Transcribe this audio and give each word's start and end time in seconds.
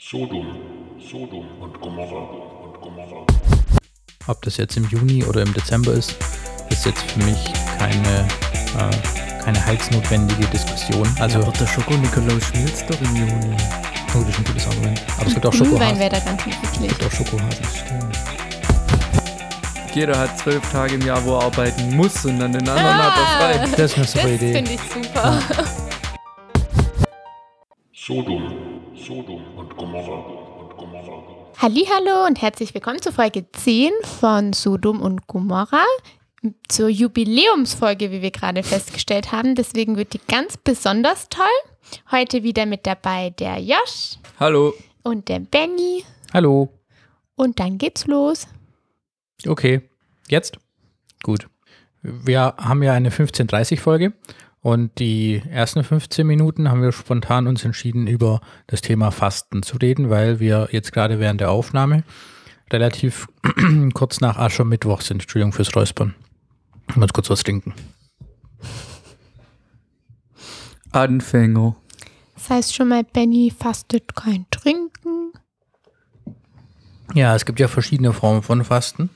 Sodom, 0.00 0.46
Sodom 1.10 1.46
und 1.60 1.80
Gomorra 1.80 2.20
und 2.64 2.80
Gomorra. 2.80 3.26
Ob 4.28 4.42
das 4.42 4.56
jetzt 4.56 4.76
im 4.76 4.84
Juni 4.88 5.24
oder 5.24 5.42
im 5.42 5.52
Dezember 5.52 5.92
ist, 5.92 6.14
ist 6.70 6.86
jetzt 6.86 7.02
für 7.10 7.18
mich 7.24 7.36
keine, 7.78 8.28
äh, 8.78 9.42
keine 9.42 9.64
heilsnotwendige 9.66 10.46
Diskussion. 10.46 11.08
Also, 11.18 11.40
Ja, 11.40 11.46
aber 11.46 11.52
der 11.56 11.66
Schoko-Nikolaus 11.66 12.44
schmilzt 12.44 12.88
doch 12.88 13.00
im 13.00 13.16
Juni. 13.16 13.56
oh, 14.14 14.20
das 14.20 14.28
ist 14.28 14.38
ein 14.38 14.44
gutes 14.44 14.66
Argument. 14.68 15.02
Aber 15.18 15.26
es 15.26 15.34
gibt 15.34 15.46
auch 15.46 15.50
Glühwein 15.50 15.68
Schokohasen. 15.70 15.98
wäre 15.98 16.10
da 16.10 16.20
ganz. 16.20 16.42
Es 16.62 16.80
gibt 16.80 17.04
auch 17.04 17.10
Schokohasen. 17.12 17.66
Jeder 19.94 20.16
hat 20.18 20.38
zwölf 20.38 20.70
Tage 20.70 20.94
im 20.94 21.02
Jahr, 21.04 21.24
wo 21.24 21.34
er 21.38 21.44
arbeiten 21.46 21.96
muss 21.96 22.24
und 22.24 22.38
dann 22.38 22.52
den 22.52 22.68
anderen 22.68 22.96
hat 22.98 23.16
er 23.16 23.26
frei. 23.66 23.68
Das 23.76 23.90
ist 23.90 23.96
eine 23.96 24.04
Das 24.04 24.12
super 24.12 24.28
Idee. 24.28 24.52
finde 24.52 24.70
ich 24.74 24.80
super. 24.82 25.40
Sodom, 27.92 28.52
Sodom 29.08 29.42
und 29.56 29.74
Gomorra 29.74 30.18
und 30.60 30.76
Gomorra. 30.76 31.50
Hallo 31.56 32.26
und 32.26 32.42
herzlich 32.42 32.74
willkommen 32.74 33.00
zur 33.00 33.12
Folge 33.12 33.50
10 33.50 33.90
von 34.02 34.52
Sodom 34.52 35.00
und 35.00 35.26
Gomorra. 35.26 35.82
Zur 36.68 36.90
Jubiläumsfolge, 36.90 38.10
wie 38.10 38.20
wir 38.20 38.30
gerade 38.30 38.62
festgestellt 38.62 39.32
haben. 39.32 39.54
Deswegen 39.54 39.96
wird 39.96 40.12
die 40.12 40.20
ganz 40.28 40.58
besonders 40.58 41.30
toll. 41.30 41.46
Heute 42.12 42.42
wieder 42.42 42.66
mit 42.66 42.86
dabei 42.86 43.30
der 43.30 43.58
Josh 43.60 44.18
Hallo. 44.38 44.74
und 45.04 45.26
der 45.30 45.38
Benny. 45.38 46.04
Hallo. 46.34 46.68
Und 47.34 47.60
dann 47.60 47.78
geht's 47.78 48.06
los. 48.06 48.46
Okay, 49.46 49.88
jetzt? 50.28 50.58
Gut. 51.22 51.48
Wir 52.02 52.56
haben 52.58 52.82
ja 52.82 52.92
eine 52.92 53.08
15.30-Folge 53.08 54.12
und 54.60 54.98
die 54.98 55.42
ersten 55.50 55.84
15 55.84 56.26
Minuten 56.26 56.68
haben 56.70 56.82
wir 56.82 56.92
spontan 56.92 57.46
uns 57.46 57.64
entschieden, 57.64 58.06
über 58.06 58.40
das 58.66 58.80
Thema 58.80 59.10
Fasten 59.10 59.62
zu 59.62 59.76
reden, 59.76 60.10
weil 60.10 60.40
wir 60.40 60.68
jetzt 60.72 60.92
gerade 60.92 61.20
während 61.20 61.40
der 61.40 61.50
Aufnahme 61.50 62.02
relativ 62.72 63.28
kurz 63.94 64.20
nach 64.20 64.36
Aschermittwoch 64.36 65.00
sind. 65.00 65.22
Entschuldigung 65.22 65.52
fürs 65.52 65.74
Räuspern. 65.74 66.14
Ich 66.88 66.96
muss 66.96 67.12
kurz 67.12 67.30
was 67.30 67.42
trinken. 67.42 67.72
Anfänger. 70.90 71.76
Das 72.34 72.50
heißt 72.50 72.74
schon 72.74 72.88
mal, 72.88 73.04
Benny 73.04 73.52
fastet 73.56 74.14
kein 74.14 74.46
Trinken. 74.50 75.32
Ja, 77.14 77.34
es 77.34 77.44
gibt 77.44 77.60
ja 77.60 77.68
verschiedene 77.68 78.12
Formen 78.12 78.42
von 78.42 78.64
Fasten. 78.64 79.10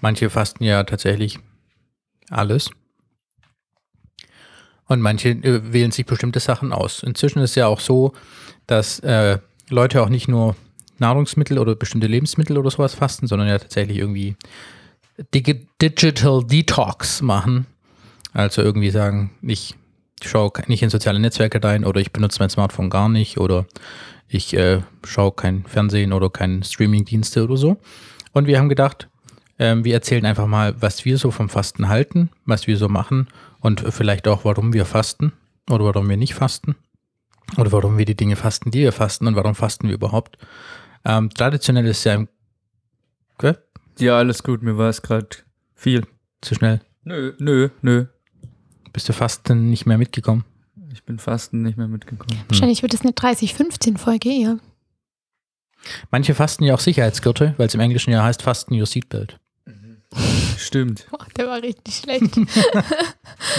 Manche 0.00 0.30
fasten 0.30 0.64
ja 0.64 0.82
tatsächlich 0.84 1.38
alles. 2.30 2.70
Und 4.90 5.02
manche 5.02 5.28
äh, 5.28 5.72
wählen 5.72 5.92
sich 5.92 6.04
bestimmte 6.04 6.40
Sachen 6.40 6.72
aus. 6.72 7.04
Inzwischen 7.04 7.38
ist 7.38 7.54
ja 7.54 7.68
auch 7.68 7.78
so, 7.78 8.12
dass 8.66 8.98
äh, 8.98 9.38
Leute 9.68 10.02
auch 10.02 10.08
nicht 10.08 10.26
nur 10.26 10.56
Nahrungsmittel 10.98 11.60
oder 11.60 11.76
bestimmte 11.76 12.08
Lebensmittel 12.08 12.58
oder 12.58 12.72
sowas 12.72 12.94
fasten, 12.94 13.28
sondern 13.28 13.46
ja 13.46 13.60
tatsächlich 13.60 13.98
irgendwie 13.98 14.34
Digi 15.32 15.64
Digital 15.80 16.42
Detox 16.44 17.22
machen. 17.22 17.66
Also 18.32 18.62
irgendwie 18.62 18.90
sagen, 18.90 19.30
ich 19.42 19.76
schaue 20.24 20.50
nicht 20.66 20.82
in 20.82 20.90
soziale 20.90 21.20
Netzwerke 21.20 21.62
rein 21.62 21.84
oder 21.84 22.00
ich 22.00 22.10
benutze 22.10 22.40
mein 22.40 22.50
Smartphone 22.50 22.90
gar 22.90 23.08
nicht 23.08 23.38
oder 23.38 23.66
ich 24.26 24.54
äh, 24.54 24.80
schaue 25.04 25.30
kein 25.30 25.64
Fernsehen 25.66 26.12
oder 26.12 26.30
keine 26.30 26.64
Streamingdienste 26.64 27.44
oder 27.44 27.56
so. 27.56 27.76
Und 28.32 28.48
wir 28.48 28.58
haben 28.58 28.68
gedacht, 28.68 29.08
ähm, 29.60 29.84
wir 29.84 29.94
erzählen 29.94 30.26
einfach 30.26 30.48
mal, 30.48 30.74
was 30.82 31.04
wir 31.04 31.16
so 31.16 31.30
vom 31.30 31.48
Fasten 31.48 31.88
halten, 31.88 32.30
was 32.44 32.66
wir 32.66 32.76
so 32.76 32.88
machen 32.88 33.28
und 33.60 33.80
vielleicht 33.92 34.28
auch, 34.28 34.44
warum 34.44 34.72
wir 34.72 34.84
fasten 34.84 35.32
oder 35.68 35.84
warum 35.84 36.08
wir 36.08 36.16
nicht 36.16 36.34
fasten 36.34 36.76
oder 37.56 37.72
warum 37.72 37.98
wir 37.98 38.04
die 38.04 38.16
Dinge 38.16 38.36
fasten, 38.36 38.70
die 38.70 38.80
wir 38.80 38.92
fasten 38.92 39.26
und 39.26 39.36
warum 39.36 39.54
fasten 39.54 39.88
wir 39.88 39.94
überhaupt. 39.94 40.38
Ähm, 41.04 41.30
traditionell 41.30 41.86
ist 41.86 42.04
ja 42.04 42.14
im 42.14 42.28
Gell? 43.38 43.58
Ja, 43.98 44.18
alles 44.18 44.42
gut, 44.42 44.62
mir 44.62 44.76
war 44.76 44.90
es 44.90 45.02
gerade 45.02 45.28
viel. 45.74 46.06
zu 46.42 46.54
schnell. 46.54 46.80
Nö, 47.04 47.32
nö, 47.38 47.70
nö. 47.80 48.06
Bist 48.92 49.08
du 49.08 49.12
fasten 49.12 49.70
nicht 49.70 49.86
mehr 49.86 49.98
mitgekommen? 49.98 50.44
Ich 50.92 51.04
bin 51.04 51.18
fasten 51.18 51.62
nicht 51.62 51.78
mehr 51.78 51.88
mitgekommen. 51.88 52.42
Wahrscheinlich 52.48 52.82
wird 52.82 52.92
es 52.92 53.00
eine 53.00 53.12
30-15-Folge 53.12 54.28
eher. 54.28 54.58
Manche 56.10 56.34
fasten 56.34 56.64
ja 56.64 56.74
auch 56.74 56.80
Sicherheitsgürtel, 56.80 57.54
weil 57.56 57.68
es 57.68 57.74
im 57.74 57.80
Englischen 57.80 58.10
ja 58.10 58.22
heißt 58.22 58.42
Fasten 58.42 58.78
your 58.78 58.86
seatbelt. 58.86 59.39
Stimmt. 60.58 61.06
Boah, 61.10 61.26
der 61.36 61.46
war 61.46 61.62
richtig 61.62 61.96
schlecht. 61.96 62.36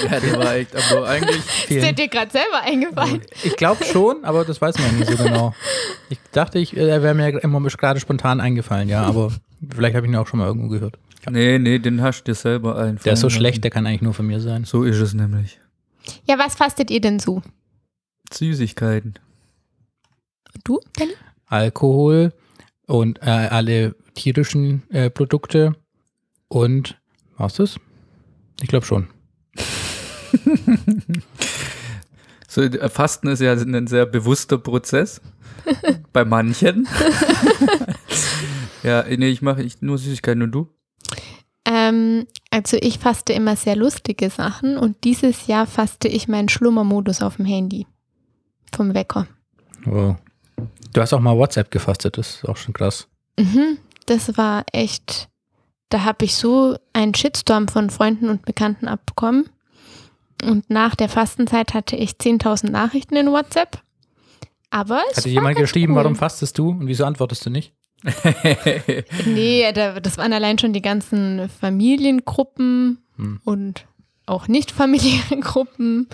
Ja, 0.10 0.20
der 0.20 0.38
war 0.38 0.56
echt, 0.56 0.76
aber 0.76 1.08
eigentlich. 1.08 1.38
Ist 1.70 1.82
der 1.82 1.94
dir 1.94 2.08
gerade 2.08 2.32
selber 2.32 2.62
eingefallen? 2.62 3.22
Ich 3.44 3.56
glaube 3.58 3.84
schon, 3.84 4.24
aber 4.24 4.46
das 4.46 4.62
weiß 4.62 4.78
man 4.78 4.92
ja 4.92 4.98
nicht 5.00 5.18
so 5.18 5.24
genau. 5.24 5.56
Ich 6.10 6.20
dachte, 6.32 6.60
ich, 6.60 6.78
er 6.78 7.02
wäre 7.02 7.14
mir 7.14 7.30
immer 7.44 7.62
gerade 7.62 8.00
spontan 8.00 8.40
eingefallen, 8.40 8.90
ja, 8.90 9.04
aber 9.04 9.32
vielleicht 9.74 9.96
habe 9.96 10.06
ich 10.06 10.12
ihn 10.12 10.16
auch 10.16 10.28
schon 10.28 10.40
mal 10.40 10.48
irgendwo 10.48 10.70
gehört. 10.70 10.98
Nee, 11.30 11.60
nee, 11.60 11.80
den 11.80 12.02
hast 12.02 12.22
du 12.22 12.32
dir 12.32 12.36
selber 12.36 12.76
einfallen 12.76 13.00
Der 13.04 13.14
ist 13.14 13.22
so 13.22 13.30
schlecht, 13.30 13.64
der 13.64 13.72
kann 13.72 13.86
eigentlich 13.86 14.02
nur 14.02 14.14
von 14.14 14.28
mir 14.28 14.40
sein. 14.40 14.64
So 14.64 14.84
ist 14.84 15.00
es 15.00 15.14
nämlich. 15.14 15.60
Ja, 16.28 16.38
was 16.40 16.56
fastet 16.56 16.90
ihr 16.90 17.02
denn 17.02 17.20
so? 17.20 17.42
Süßigkeiten. 18.32 19.16
Und 20.54 20.62
du, 20.64 20.80
Benny? 20.98 21.14
Alkohol 21.48 22.34
und 22.88 23.20
äh, 23.22 23.30
alle 23.30 23.96
tierischen 24.16 24.84
äh, 24.90 25.10
Produkte 25.10 25.76
und 26.52 27.00
war's 27.38 27.56
das? 27.56 27.80
Ich 28.62 28.68
glaube 28.68 28.86
schon. 28.86 29.08
So, 32.48 32.62
äh, 32.64 32.90
Fasten 32.90 33.30
ist 33.30 33.40
ja 33.40 33.54
ein 33.54 33.88
sehr 33.88 34.06
bewusster 34.06 34.58
Prozess. 34.58 35.22
bei 36.14 36.26
manchen. 36.26 36.86
ja, 38.84 39.06
nee, 39.08 39.30
ich 39.30 39.42
mache 39.42 39.64
ich 39.64 39.82
nur 39.82 39.98
Süßigkeiten 39.98 40.42
und 40.42 40.52
du? 40.52 40.68
Ähm, 41.64 42.28
also 42.50 42.78
ich 42.82 43.00
faste 43.00 43.32
immer 43.32 43.56
sehr 43.56 43.78
lustige 43.78 44.30
Sachen 44.30 44.78
und 44.78 45.06
dieses 45.06 45.48
Jahr 45.48 45.66
faste 45.66 46.10
ich 46.10 46.28
meinen 46.28 46.50
Schlummermodus 46.50 47.22
auf 47.22 47.38
dem 47.38 47.46
Handy. 47.46 47.88
Vom 48.76 48.94
Wecker. 48.94 49.28
Wow. 49.86 50.18
Du 50.92 51.02
hast 51.02 51.14
auch 51.14 51.22
mal 51.22 51.38
WhatsApp 51.38 51.72
gefastet, 51.72 52.18
das 52.18 52.36
ist 52.36 52.50
auch 52.50 52.58
schon 52.58 52.74
krass. 52.74 53.08
Mhm, 53.40 53.78
das 54.08 54.36
war 54.38 54.66
echt, 54.74 55.30
da 55.92 56.04
habe 56.04 56.26
ich 56.26 56.36
so 56.36 56.76
einen 56.94 57.14
Shitstorm 57.14 57.68
von 57.68 57.90
Freunden 57.90 58.30
und 58.30 58.44
Bekannten 58.46 58.88
abbekommen. 58.88 59.50
Und 60.44 60.70
nach 60.70 60.96
der 60.96 61.08
Fastenzeit 61.10 61.74
hatte 61.76 61.96
ich 61.96 62.12
10.000 62.14 62.72
Nachrichten 62.72 63.16
in 63.16 63.28
WhatsApp. 63.32 63.82
Aber 64.72 65.02
es 65.12 65.18
Hatte 65.18 65.30
jemand 65.30 65.58
geschrieben, 65.58 65.94
cool. 65.94 66.00
warum 66.00 66.16
fastest 66.16 66.58
du 66.58 66.70
und 66.70 66.88
wieso 66.88 67.06
antwortest 67.06 67.46
du 67.46 67.50
nicht? 67.52 67.74
Nee, 69.26 69.72
da, 69.74 70.00
das 70.00 70.18
waren 70.18 70.34
allein 70.34 70.58
schon 70.58 70.74
die 70.74 70.82
ganzen 70.82 71.50
Familiengruppen 71.60 72.98
Hm. 73.18 73.42
und 73.44 73.86
auch 74.26 74.48
nicht 74.48 74.72
familiäre 74.72 75.38
Gruppen. 75.42 76.08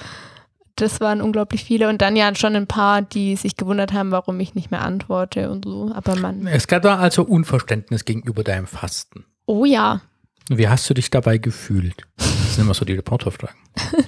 Das 0.75 0.99
waren 0.99 1.21
unglaublich 1.21 1.63
viele. 1.63 1.87
Und 1.89 2.01
dann 2.01 2.15
ja 2.15 2.33
schon 2.35 2.55
ein 2.55 2.67
paar, 2.67 3.01
die 3.01 3.35
sich 3.35 3.55
gewundert 3.55 3.93
haben, 3.93 4.11
warum 4.11 4.39
ich 4.39 4.55
nicht 4.55 4.71
mehr 4.71 4.81
antworte 4.81 5.49
und 5.49 5.65
so. 5.65 5.91
Aber 5.93 6.15
man, 6.15 6.45
Es 6.47 6.67
gab 6.67 6.81
da 6.83 6.97
also 6.97 7.23
Unverständnis 7.23 8.03
gegenüber 8.05 8.43
deinem 8.43 8.67
Fasten. 8.67 9.25
Oh 9.47 9.65
ja. 9.65 10.01
Wie 10.49 10.67
hast 10.67 10.87
du 10.89 10.93
dich 10.93 11.09
dabei 11.09 11.39
gefühlt? 11.39 11.95
Das 12.17 12.55
sind 12.55 12.65
immer 12.65 12.73
so 12.75 12.85
die 12.85 12.93
Reporterfragen. 12.93 13.57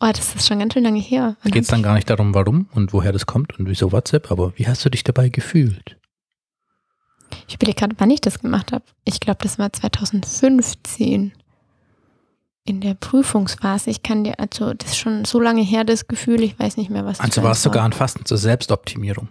Oh, 0.00 0.10
das 0.12 0.34
ist 0.34 0.46
schon 0.46 0.58
ganz 0.58 0.74
schön 0.74 0.82
lange 0.82 1.00
her. 1.00 1.36
Geht 1.44 1.62
es 1.62 1.68
dann 1.68 1.82
gar 1.82 1.94
nicht 1.94 2.10
darum, 2.10 2.34
warum 2.34 2.68
und 2.72 2.92
woher 2.92 3.12
das 3.12 3.24
kommt 3.24 3.58
und 3.58 3.70
wieso 3.70 3.90
WhatsApp, 3.90 4.30
aber 4.30 4.52
wie 4.56 4.66
hast 4.66 4.84
du 4.84 4.90
dich 4.90 5.02
dabei 5.02 5.30
gefühlt? 5.30 5.96
ich 7.48 7.54
überlege 7.54 7.78
gerade, 7.78 7.94
wann 7.98 8.10
ich 8.10 8.20
das 8.20 8.38
gemacht 8.38 8.72
habe. 8.72 8.84
Ich 9.04 9.20
glaube, 9.20 9.38
das 9.42 9.58
war 9.58 9.72
2015 9.72 11.32
in 12.64 12.80
der 12.80 12.94
Prüfungsphase. 12.94 13.90
Ich 13.90 14.02
kann 14.02 14.24
dir, 14.24 14.38
also 14.38 14.74
das 14.74 14.90
ist 14.90 14.98
schon 14.98 15.24
so 15.24 15.40
lange 15.40 15.62
her, 15.62 15.84
das 15.84 16.08
Gefühl, 16.08 16.42
ich 16.42 16.58
weiß 16.58 16.76
nicht 16.76 16.90
mehr, 16.90 17.04
was 17.04 17.20
Also 17.20 17.42
war 17.42 17.52
es 17.52 17.62
sogar 17.62 17.84
ein 17.84 17.92
Fasten 17.92 18.24
zur 18.24 18.38
Selbstoptimierung. 18.38 19.28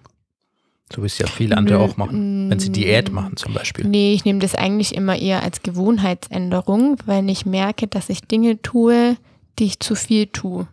So 0.93 1.01
wie 1.01 1.07
es 1.07 1.17
ja 1.17 1.27
viele 1.27 1.57
andere 1.57 1.77
Nö, 1.79 1.83
auch 1.83 1.97
machen, 1.97 2.49
wenn 2.49 2.59
sie 2.59 2.69
mm, 2.69 2.73
Diät 2.73 3.11
machen 3.11 3.35
zum 3.35 3.53
Beispiel. 3.53 3.85
Nee, 3.87 4.13
ich 4.13 4.25
nehme 4.25 4.39
das 4.39 4.53
eigentlich 4.55 4.93
immer 4.95 5.17
eher 5.17 5.41
als 5.43 5.63
Gewohnheitsänderung, 5.63 6.97
weil 7.05 7.27
ich 7.29 7.45
merke, 7.45 7.87
dass 7.87 8.09
ich 8.09 8.21
Dinge 8.21 8.61
tue, 8.61 9.17
die 9.59 9.65
ich 9.65 9.79
zu 9.79 9.95
viel 9.95 10.27
tue. 10.27 10.67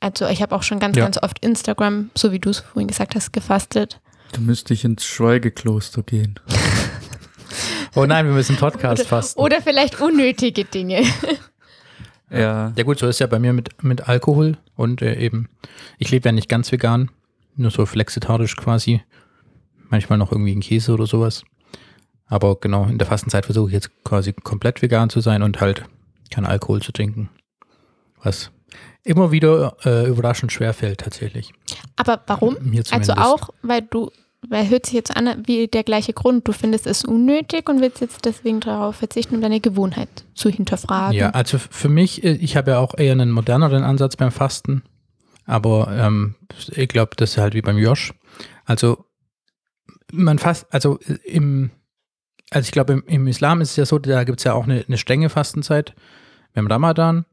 Also 0.00 0.26
ich 0.28 0.42
habe 0.42 0.54
auch 0.54 0.62
schon 0.62 0.78
ganz, 0.78 0.96
Ja. 0.96 1.04
ganz 1.04 1.20
oft 1.22 1.38
Instagram, 1.44 2.10
so 2.14 2.30
wie 2.30 2.38
du 2.38 2.50
es 2.50 2.60
vorhin 2.60 2.86
gesagt 2.88 3.14
hast, 3.14 3.32
gefastet. 3.32 4.00
Du 4.32 4.40
müsste 4.40 4.74
ich 4.74 4.84
ins 4.84 5.04
Schweigekloster 5.04 6.02
gehen. 6.02 6.38
Oh 7.94 8.04
nein, 8.04 8.26
wir 8.26 8.34
müssen 8.34 8.56
Podcast 8.56 9.00
Oder- 9.02 9.08
fasten. 9.08 9.40
Oder 9.40 9.62
vielleicht 9.62 9.98
unnötige 10.02 10.64
Dinge. 10.66 11.02
Ja. 12.30 12.72
Ja 12.76 12.82
gut, 12.84 12.98
so 12.98 13.06
ist 13.06 13.20
ja 13.20 13.26
bei 13.26 13.38
mir 13.38 13.54
mit, 13.54 13.82
mit 13.82 14.06
Alkohol 14.08 14.58
und 14.74 15.00
äh, 15.00 15.14
eben, 15.18 15.48
ich 15.96 16.10
lebe 16.10 16.28
ja 16.28 16.32
nicht 16.32 16.48
ganz 16.48 16.70
vegan, 16.70 17.10
nur 17.54 17.70
so 17.70 17.86
flexitarisch 17.86 18.56
quasi. 18.56 19.00
Manchmal 19.88 20.18
noch 20.18 20.32
irgendwie 20.32 20.54
ein 20.54 20.60
Käse 20.60 20.92
oder 20.92 21.06
sowas. 21.06 21.44
Aber 22.26 22.56
genau, 22.56 22.86
in 22.86 22.98
der 22.98 23.06
Fastenzeit 23.06 23.46
versuche 23.46 23.68
ich 23.68 23.74
jetzt 23.74 23.90
quasi 24.04 24.32
komplett 24.32 24.82
vegan 24.82 25.10
zu 25.10 25.20
sein 25.20 25.42
und 25.42 25.60
halt 25.60 25.84
keinen 26.30 26.46
Alkohol 26.46 26.82
zu 26.82 26.92
trinken. 26.92 27.30
Was 28.22 28.50
immer 29.04 29.30
wieder 29.30 29.76
äh, 29.84 30.08
überraschend 30.08 30.52
schwer 30.52 30.74
fällt 30.74 31.00
tatsächlich. 31.00 31.52
Aber 31.94 32.22
warum? 32.26 32.56
Also 32.90 33.12
auch, 33.12 33.50
weil 33.62 33.82
du, 33.82 34.10
weil 34.48 34.68
hört 34.68 34.86
sich 34.86 34.94
jetzt 34.94 35.16
an 35.16 35.44
wie 35.46 35.68
der 35.68 35.84
gleiche 35.84 36.12
Grund. 36.12 36.48
Du 36.48 36.52
findest 36.52 36.86
es 36.86 37.04
unnötig 37.04 37.68
und 37.68 37.80
willst 37.80 38.00
jetzt 38.00 38.24
deswegen 38.24 38.60
darauf 38.60 38.96
verzichten, 38.96 39.36
um 39.36 39.40
deine 39.40 39.60
Gewohnheit 39.60 40.08
zu 40.34 40.50
hinterfragen. 40.50 41.16
Ja, 41.16 41.30
also 41.30 41.58
für 41.58 41.88
mich, 41.88 42.24
äh, 42.24 42.32
ich 42.32 42.56
habe 42.56 42.72
ja 42.72 42.78
auch 42.78 42.98
eher 42.98 43.12
einen 43.12 43.30
moderneren 43.30 43.84
Ansatz 43.84 44.16
beim 44.16 44.32
Fasten, 44.32 44.82
aber 45.46 45.88
ähm, 45.92 46.34
ich 46.72 46.88
glaube, 46.88 47.12
das 47.16 47.30
ist 47.30 47.38
halt 47.38 47.54
wie 47.54 47.62
beim 47.62 47.78
Josh. 47.78 48.12
Also 48.64 49.05
man 50.12 50.38
fast, 50.38 50.66
also 50.72 50.98
äh, 51.00 51.14
im, 51.24 51.70
also 52.50 52.66
ich 52.66 52.72
glaube, 52.72 52.92
im, 52.92 53.04
im 53.06 53.26
Islam 53.26 53.60
ist 53.60 53.70
es 53.70 53.76
ja 53.76 53.86
so, 53.86 53.98
da 53.98 54.24
gibt 54.24 54.40
es 54.40 54.44
ja 54.44 54.54
auch 54.54 54.64
eine, 54.64 54.84
eine 54.86 54.98
strenge 54.98 55.28
Fastenzeit 55.28 55.94
beim 56.54 56.66
Ramadan 56.66 57.24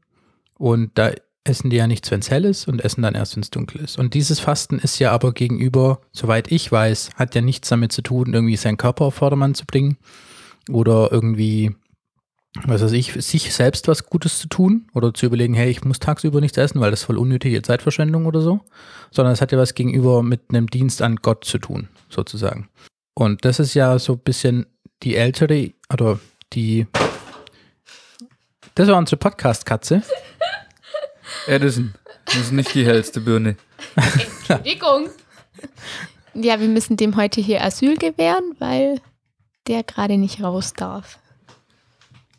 und 0.58 0.90
da 0.94 1.12
essen 1.44 1.68
die 1.68 1.76
ja 1.76 1.86
nichts, 1.86 2.10
wenn 2.10 2.20
es 2.20 2.30
hell 2.30 2.44
ist 2.44 2.66
und 2.68 2.82
essen 2.82 3.02
dann 3.02 3.14
erst, 3.14 3.36
wenn 3.36 3.42
es 3.42 3.50
dunkel 3.50 3.82
ist. 3.82 3.98
Und 3.98 4.14
dieses 4.14 4.40
Fasten 4.40 4.78
ist 4.78 4.98
ja 4.98 5.12
aber 5.12 5.32
gegenüber, 5.32 6.00
soweit 6.10 6.50
ich 6.50 6.72
weiß, 6.72 7.10
hat 7.16 7.34
ja 7.34 7.42
nichts 7.42 7.68
damit 7.68 7.92
zu 7.92 8.02
tun, 8.02 8.32
irgendwie 8.32 8.56
seinen 8.56 8.78
Körper 8.78 9.06
auf 9.06 9.16
Vordermann 9.16 9.54
zu 9.54 9.66
bringen 9.66 9.98
oder 10.70 11.12
irgendwie 11.12 11.74
was 12.62 12.82
weiß 12.82 12.92
ich, 12.92 13.12
sich 13.12 13.52
selbst 13.52 13.88
was 13.88 14.06
Gutes 14.06 14.38
zu 14.38 14.48
tun 14.48 14.88
oder 14.94 15.12
zu 15.12 15.26
überlegen, 15.26 15.54
hey, 15.54 15.70
ich 15.70 15.84
muss 15.84 15.98
tagsüber 15.98 16.40
nichts 16.40 16.56
essen, 16.56 16.80
weil 16.80 16.90
das 16.90 17.00
ist 17.00 17.06
voll 17.06 17.18
unnötige 17.18 17.62
Zeitverschwendung 17.62 18.26
oder 18.26 18.40
so, 18.40 18.60
sondern 19.10 19.34
es 19.34 19.40
hat 19.40 19.52
ja 19.52 19.58
was 19.58 19.74
gegenüber 19.74 20.22
mit 20.22 20.42
einem 20.50 20.68
Dienst 20.68 21.02
an 21.02 21.16
Gott 21.16 21.44
zu 21.44 21.58
tun, 21.58 21.88
sozusagen. 22.08 22.68
Und 23.14 23.44
das 23.44 23.58
ist 23.58 23.74
ja 23.74 23.98
so 23.98 24.14
ein 24.14 24.20
bisschen 24.20 24.66
die 25.02 25.16
ältere 25.16 25.72
oder 25.92 26.20
die. 26.52 26.86
Das 28.74 28.88
war 28.88 28.96
unsere 28.96 29.16
Podcast-Katze. 29.16 30.02
Edison, 31.46 31.94
das 32.26 32.36
ist 32.36 32.52
nicht 32.52 32.74
die 32.74 32.86
hellste 32.86 33.20
Birne. 33.20 33.56
Entschuldigung. 33.96 35.08
Ja, 36.34 36.60
wir 36.60 36.68
müssen 36.68 36.96
dem 36.96 37.16
heute 37.16 37.40
hier 37.40 37.62
Asyl 37.62 37.96
gewähren, 37.96 38.56
weil 38.58 39.00
der 39.68 39.82
gerade 39.82 40.18
nicht 40.18 40.42
raus 40.42 40.72
darf. 40.74 41.18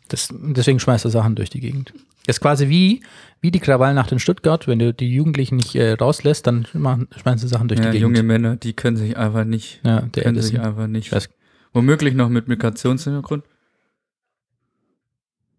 Das, 0.08 0.28
deswegen 0.32 0.78
schmeißt 0.80 1.04
er 1.04 1.10
Sachen 1.10 1.34
durch 1.34 1.50
die 1.50 1.60
Gegend. 1.60 1.92
Das 2.26 2.36
ist 2.36 2.40
quasi 2.40 2.68
wie, 2.68 3.02
wie 3.40 3.50
die 3.50 3.60
Krawallnacht 3.60 4.10
in 4.12 4.18
Stuttgart. 4.18 4.66
Wenn 4.68 4.78
du 4.78 4.92
die 4.92 5.12
Jugendlichen 5.12 5.56
nicht 5.56 5.74
äh, 5.76 5.92
rauslässt, 5.92 6.46
dann 6.46 6.66
machen, 6.72 7.08
schmeißen 7.16 7.38
sie 7.40 7.48
Sachen 7.48 7.68
durch 7.68 7.80
Ja, 7.80 7.90
die 7.90 7.98
junge 7.98 8.14
Gegend. 8.14 8.28
Männer, 8.28 8.56
die 8.56 8.72
können 8.72 8.96
sich 8.96 9.16
einfach 9.16 9.44
nicht, 9.44 9.80
Ja, 9.84 10.00
der 10.02 10.22
können 10.24 10.40
sich 10.40 10.54
Edison. 10.54 10.66
einfach 10.66 10.86
nicht. 10.86 11.06
Ich 11.08 11.12
weiß- 11.12 11.28
Womöglich 11.72 12.14
noch 12.14 12.28
mit 12.28 12.48
Migrationshintergrund. 12.48 13.44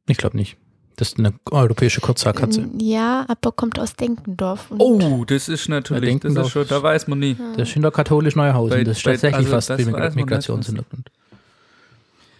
Ich 0.07 0.17
glaube 0.17 0.37
nicht. 0.37 0.57
Das 0.95 1.09
ist 1.09 1.19
eine 1.19 1.33
europäische 1.51 2.01
Kurzhaarkatze. 2.01 2.67
Ja, 2.79 3.23
aber 3.27 3.51
kommt 3.51 3.77
aus 3.77 3.93
Denkendorf. 3.95 4.71
Und 4.71 4.81
Oh, 4.81 5.25
das 5.25 5.47
ist 5.47 5.69
natürlich, 5.69 6.09
denken 6.09 6.33
das 6.33 6.47
ist 6.47 6.53
schon, 6.53 6.67
da 6.67 6.81
weiß 6.81 7.07
man 7.07 7.19
nie. 7.19 7.35
Das 7.55 7.69
ist 7.69 7.75
in 7.75 7.83
der 7.83 7.91
katholisch 7.91 8.35
Neuhausen. 8.35 8.77
Bei- 8.77 8.83
das 8.83 8.97
ist 8.97 9.03
bei- 9.03 9.11
tatsächlich 9.11 9.37
also 9.45 9.51
fast 9.51 9.69
das 9.69 9.79
wie 9.79 9.85
Migrationshintergrund. 10.15 11.11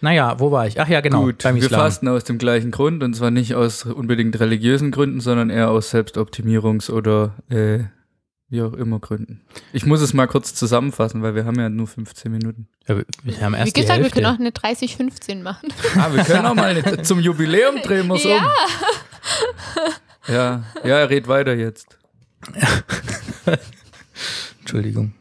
Naja, 0.00 0.38
wo 0.38 0.50
war 0.52 0.66
ich? 0.66 0.80
Ach 0.80 0.88
ja, 0.88 1.00
genau. 1.00 1.22
Gut, 1.24 1.42
beim 1.42 1.56
wir 1.56 1.64
Islam. 1.64 1.80
fasten 1.80 2.08
aus 2.08 2.24
dem 2.24 2.38
gleichen 2.38 2.70
Grund 2.70 3.02
und 3.02 3.14
zwar 3.14 3.30
nicht 3.30 3.54
aus 3.54 3.84
unbedingt 3.84 4.38
religiösen 4.38 4.90
Gründen, 4.90 5.20
sondern 5.20 5.50
eher 5.50 5.70
aus 5.70 5.92
Selbstoptimierungs- 5.92 6.90
oder 6.90 7.34
äh, 7.48 7.80
wie 8.48 8.62
auch 8.62 8.72
immer 8.72 8.98
Gründen. 9.00 9.42
Ich 9.72 9.84
muss 9.84 10.00
es 10.00 10.14
mal 10.14 10.26
kurz 10.26 10.54
zusammenfassen, 10.54 11.22
weil 11.22 11.34
wir 11.34 11.44
haben 11.44 11.58
ja 11.58 11.68
nur 11.68 11.86
15 11.86 12.30
Minuten. 12.32 12.68
Ja, 12.86 12.96
wir, 12.96 13.04
wir 13.22 13.40
haben 13.40 13.54
erst 13.54 13.66
Wie 13.68 13.72
die 13.72 13.80
gesagt, 13.82 14.02
wir 14.02 14.10
können 14.10 14.26
auch 14.26 14.38
eine 14.38 14.50
30-15 14.50 15.42
machen. 15.42 15.68
Ah, 15.96 16.08
wir 16.12 16.24
können 16.24 16.46
auch 16.46 16.54
mal 16.54 16.76
eine, 16.76 17.02
zum 17.02 17.20
Jubiläum 17.20 17.76
drehen 17.82 18.06
wir 18.06 18.14
es 18.14 18.24
um. 18.24 18.40
Ja, 20.28 20.64
ja, 20.84 21.04
red 21.04 21.28
weiter 21.28 21.54
jetzt. 21.54 21.98
Entschuldigung. 24.60 25.12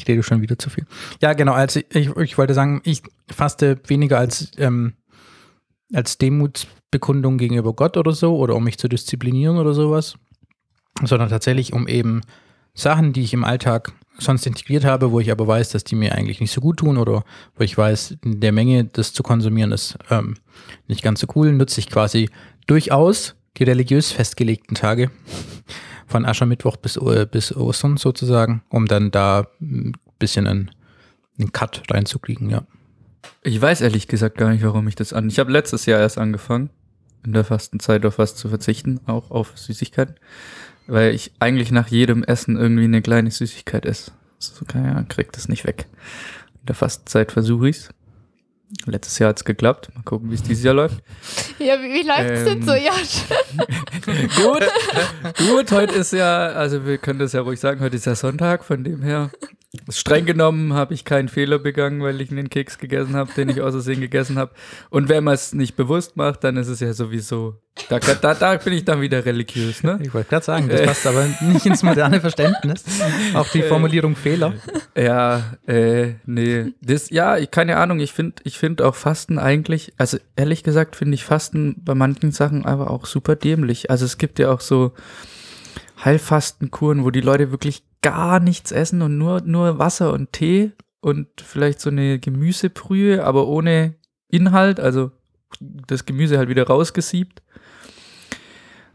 Ich 0.00 0.08
rede 0.08 0.22
schon 0.22 0.40
wieder 0.40 0.58
zu 0.58 0.70
viel. 0.70 0.86
Ja, 1.20 1.34
genau. 1.34 1.52
Also 1.52 1.80
ich, 1.92 2.16
ich 2.16 2.38
wollte 2.38 2.54
sagen, 2.54 2.80
ich 2.84 3.02
faste 3.30 3.78
weniger 3.86 4.18
als, 4.18 4.50
ähm, 4.56 4.94
als 5.92 6.16
Demutsbekundung 6.18 7.36
gegenüber 7.36 7.74
Gott 7.74 7.96
oder 7.96 8.12
so 8.12 8.36
oder 8.36 8.54
um 8.54 8.64
mich 8.64 8.78
zu 8.78 8.88
disziplinieren 8.88 9.58
oder 9.58 9.74
sowas, 9.74 10.14
sondern 11.04 11.28
tatsächlich 11.28 11.72
um 11.72 11.86
eben 11.86 12.22
Sachen, 12.74 13.12
die 13.12 13.22
ich 13.22 13.34
im 13.34 13.44
Alltag 13.44 13.92
sonst 14.18 14.46
integriert 14.46 14.84
habe, 14.84 15.12
wo 15.12 15.20
ich 15.20 15.30
aber 15.30 15.46
weiß, 15.46 15.70
dass 15.70 15.84
die 15.84 15.96
mir 15.96 16.14
eigentlich 16.14 16.40
nicht 16.40 16.52
so 16.52 16.60
gut 16.60 16.78
tun 16.78 16.96
oder 16.96 17.24
wo 17.56 17.64
ich 17.64 17.76
weiß, 17.76 18.16
in 18.24 18.40
der 18.40 18.52
Menge 18.52 18.84
das 18.84 19.12
zu 19.12 19.22
konsumieren 19.22 19.72
ist 19.72 19.98
ähm, 20.10 20.36
nicht 20.88 21.02
ganz 21.02 21.20
so 21.20 21.26
cool, 21.34 21.52
nutze 21.52 21.80
ich 21.80 21.88
quasi 21.88 22.28
durchaus 22.66 23.34
die 23.56 23.64
religiös 23.64 24.12
festgelegten 24.12 24.76
Tage 24.76 25.10
von 26.10 26.26
Aschermittwoch 26.26 26.76
bis, 26.76 26.96
äh, 26.96 27.26
bis 27.30 27.54
Ostern 27.56 27.96
sozusagen, 27.96 28.62
um 28.68 28.86
dann 28.86 29.10
da 29.10 29.46
ein 29.60 29.92
bisschen 30.18 30.46
einen, 30.46 30.70
einen 31.38 31.52
Cut 31.52 31.82
reinzukriegen, 31.90 32.50
ja. 32.50 32.64
Ich 33.42 33.60
weiß 33.60 33.80
ehrlich 33.80 34.08
gesagt 34.08 34.36
gar 34.36 34.50
nicht, 34.50 34.64
warum 34.64 34.88
ich 34.88 34.96
das 34.96 35.12
an. 35.12 35.28
Ich 35.28 35.38
habe 35.38 35.52
letztes 35.52 35.86
Jahr 35.86 36.00
erst 36.00 36.18
angefangen, 36.18 36.70
in 37.24 37.32
der 37.32 37.44
Fastenzeit 37.44 38.04
auf 38.04 38.18
was 38.18 38.34
zu 38.34 38.48
verzichten, 38.48 39.00
auch 39.06 39.30
auf 39.30 39.52
Süßigkeiten, 39.56 40.16
weil 40.86 41.14
ich 41.14 41.32
eigentlich 41.38 41.70
nach 41.70 41.88
jedem 41.88 42.24
Essen 42.24 42.56
irgendwie 42.56 42.84
eine 42.84 43.02
kleine 43.02 43.30
Süßigkeit 43.30 43.86
esse. 43.86 44.12
So, 44.38 44.64
keine 44.64 44.90
Ahnung, 44.90 45.08
krieg 45.08 45.32
das 45.32 45.48
nicht 45.48 45.66
weg. 45.66 45.86
In 46.60 46.66
der 46.66 46.74
Fastenzeit 46.74 47.30
versuche 47.32 47.68
ich's. 47.68 47.90
Letztes 48.86 49.18
Jahr 49.18 49.30
hat's 49.30 49.44
geklappt. 49.44 49.90
Mal 49.94 50.02
gucken, 50.04 50.30
wie 50.30 50.34
es 50.34 50.42
dieses 50.42 50.64
Jahr 50.64 50.74
läuft. 50.74 51.02
Ja, 51.58 51.78
wie, 51.78 51.92
wie 51.92 52.06
läuft 52.06 52.30
es 52.30 52.44
denn 52.44 52.58
Ähm, 52.58 52.66
so, 52.66 52.72
Josh? 52.74 53.24
Gut, 54.42 54.64
gut, 55.36 55.72
heute 55.72 55.94
ist 55.94 56.12
ja, 56.14 56.46
also 56.46 56.86
wir 56.86 56.96
können 56.96 57.18
das 57.18 57.34
ja 57.34 57.42
ruhig 57.42 57.60
sagen, 57.60 57.80
heute 57.80 57.96
ist 57.96 58.06
ja 58.06 58.14
Sonntag, 58.14 58.64
von 58.64 58.82
dem 58.82 59.02
her, 59.02 59.30
streng 59.88 60.24
genommen 60.24 60.72
habe 60.72 60.94
ich 60.94 61.04
keinen 61.04 61.28
Fehler 61.28 61.58
begangen, 61.58 62.02
weil 62.02 62.20
ich 62.20 62.30
einen 62.30 62.48
Keks 62.48 62.78
gegessen 62.78 63.14
habe, 63.14 63.30
den 63.36 63.50
ich 63.50 63.60
aus 63.60 63.72
Versehen 63.72 64.00
gegessen 64.00 64.38
habe. 64.38 64.52
Und 64.88 65.08
wenn 65.08 65.22
man 65.22 65.34
es 65.34 65.52
nicht 65.52 65.76
bewusst 65.76 66.16
macht, 66.16 66.44
dann 66.44 66.56
ist 66.56 66.68
es 66.68 66.80
ja 66.80 66.92
sowieso, 66.92 67.60
da, 67.88 67.98
da, 67.98 68.34
da 68.34 68.56
bin 68.56 68.72
ich 68.72 68.84
dann 68.84 69.00
wieder 69.00 69.24
religiös, 69.24 69.82
ne? 69.82 69.98
Ich 70.02 70.12
wollte 70.12 70.28
gerade 70.28 70.44
sagen, 70.44 70.68
das 70.68 70.82
passt 70.82 71.06
aber 71.06 71.26
nicht 71.40 71.64
ins 71.66 71.82
moderne 71.82 72.20
Verständnis. 72.20 72.84
Auch 73.34 73.48
die 73.48 73.62
Formulierung 73.62 74.16
Fehler. 74.16 74.54
Ja, 74.96 75.56
äh, 75.66 76.14
nee. 76.26 76.72
Das, 76.82 77.10
ja, 77.10 77.38
ich, 77.38 77.50
keine 77.50 77.76
Ahnung, 77.76 78.00
ich 78.00 78.12
finde 78.12 78.42
ich 78.44 78.58
find 78.60 78.82
auch 78.82 78.94
Fasten 78.94 79.38
eigentlich, 79.38 79.94
also 79.96 80.18
ehrlich 80.36 80.62
gesagt 80.62 80.94
finde 80.94 81.14
ich 81.14 81.24
Fasten 81.24 81.82
bei 81.82 81.94
manchen 81.94 82.30
Sachen 82.30 82.66
aber 82.66 82.90
auch 82.90 83.06
super 83.06 83.34
dämlich. 83.34 83.90
Also 83.90 84.04
es 84.04 84.18
gibt 84.18 84.38
ja 84.38 84.52
auch 84.52 84.60
so 84.60 84.92
Heilfastenkuren, 86.04 87.02
wo 87.02 87.10
die 87.10 87.22
Leute 87.22 87.52
wirklich 87.52 87.82
gar 88.02 88.38
nichts 88.38 88.70
essen 88.70 89.00
und 89.00 89.16
nur, 89.16 89.40
nur 89.40 89.78
Wasser 89.78 90.12
und 90.12 90.34
Tee 90.34 90.72
und 91.00 91.26
vielleicht 91.40 91.80
so 91.80 91.88
eine 91.88 92.18
Gemüsebrühe, 92.18 93.24
aber 93.24 93.48
ohne 93.48 93.94
Inhalt, 94.28 94.78
also 94.78 95.10
das 95.58 96.04
Gemüse 96.04 96.36
halt 96.36 96.50
wieder 96.50 96.66
rausgesiebt. 96.66 97.42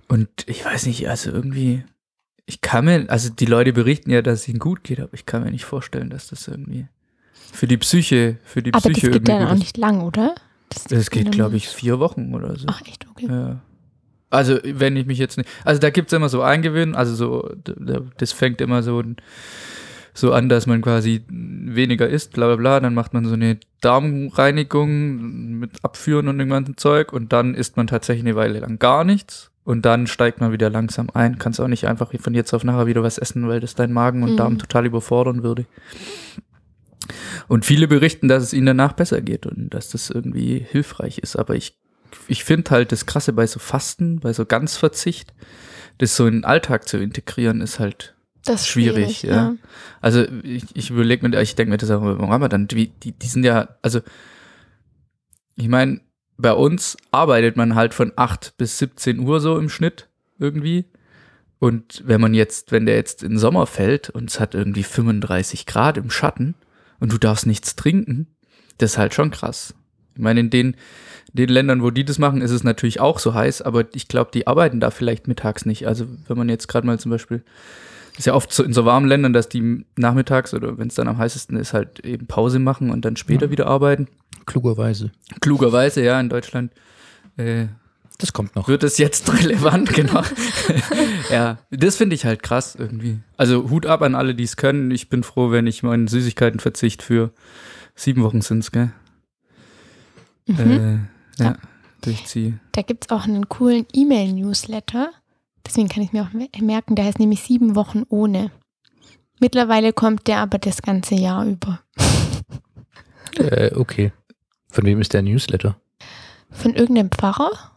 Und 0.08 0.30
ich 0.46 0.64
weiß 0.64 0.86
nicht, 0.86 1.10
also 1.10 1.32
irgendwie, 1.32 1.84
ich 2.46 2.62
kann 2.62 2.86
mir, 2.86 3.06
also 3.10 3.32
die 3.32 3.48
Leute 3.48 3.74
berichten 3.74 4.12
ja, 4.12 4.22
dass 4.22 4.42
es 4.42 4.48
ihnen 4.48 4.60
gut 4.60 4.84
geht, 4.84 5.00
aber 5.00 5.16
ich 5.16 5.26
kann 5.26 5.44
mir 5.44 5.50
nicht 5.50 5.66
vorstellen, 5.66 6.12
dass 6.12 6.28
das 6.28 6.48
irgendwie 6.48 6.88
für 7.52 7.68
die 7.68 7.78
Psyche, 7.78 8.38
für 8.44 8.62
die 8.62 8.74
Aber 8.74 8.90
das 8.90 8.98
Psyche 8.98 9.12
geht 9.12 9.28
ja 9.30 9.50
auch 9.52 9.56
nicht 9.56 9.78
lang, 9.78 10.02
oder? 10.02 10.36
ist. 10.76 10.92
Das 10.92 11.10
geht, 11.10 11.32
glaube 11.32 11.58
ich, 11.58 11.68
vier 11.68 12.00
Wochen 12.00 12.34
oder 12.34 12.58
so. 12.58 12.66
Ach, 12.70 12.82
echt, 12.86 13.08
okay. 13.10 13.28
Ja. 13.30 13.62
Also, 14.30 14.58
wenn 14.64 14.98
ich 14.98 15.06
mich 15.06 15.18
jetzt 15.20 15.38
nicht. 15.38 15.50
Also, 15.64 15.80
da 15.80 15.90
gibt's 15.90 16.12
immer 16.14 16.30
so 16.30 16.42
Eingewöhnen, 16.42 16.96
also 16.96 17.16
so, 17.16 17.52
das 18.18 18.32
fängt 18.32 18.60
immer 18.60 18.84
so, 18.84 19.02
so 20.14 20.34
an, 20.34 20.50
dass 20.50 20.66
man 20.66 20.82
quasi 20.82 21.24
weniger 21.30 22.08
isst, 22.10 22.34
bla 22.34 22.48
bla 22.48 22.56
bla. 22.56 22.80
Dann 22.80 22.94
macht 22.94 23.14
man 23.14 23.26
so 23.26 23.34
eine 23.34 23.58
Darmreinigung 23.82 25.60
mit 25.60 25.84
Abführen 25.84 26.28
und 26.28 26.38
dem 26.38 26.50
ganzen 26.50 26.78
Zeug 26.78 27.14
und 27.14 27.32
dann 27.34 27.54
isst 27.54 27.78
man 27.78 27.88
tatsächlich 27.88 28.26
eine 28.26 28.36
Weile 28.36 28.60
lang 28.60 28.80
gar 28.80 29.04
nichts. 29.04 29.52
Und 29.64 29.84
dann 29.84 30.06
steigt 30.06 30.42
man 30.42 30.52
wieder 30.52 30.70
langsam 30.70 31.10
ein. 31.14 31.40
Kannst 31.40 31.60
auch 31.60 31.68
nicht 31.68 31.88
einfach 31.88 32.12
von 32.20 32.36
jetzt 32.36 32.54
auf 32.54 32.64
nachher 32.64 32.86
wieder 32.86 33.02
was 33.02 33.18
essen, 33.18 33.48
weil 33.48 33.60
das 33.60 33.74
dein 33.74 33.92
Magen 33.92 34.22
und 34.22 34.34
Mhm. 34.34 34.38
Darm 34.38 34.58
total 34.60 34.86
überfordern 34.86 35.42
würde. 35.42 35.66
Und 37.48 37.66
viele 37.66 37.88
berichten, 37.88 38.28
dass 38.28 38.44
es 38.44 38.54
ihnen 38.54 38.66
danach 38.66 38.94
besser 38.94 39.22
geht 39.22 39.46
und 39.46 39.70
dass 39.74 39.90
das 39.90 40.10
irgendwie 40.10 40.60
hilfreich 40.60 41.20
ist. 41.20 41.36
Aber 41.36 41.56
ich, 41.56 41.78
ich 42.28 42.44
finde 42.44 42.72
halt 42.72 42.92
das 42.92 43.06
Krasse 43.06 43.34
bei 43.34 43.48
so 43.48 43.60
Fasten, 43.60 44.20
bei 44.20 44.34
so 44.34 44.46
Ganzverzicht, 44.46 45.34
das 45.98 46.16
so 46.16 46.26
in 46.28 46.34
den 46.36 46.46
Alltag 46.46 46.88
zu 46.88 46.98
integrieren, 46.98 47.62
ist 47.62 47.80
halt 47.80 48.16
Das 48.44 48.62
ist 48.62 48.68
schwierig, 48.68 49.24
ja. 49.24 49.56
Also 50.02 50.26
ich, 50.44 50.64
ich 50.74 50.90
überlege 50.90 51.28
mir, 51.28 51.42
ich 51.42 51.56
denke 51.56 51.72
mir 51.72 51.78
das 51.78 51.92
auch 51.92 52.02
beim 52.02 52.30
Ramadan, 52.30 52.68
die, 52.68 52.90
die, 52.90 53.12
die 53.12 53.28
sind 53.28 53.44
ja, 53.44 53.70
also 53.82 54.02
ich 55.56 55.68
meine, 55.68 56.02
bei 56.38 56.52
uns 56.52 56.98
arbeitet 57.12 57.56
man 57.56 57.76
halt 57.76 57.94
von 57.94 58.12
8 58.16 58.58
bis 58.58 58.78
17 58.80 59.20
Uhr 59.20 59.40
so 59.40 59.58
im 59.58 59.70
Schnitt 59.70 60.10
irgendwie. 60.38 60.86
Und 61.60 62.04
wenn 62.06 62.20
man 62.20 62.34
jetzt, 62.34 62.72
wenn 62.72 62.86
der 62.86 62.96
jetzt 62.96 63.24
in 63.24 63.32
den 63.32 63.38
Sommer 63.40 63.66
fällt 63.66 64.10
und 64.10 64.30
es 64.30 64.40
hat 64.40 64.54
irgendwie 64.54 64.84
35 64.84 65.66
Grad 65.66 65.98
im 65.98 66.10
Schatten 66.10 66.56
und 67.00 67.12
du 67.12 67.18
darfst 67.18 67.46
nichts 67.46 67.76
trinken, 67.76 68.28
das 68.78 68.92
ist 68.94 68.98
halt 68.98 69.14
schon 69.14 69.32
krass. 69.32 69.74
Ich 70.16 70.22
meine, 70.22 70.40
in 70.40 70.50
den, 70.50 70.76
den 71.34 71.50
Ländern, 71.50 71.82
wo 71.84 71.92
die 71.92 72.06
das 72.06 72.20
machen, 72.20 72.42
ist 72.42 72.52
es 72.52 72.64
natürlich 72.64 73.00
auch 73.02 73.20
so 73.20 73.34
heiß, 73.34 73.62
aber 73.62 73.84
ich 73.94 74.08
glaube, 74.08 74.32
die 74.34 74.48
arbeiten 74.48 74.80
da 74.80 74.92
vielleicht 74.92 75.28
mittags 75.28 75.66
nicht. 75.66 75.88
Also 75.88 76.06
wenn 76.28 76.38
man 76.38 76.48
jetzt 76.50 76.68
gerade 76.68 76.88
mal 76.88 76.98
zum 77.00 77.12
Beispiel, 77.12 77.44
ist 78.18 78.26
ja 78.28 78.34
oft 78.34 78.54
so 78.54 78.64
in 78.64 78.72
so 78.72 78.86
warmen 78.86 79.08
Ländern, 79.10 79.34
dass 79.34 79.50
die 79.50 79.86
nachmittags 79.98 80.54
oder 80.54 80.78
wenn 80.78 80.88
es 80.88 80.96
dann 80.96 81.10
am 81.10 81.18
heißesten 81.18 81.58
ist, 81.58 81.74
halt 81.74 82.00
eben 82.00 82.28
Pause 82.28 82.60
machen 82.60 82.90
und 82.92 83.04
dann 83.04 83.18
später 83.18 83.48
Ja. 83.48 83.52
wieder 83.52 83.68
arbeiten. 83.68 84.08
Klugerweise. 84.46 85.12
Klugerweise, 85.42 86.02
ja, 86.04 86.18
in 86.20 86.30
Deutschland 86.30 86.72
äh, 87.36 87.66
Das 88.18 88.32
kommt 88.32 88.56
noch. 88.56 88.68
wird 88.70 88.84
es 88.84 88.98
jetzt 88.98 89.32
relevant, 89.42 89.94
genau. 89.94 90.22
ja, 91.32 91.58
das 91.70 91.98
finde 91.98 92.16
ich 92.16 92.26
halt 92.26 92.44
krass 92.44 92.76
irgendwie. 92.76 93.20
Also 93.38 93.70
Hut 93.70 93.86
ab 93.86 94.02
an 94.02 94.16
alle, 94.16 94.36
die 94.36 94.44
es 94.44 94.56
können. 94.58 94.92
Ich 94.92 95.10
bin 95.10 95.24
froh, 95.24 95.52
wenn 95.52 95.68
ich 95.68 95.84
meinen 95.84 96.08
Süßigkeitenverzicht 96.08 97.02
für 97.04 97.32
sieben 97.96 98.24
Wochen 98.24 98.42
sind's, 98.42 98.72
gell? 98.72 98.92
Mhm. 100.48 100.58
Äh, 101.40 101.44
ja, 101.44 101.52
Ja. 101.52 101.58
durchziehe. 102.02 102.60
Da 102.72 102.82
gibt 102.84 103.06
es 103.06 103.12
auch 103.12 103.26
einen 103.26 103.50
coolen 103.50 103.86
E-Mail-Newsletter. 103.94 105.12
Deswegen 105.66 105.90
kann 105.90 106.04
ich 106.04 106.14
mir 106.14 106.24
auch 106.24 106.32
me- 106.34 106.50
merken, 106.62 106.96
der 106.96 107.06
heißt 107.06 107.20
nämlich 107.20 107.42
sieben 107.42 107.76
Wochen 107.76 108.04
ohne. 108.10 108.52
Mittlerweile 109.42 109.92
kommt 109.92 110.28
der 110.28 110.38
aber 110.38 110.58
das 110.60 110.82
ganze 110.82 111.16
Jahr 111.16 111.46
über. 111.46 111.82
Äh, 113.38 113.74
okay. 113.76 114.14
Von 114.70 114.86
wem 114.86 115.02
ist 115.02 115.14
der 115.14 115.22
Newsletter? 115.24 115.76
Von 116.52 116.74
irgendeinem 116.76 117.10
Pfarrer? 117.12 117.72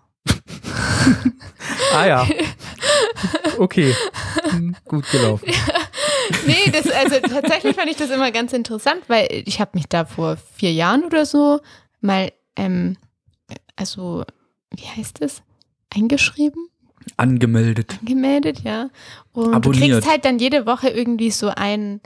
Ah 1.95 2.07
ja. 2.07 2.27
Okay. 3.59 3.93
Hm, 4.51 4.77
Gut 4.85 5.11
gelaufen. 5.11 5.49
Nee, 6.47 6.71
das, 6.71 6.87
also 6.91 7.21
tatsächlich 7.21 7.75
fand 7.75 7.91
ich 7.91 7.97
das 7.97 8.11
immer 8.11 8.31
ganz 8.31 8.53
interessant, 8.53 9.03
weil 9.09 9.27
ich 9.47 9.61
habe 9.61 9.71
mich 9.75 9.87
da 9.89 10.05
vor 10.05 10.37
vier 10.55 10.73
Jahren 10.73 11.05
oder 11.05 11.25
so 11.25 11.61
mal, 12.03 12.31
ähm, 12.55 12.99
also, 13.77 14.25
wie 14.71 14.85
heißt 14.85 15.23
das? 15.23 15.43
Eingeschrieben? 15.95 16.69
Angemeldet. 17.17 17.97
angemeldet, 18.01 18.61
ja. 18.63 18.91
Und 19.33 19.55
Abonniert. 19.55 19.83
du 19.83 19.95
kriegst 19.95 20.11
halt 20.11 20.25
dann 20.27 20.39
jede 20.39 20.67
Woche 20.67 20.91
irgendwie 20.91 21.31
so 21.31 21.49
ein, 21.49 22.01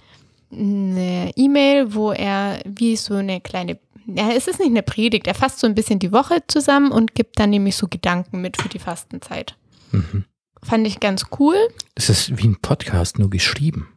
eine 0.52 1.32
E-Mail, 1.34 1.92
wo 1.94 2.12
er 2.12 2.60
wie 2.64 2.94
so 2.96 3.14
eine 3.14 3.40
kleine, 3.40 3.78
ja, 4.06 4.30
es 4.30 4.48
ist 4.48 4.58
nicht 4.58 4.70
eine 4.70 4.82
Predigt, 4.82 5.26
er 5.26 5.34
fasst 5.34 5.60
so 5.60 5.66
ein 5.66 5.74
bisschen 5.74 5.98
die 5.98 6.12
Woche 6.12 6.42
zusammen 6.46 6.92
und 6.92 7.14
gibt 7.14 7.38
dann 7.38 7.50
nämlich 7.50 7.76
so 7.76 7.88
Gedanken 7.88 8.40
mit 8.40 8.60
für 8.60 8.68
die 8.68 8.78
Fastenzeit. 8.78 9.56
Mhm. 9.90 10.24
Fand 10.62 10.86
ich 10.86 11.00
ganz 11.00 11.26
cool. 11.38 11.56
Das 11.94 12.08
ist 12.08 12.38
wie 12.38 12.46
ein 12.46 12.60
Podcast, 12.60 13.18
nur 13.18 13.30
geschrieben. 13.30 13.88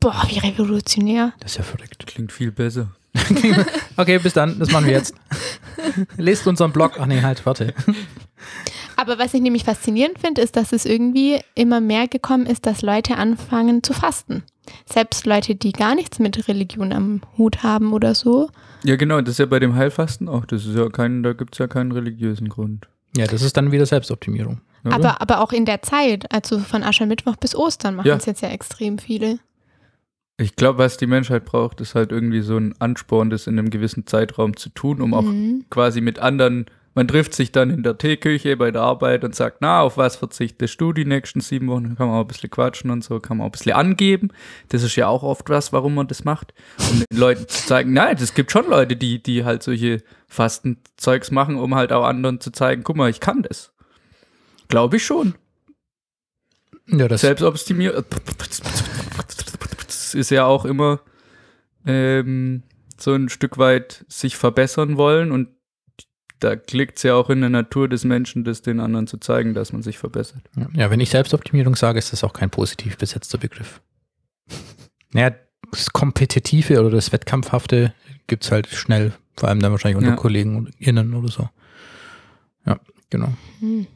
Boah, 0.00 0.24
wie 0.28 0.38
revolutionär. 0.38 1.32
Das 1.40 1.52
ist 1.52 1.58
ja 1.58 1.62
verrückt. 1.64 2.06
Klingt 2.06 2.32
viel 2.32 2.50
besser. 2.50 2.90
Okay, 3.96 4.18
bis 4.18 4.32
dann. 4.32 4.58
Das 4.58 4.70
machen 4.70 4.86
wir 4.86 4.92
jetzt. 4.92 5.14
Lest 6.16 6.46
unseren 6.46 6.72
Blog. 6.72 6.94
Ach 6.98 7.06
nee, 7.06 7.20
halt, 7.20 7.44
warte. 7.44 7.74
Aber 9.02 9.18
was 9.18 9.34
ich 9.34 9.40
nämlich 9.40 9.64
faszinierend 9.64 10.20
finde, 10.20 10.40
ist, 10.42 10.54
dass 10.54 10.72
es 10.72 10.84
irgendwie 10.86 11.40
immer 11.56 11.80
mehr 11.80 12.06
gekommen 12.06 12.46
ist, 12.46 12.66
dass 12.66 12.82
Leute 12.82 13.16
anfangen 13.16 13.82
zu 13.82 13.92
fasten. 13.94 14.44
Selbst 14.86 15.26
Leute, 15.26 15.56
die 15.56 15.72
gar 15.72 15.96
nichts 15.96 16.20
mit 16.20 16.46
Religion 16.46 16.92
am 16.92 17.20
Hut 17.36 17.64
haben 17.64 17.92
oder 17.92 18.14
so. 18.14 18.48
Ja, 18.84 18.94
genau, 18.94 19.20
das 19.20 19.32
ist 19.32 19.38
ja 19.38 19.46
bei 19.46 19.58
dem 19.58 19.74
Heilfasten 19.74 20.28
auch. 20.28 20.44
Das 20.46 20.64
ist 20.64 20.76
ja 20.76 20.88
kein, 20.88 21.24
da 21.24 21.32
gibt 21.32 21.54
es 21.54 21.58
ja 21.58 21.66
keinen 21.66 21.90
religiösen 21.90 22.48
Grund. 22.48 22.86
Ja, 23.16 23.26
das 23.26 23.42
ist 23.42 23.56
dann 23.56 23.72
wieder 23.72 23.86
Selbstoptimierung. 23.86 24.60
Oder? 24.84 24.94
Aber, 24.94 25.20
aber 25.20 25.40
auch 25.40 25.50
in 25.52 25.64
der 25.64 25.82
Zeit, 25.82 26.30
also 26.32 26.60
von 26.60 26.84
Aschermittwoch 26.84 27.34
bis 27.36 27.56
Ostern 27.56 27.96
machen 27.96 28.06
Ja. 28.06 28.14
es 28.16 28.26
jetzt 28.26 28.40
ja 28.40 28.50
extrem 28.50 28.98
viele. 28.98 29.38
ich 30.38 30.54
glaube, 30.54 30.78
was 30.78 30.96
die 30.96 31.06
Menschheit 31.08 31.44
braucht, 31.44 31.80
ist 31.80 31.96
halt 31.96 32.12
irgendwie 32.12 32.40
so 32.42 32.56
ein 32.56 32.74
Ansporn, 32.78 33.30
das 33.30 33.48
in 33.48 33.58
einem 33.58 33.70
gewissen 33.70 34.06
Zeitraum 34.06 34.56
zu 34.56 34.68
tun, 34.70 35.00
um 35.00 35.12
auch 35.14 35.22
Mhm. 35.22 35.64
quasi 35.70 36.00
mit 36.00 36.18
anderen, 36.20 36.66
man 36.94 37.08
trifft 37.08 37.34
sich 37.34 37.52
dann 37.52 37.70
in 37.70 37.82
der 37.82 37.96
Teeküche 37.96 38.56
bei 38.56 38.70
der 38.70 38.82
Arbeit 38.82 39.24
und 39.24 39.34
sagt, 39.34 39.58
na, 39.60 39.80
auf 39.80 39.96
was 39.96 40.16
verzichtest 40.16 40.80
du 40.80 40.92
die 40.92 41.04
nächsten 41.04 41.40
sieben 41.40 41.68
Wochen? 41.68 41.84
Dann 41.84 41.96
kann 41.96 42.08
man 42.08 42.16
auch 42.16 42.22
ein 42.22 42.28
bisschen 42.28 42.50
quatschen 42.50 42.90
und 42.90 43.02
so, 43.02 43.18
kann 43.18 43.38
man 43.38 43.44
auch 43.44 43.48
ein 43.48 43.52
bisschen 43.52 43.72
angeben. 43.72 44.28
Das 44.68 44.82
ist 44.82 44.96
ja 44.96 45.08
auch 45.08 45.22
oft 45.22 45.48
was, 45.48 45.72
warum 45.72 45.94
man 45.94 46.06
das 46.06 46.24
macht. 46.24 46.52
Um 46.90 47.00
den 47.00 47.18
Leuten 47.18 47.48
zu 47.48 47.66
zeigen, 47.66 47.92
nein, 47.94 48.16
es 48.20 48.34
gibt 48.34 48.52
schon 48.52 48.68
Leute, 48.68 48.96
die, 48.96 49.22
die 49.22 49.44
halt 49.44 49.62
solche 49.62 50.02
Fastenzeugs 50.26 51.30
machen, 51.30 51.56
um 51.56 51.74
halt 51.74 51.92
auch 51.92 52.04
anderen 52.04 52.40
zu 52.40 52.50
zeigen, 52.50 52.82
guck 52.84 52.96
mal, 52.96 53.10
ich 53.10 53.20
kann 53.20 53.42
das. 53.42 53.72
Glaube 54.68 54.96
ich 54.96 55.04
schon. 55.04 55.34
Ja, 56.88 57.08
das 57.08 57.22
Selbstoptimier 57.22 58.04
ist 60.14 60.30
ja 60.30 60.44
auch 60.44 60.64
immer 60.64 61.00
ähm, 61.86 62.62
so 62.98 63.14
ein 63.14 63.28
Stück 63.28 63.56
weit 63.58 64.04
sich 64.08 64.36
verbessern 64.36 64.96
wollen 64.96 65.32
und 65.32 65.48
da 66.42 66.56
liegt 66.70 66.96
es 66.98 67.04
ja 67.04 67.14
auch 67.14 67.30
in 67.30 67.40
der 67.40 67.50
Natur 67.50 67.88
des 67.88 68.04
Menschen, 68.04 68.44
das 68.44 68.62
den 68.62 68.80
anderen 68.80 69.06
zu 69.06 69.18
zeigen, 69.18 69.54
dass 69.54 69.72
man 69.72 69.82
sich 69.82 69.98
verbessert. 69.98 70.42
Ja, 70.74 70.90
wenn 70.90 71.00
ich 71.00 71.10
Selbstoptimierung 71.10 71.76
sage, 71.76 71.98
ist 71.98 72.12
das 72.12 72.24
auch 72.24 72.32
kein 72.32 72.50
positiv 72.50 72.98
besetzter 72.98 73.38
Begriff. 73.38 73.80
Naja, 75.14 75.32
das 75.70 75.92
Kompetitive 75.92 76.80
oder 76.80 76.88
das 76.88 77.12
Wettkampfhafte 77.12 77.92
gibt 78.28 78.44
es 78.44 78.50
halt 78.50 78.66
schnell, 78.68 79.12
vor 79.36 79.50
allem 79.50 79.60
dann 79.60 79.70
wahrscheinlich 79.70 79.98
unter 79.98 80.12
Ja. 80.12 80.16
Kollegen 80.16 80.56
und 80.56 80.74
Innen 80.78 81.12
oder 81.12 81.28
so. 81.28 81.50
Ja, 82.64 82.80
genau. 83.10 83.28
Hm. 83.60 83.86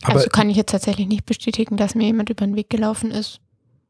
Aber 0.00 0.14
Also 0.14 0.30
kann 0.30 0.48
ich 0.48 0.56
jetzt 0.56 0.70
tatsächlich 0.70 1.08
nicht 1.08 1.26
bestätigen, 1.26 1.76
dass 1.76 1.94
mir 1.94 2.06
jemand 2.06 2.30
über 2.30 2.46
den 2.46 2.56
Weg 2.56 2.70
gelaufen 2.70 3.10
ist. 3.10 3.40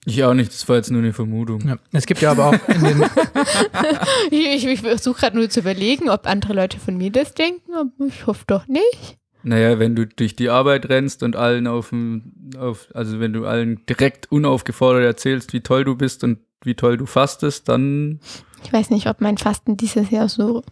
Ich 0.07 0.25
auch 0.25 0.35
nicht, 0.35 0.51
das 0.51 0.69
war 0.69 0.77
jetzt 0.77 0.91
nur 0.91 1.03
eine 1.03 1.13
Vermutung. 1.13 1.61
ja, 1.69 1.77
es 1.93 2.07
gibt 2.07 2.23
ja 2.23 2.31
aber 2.31 2.47
auch 2.47 2.69
in 2.69 2.83
den, 2.83 3.03
Ich, 4.31 4.47
ich, 4.47 4.67
ich 4.67 4.81
versuche 4.81 5.21
gerade 5.21 5.37
nur 5.37 5.51
zu 5.51 5.61
überlegen, 5.61 6.09
ob 6.09 6.27
andere 6.27 6.55
Leute 6.55 6.79
von 6.79 6.97
mir 6.97 7.11
das 7.11 7.35
denken, 7.35 7.75
aber 7.75 7.91
ich 8.07 8.27
hoffe 8.27 8.45
doch 8.47 8.67
nicht. 8.67 9.19
Naja, 9.43 9.79
wenn 9.79 9.97
du 9.97 10.07
durch 10.07 10.37
die 10.37 10.51
Arbeit 10.51 10.89
rennst 10.89 11.23
und 11.23 11.37
allen 11.37 11.67
auf 11.67 11.91
dem, 11.91 12.33
auf, 12.59 12.89
also 12.95 13.21
wenn 13.21 13.33
du 13.33 13.47
allen 13.47 13.85
direkt 13.87 14.31
unaufgefordert 14.33 15.05
erzählst, 15.05 15.53
wie 15.53 15.61
toll 15.61 15.85
du 15.85 15.97
bist 15.97 16.25
und 16.25 16.39
wie 16.63 16.75
toll 16.75 16.97
du 16.97 17.07
fastest, 17.07 17.69
dann 17.69 18.21
Ich 18.65 18.73
weiß 18.73 18.91
nicht, 18.91 19.07
ob 19.07 19.21
mein 19.21 19.39
Fasten 19.39 19.77
dieses 19.77 20.11
Jahr 20.11 20.29
so 20.29 20.63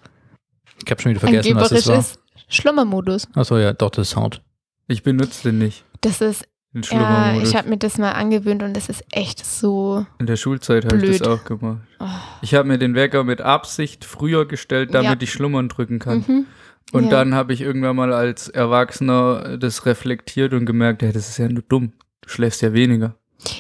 ich 0.85 0.91
habe 0.91 1.01
schon 1.01 1.11
wieder 1.11 1.21
vergessen, 1.21 1.57
was 1.57 1.73
es 1.73 1.87
war. 1.89 1.99
ist. 1.99 2.21
Schlummermodus. 2.49 3.29
Achso, 3.35 3.59
ja, 3.59 3.73
doch, 3.73 3.91
das 3.91 4.11
Sound. 4.11 4.43
ich 4.87 5.03
benutze 5.03 5.43
den 5.51 5.59
nicht. 5.59 5.85
Das 6.01 6.21
ist, 6.21 6.47
ja, 6.83 7.35
ich 7.43 7.55
habe 7.57 7.69
mir 7.69 7.77
das 7.77 7.99
mal 7.99 8.13
angewöhnt 8.13 8.63
und 8.63 8.75
das 8.75 8.89
ist 8.89 9.05
echt 9.11 9.45
so. 9.45 10.07
In 10.19 10.27
der 10.27 10.37
Schulzeit 10.37 10.85
habe 10.85 11.05
ich 11.07 11.19
das 11.19 11.29
auch 11.29 11.45
gemacht. 11.45 11.79
Oh. 12.01 12.07
Ich 12.43 12.55
habe 12.55 12.69
mir 12.69 12.79
den 12.79 12.95
Wecker 12.95 13.25
mit 13.25 13.41
Absicht 13.41 14.05
früher 14.05 14.47
gestellt, 14.47 14.95
damit 14.95 15.21
Ja. 15.21 15.23
ich 15.23 15.33
schlummern 15.33 15.69
drücken 15.69 15.99
kann. 15.99 16.25
Mhm. 16.27 16.47
Und 16.93 17.05
Ja. 17.05 17.11
dann 17.11 17.35
habe 17.35 17.53
ich 17.53 17.61
irgendwann 17.61 17.97
mal 17.97 18.13
als 18.13 18.49
Erwachsener 18.49 19.59
das 19.59 19.85
reflektiert 19.87 20.53
und 20.55 20.65
gemerkt, 20.67 21.03
hey, 21.03 21.13
das 21.13 21.29
ist 21.29 21.39
ja 21.39 21.49
nur 21.49 21.63
dumm. 21.69 21.93
Du 22.23 22.29
schläfst 22.31 22.63
ja 22.63 22.73
weniger. 22.73 23.15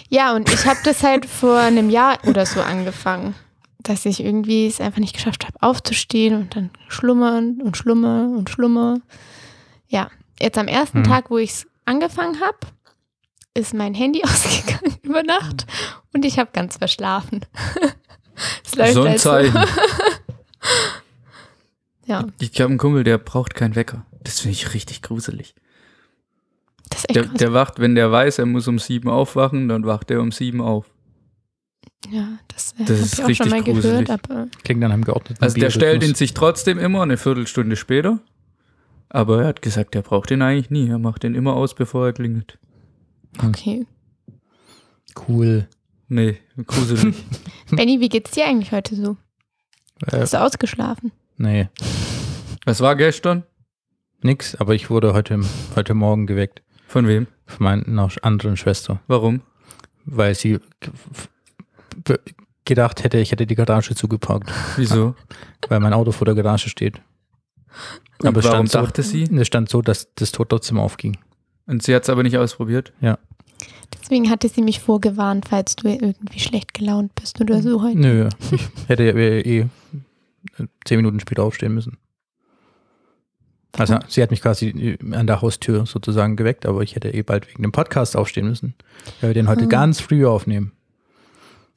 Ja, 0.09 0.35
und 0.35 0.53
ich 0.53 0.67
habe 0.67 0.79
das 0.85 1.03
halt 1.03 1.27
vor 1.27 1.59
einem 1.59 1.91
Jahr 1.91 2.19
oder 2.27 2.47
so 2.47 2.61
angefangen, 2.63 3.35
dass 3.81 4.07
ich 4.07 4.25
irgendwie 4.25 4.67
es 4.67 4.81
einfach 4.81 4.99
nicht 4.99 5.15
geschafft 5.15 5.47
habe, 5.47 5.57
aufzustehen 5.61 6.35
und 6.35 6.57
dann 6.57 6.71
schlummern 6.89 7.61
und 7.63 7.77
schlummern 7.77 8.37
und 8.37 8.51
schlummern. 8.51 9.03
Ja, 9.89 10.09
jetzt 10.41 10.59
am 10.59 10.67
ersten 10.69 10.99
Hm. 10.99 11.05
Tag, 11.05 11.31
wo 11.31 11.39
ich 11.39 11.51
es 11.51 11.67
angefangen 11.85 12.41
habe, 12.41 12.57
ist 13.59 13.75
mein 13.75 13.95
Handy 13.95 14.23
ausgegangen 14.25 14.97
über 15.03 15.23
Nacht 15.23 15.67
und 16.15 16.25
ich 16.25 16.39
habe 16.39 16.51
ganz 16.53 16.77
verschlafen. 16.79 17.45
Es 18.65 18.77
läuft 18.77 18.93
so 18.95 19.03
ein 19.03 19.13
also. 19.15 19.31
Zeichen. 19.31 19.59
Ja, 22.07 22.27
Ich 22.41 22.59
habe 22.61 22.71
einen 22.71 22.79
Kumpel, 22.79 23.05
der 23.05 23.19
braucht 23.19 23.55
keinen 23.55 23.75
Wecker. 23.75 24.07
Das 24.23 24.41
finde 24.41 24.53
ich 24.55 24.73
richtig 24.75 25.03
gruselig. 25.03 25.55
das 26.89 27.01
ist 27.01 27.09
echt 27.11 27.17
Der, 27.17 27.25
krass. 27.25 27.35
der 27.39 27.53
wacht, 27.53 27.79
wenn 27.81 27.95
der 27.95 28.11
weiß, 28.11 28.39
er 28.39 28.47
muss 28.47 28.67
um 28.69 28.79
sieben 28.79 29.09
aufwachen, 29.11 29.69
dann 29.69 29.85
wacht 29.85 30.11
er 30.11 30.21
um 30.21 30.33
sieben 30.33 30.61
auf. 30.61 30.87
ja, 32.11 32.39
das, 32.49 32.73
äh, 32.79 32.85
Das 32.87 33.01
ist 33.01 33.15
ich 33.19 33.25
auch 33.25 33.35
schon 33.35 33.49
richtig 33.49 33.51
mal 33.51 33.63
gruselig. 33.63 34.07
gehört, 34.07 34.31
aber 34.31 34.47
Klingt 34.65 34.81
nach 34.81 34.91
einem 34.91 35.05
geordneten 35.05 35.43
Also 35.43 35.59
der 35.59 35.71
stellt 35.71 36.03
ihn 36.03 36.15
sich 36.15 36.33
trotzdem 36.33 36.79
immer 36.79 37.03
eine 37.03 37.17
Viertelstunde 37.19 37.77
später. 37.77 38.21
Aber 39.11 39.43
er 39.43 39.49
hat 39.49 39.61
gesagt, 39.63 39.95
er 39.95 40.03
braucht 40.03 40.31
den 40.31 40.43
eigentlich 40.43 40.71
nie. 40.71 40.89
Er 40.89 40.99
macht 40.99 41.23
den 41.25 41.35
immer 41.35 41.55
aus, 41.55 41.75
bevor 41.75 42.07
er 42.07 42.13
klingelt. 42.13 42.59
Okay. 43.45 43.87
Cool. 45.29 45.69
Nee, 46.09 46.39
gruselig. 46.67 47.17
Benny, 47.71 48.01
wie 48.01 48.09
geht's 48.09 48.31
dir 48.33 48.47
eigentlich 48.47 48.73
heute 48.73 48.95
so? 48.97 49.17
Äh, 50.07 50.21
Hast 50.21 50.33
du 50.35 50.41
ausgeschlafen? 50.41 51.13
nee, 51.37 51.69
Was 52.65 52.81
war 52.81 52.97
gestern? 52.97 53.45
nix, 54.23 54.55
aber 54.57 54.75
ich 54.75 54.91
wurde 54.91 55.13
heute, 55.15 55.41
heute 55.77 55.95
Morgen 55.95 56.27
geweckt 56.27 56.63
Von 56.89 57.07
wem? 57.07 57.27
von 57.47 57.65
meiner 57.65 58.09
anderen 58.23 58.57
Schwester, 58.57 59.01
Warum? 59.07 59.43
weil 60.05 60.35
sie 60.35 60.59
gedacht 62.65 63.05
hätte, 63.05 63.19
ich 63.19 63.31
hätte 63.33 63.47
die 63.47 63.55
Garage 63.55 63.95
zugeparkt, 63.95 64.51
Wieso? 64.77 65.15
weil 65.69 65.81
mein 65.81 65.93
Auto 65.93 66.13
vor 66.13 66.25
der 66.25 66.35
Garage 66.35 66.69
steht. 66.69 67.01
Und 68.23 68.37
es 68.37 68.45
warum 68.45 68.67
stand 68.67 68.71
so, 68.71 68.81
dachte 68.81 69.03
sie? 69.03 69.23
Es 69.25 69.47
stand 69.47 69.69
so, 69.69 69.83
dass 69.83 70.13
das 70.15 70.33
Tor 70.33 70.49
trotzdem 70.49 70.79
aufging. 70.79 71.17
Und 71.69 71.83
sie 71.85 71.95
hat 71.95 72.03
es 72.03 72.11
aber 72.11 72.25
nicht 72.25 72.37
ausprobiert. 72.37 72.93
Deswegen 73.95 74.31
hatte 74.31 74.49
sie 74.49 74.63
mich 74.63 74.81
vorgewarnt, 74.81 75.47
falls 75.49 75.77
du 75.77 75.89
irgendwie 75.89 76.41
schlecht 76.41 76.75
gelaunt 76.75 77.15
bist 77.15 77.41
oder 77.41 77.63
so 77.63 77.83
heute. 77.83 77.99
Nö, 77.99 78.29
ich 78.51 78.67
hätte 78.89 79.05
ja 79.05 79.15
eh 79.15 79.41
eh 79.61 79.67
zehn 80.85 80.97
Minuten 80.97 81.21
später 81.21 81.43
aufstehen 81.45 81.75
müssen. 81.75 81.99
Also 83.77 83.99
sie 84.09 84.23
hat 84.23 84.31
mich 84.31 84.41
quasi 84.41 84.69
äh, 84.69 85.15
an 85.15 85.27
der 85.27 85.43
Haustür 85.43 85.85
sozusagen 85.87 86.37
geweckt, 86.37 86.65
aber 86.67 86.83
ich 86.83 86.97
hätte 86.97 87.13
eh 87.13 87.23
bald 87.23 87.49
wegen 87.49 87.63
dem 87.63 87.73
Podcast 87.73 88.17
aufstehen 88.17 88.49
müssen. 88.49 88.75
Weil 89.21 89.31
wir 89.31 89.35
den 89.35 89.47
heute 89.49 89.63
Hm. 89.63 89.69
ganz 89.69 90.01
früh 90.01 90.27
aufnehmen. 90.27 90.73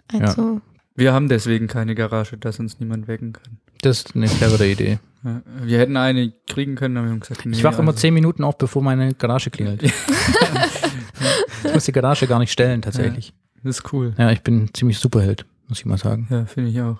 Also, 0.07 0.61
Wir 0.95 1.13
haben 1.13 1.27
deswegen 1.29 1.67
keine 1.67 1.95
Garage, 1.95 2.37
dass 2.37 2.59
uns 2.59 2.79
niemand 2.79 3.07
wecken 3.07 3.33
kann. 3.33 3.57
Das 3.81 3.99
ist 3.99 4.15
eine 4.15 4.27
clevere 4.27 4.67
Idee. 4.69 4.99
Ja, 5.23 5.41
wir 5.63 5.79
hätten 5.79 5.97
eine 5.97 6.31
kriegen 6.47 6.75
können, 6.75 6.97
aber 6.97 7.07
wir 7.07 7.11
haben 7.11 7.19
gesagt, 7.19 7.45
nee. 7.45 7.55
Ich 7.55 7.63
wache 7.63 7.79
immer 7.81 7.89
also- 7.91 7.99
zehn 7.99 8.13
Minuten 8.13 8.43
auf, 8.43 8.57
bevor 8.57 8.81
meine 8.81 9.13
Garage 9.13 9.51
klingelt. 9.51 9.83
ich 11.63 11.73
muss 11.73 11.85
die 11.85 11.91
Garage 11.91 12.27
gar 12.27 12.39
nicht 12.39 12.51
stellen, 12.51 12.81
tatsächlich. 12.81 13.33
Das 13.63 13.77
ist 13.79 13.93
cool. 13.93 14.13
Ja, 14.17 14.31
ich 14.31 14.41
bin 14.41 14.73
ziemlich 14.73 14.97
Superheld, 14.97 15.45
muss 15.67 15.79
ich 15.79 15.85
mal 15.85 15.97
sagen. 15.97 16.27
Ja, 16.31 16.45
finde 16.45 16.71
ich 16.71 16.81
auch. 16.81 16.97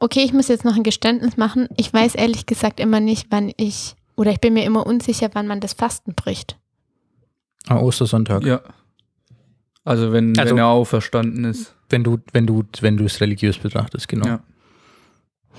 okay, 0.00 0.20
ich 0.24 0.32
muss 0.32 0.48
jetzt 0.48 0.64
noch 0.64 0.76
ein 0.76 0.82
Geständnis 0.82 1.36
machen. 1.36 1.68
Ich 1.76 1.92
weiß 1.92 2.14
ehrlich 2.14 2.46
gesagt 2.46 2.80
immer 2.80 3.00
nicht, 3.00 3.26
wann 3.30 3.52
ich, 3.58 3.94
oder 4.16 4.30
ich 4.30 4.40
bin 4.40 4.54
mir 4.54 4.64
immer 4.64 4.86
unsicher, 4.86 5.28
wann 5.34 5.46
man 5.46 5.60
das 5.60 5.74
Fasten 5.74 6.14
bricht. 6.14 6.56
Am 7.66 7.78
Ostersonntag. 7.78 8.44
Ja. 8.44 8.62
Also 9.84 10.12
wenn, 10.12 10.38
Also- 10.38 10.54
wenn 10.54 10.58
er 10.58 10.68
auferstanden 10.68 11.44
ist. 11.44 11.74
Wenn 11.90 12.04
du, 12.04 12.18
wenn 12.32 12.46
du, 12.46 12.64
wenn 12.80 12.96
du 12.98 13.04
es 13.04 13.20
religiös 13.20 13.58
betrachtest, 13.58 14.08
genau. 14.08 14.26
Ja. 14.26 14.40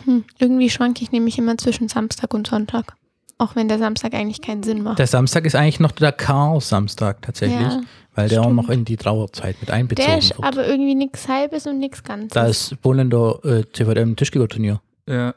Hm, 0.06 0.24
irgendwie 0.38 0.70
schwanke 0.70 1.04
ich 1.04 1.12
nämlich 1.12 1.38
immer 1.38 1.58
zwischen 1.58 1.88
Samstag 1.90 2.34
und 2.34 2.48
Sonntag. 2.48 2.94
Auch 3.38 3.56
wenn 3.56 3.68
der 3.70 3.80
Samstag 3.80 4.14
eigentlich 4.14 4.42
keinen 4.42 4.64
Sinn 4.64 4.84
macht. 4.84 5.00
Der 5.00 5.08
Samstag 5.08 5.46
ist 5.46 5.56
eigentlich 5.56 5.80
noch 5.80 5.92
der 5.94 6.12
Chaos-Samstag 6.12 7.22
tatsächlich, 7.22 7.60
Ja, 7.62 7.82
weil 8.14 8.28
der 8.28 8.42
auch 8.42 8.46
stimmt. 8.46 8.56
noch 8.58 8.70
in 8.70 8.84
die 8.84 8.98
Trauerzeit 8.98 9.56
mit 9.62 9.72
einbezogen 9.72 10.10
der 10.10 10.18
ist 10.20 10.32
wird. 10.38 10.44
aber 10.44 10.68
irgendwie 10.68 10.96
nichts 10.96 11.28
Halbes 11.30 11.66
und 11.66 11.80
nichts 11.80 12.04
Ganzes. 12.04 12.30
da 12.34 12.48
ist 12.48 12.82
Bolender 12.82 13.40
äh, 13.46 13.64
CVM 13.72 14.16
Tischkicker-Turnier. 14.16 14.82
ja. 15.08 15.34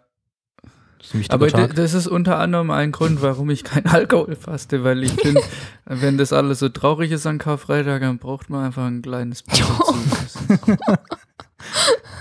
Aber 1.31 1.49
Tag. 1.49 1.75
das 1.75 1.95
ist 1.95 2.07
unter 2.07 2.39
anderem 2.39 2.71
ein 2.71 2.93
Grund, 2.93 3.23
warum 3.23 3.51
ich 3.51 3.65
kein 3.65 3.87
Alkohol 3.87 4.37
faste, 4.37 4.85
weil 4.85 5.03
ich 5.03 5.11
finde, 5.13 5.43
wenn 5.85 6.17
das 6.17 6.33
alles 6.33 6.61
so 6.61 6.69
traurig 6.69 7.11
ist 7.11 7.27
an 7.27 7.39
Karfreitag, 7.39 8.03
dann 8.03 8.19
braucht 8.19 8.49
man 8.51 8.65
einfach 8.65 8.85
ein 8.87 9.03
kleines 9.03 9.43
Bier 9.43 9.65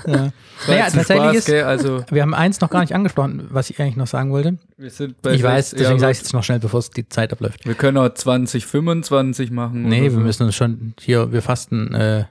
ja. 0.07 0.29
Naja, 0.67 0.89
tatsächlich 0.89 1.33
ist-? 1.33 1.49
Also, 1.49 2.03
Wir 2.11 2.21
haben 2.21 2.33
eins 2.33 2.61
noch 2.61 2.69
gar 2.69 2.81
nicht 2.81 2.93
angesprochen, 2.93 3.47
was 3.49 3.69
ich 3.69 3.79
eigentlich 3.79 3.95
noch 3.95 4.07
sagen 4.07 4.31
wollte. 4.31 4.57
Ich 4.77 4.99
weiß, 5.43 5.71
deswegen 5.71 5.91
ja, 5.93 5.99
sage 5.99 6.11
ich 6.11 6.17
es 6.17 6.23
jetzt 6.23 6.33
noch 6.33 6.43
schnell, 6.43 6.59
bevor 6.59 6.79
es 6.79 6.89
die 6.89 7.07
Zeit 7.07 7.31
abläuft. 7.31 7.65
Wir 7.65 7.75
können 7.75 7.97
auch 7.97 8.13
2025 8.13 9.51
machen. 9.51 9.83
Nee, 9.83 10.03
wir 10.03 10.11
so. 10.11 10.19
müssen 10.19 10.43
uns 10.43 10.55
schon 10.55 10.93
hier, 10.99 11.31
wir 11.31 11.41
fasten, 11.41 11.93
äh, 11.93 12.25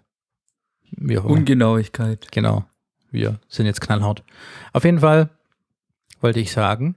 wie 0.92 1.18
auch 1.18 1.25
immer. 1.25 1.34
Ungenauigkeit. 1.34 2.30
Genau. 2.32 2.64
Wir 3.10 3.40
sind 3.49 3.66
jetzt 3.66 3.80
knallhart. 3.80 4.22
Auf 4.72 4.84
jeden 4.84 5.00
Fall 5.00 5.30
wollte 6.20 6.40
ich 6.40 6.52
sagen, 6.52 6.96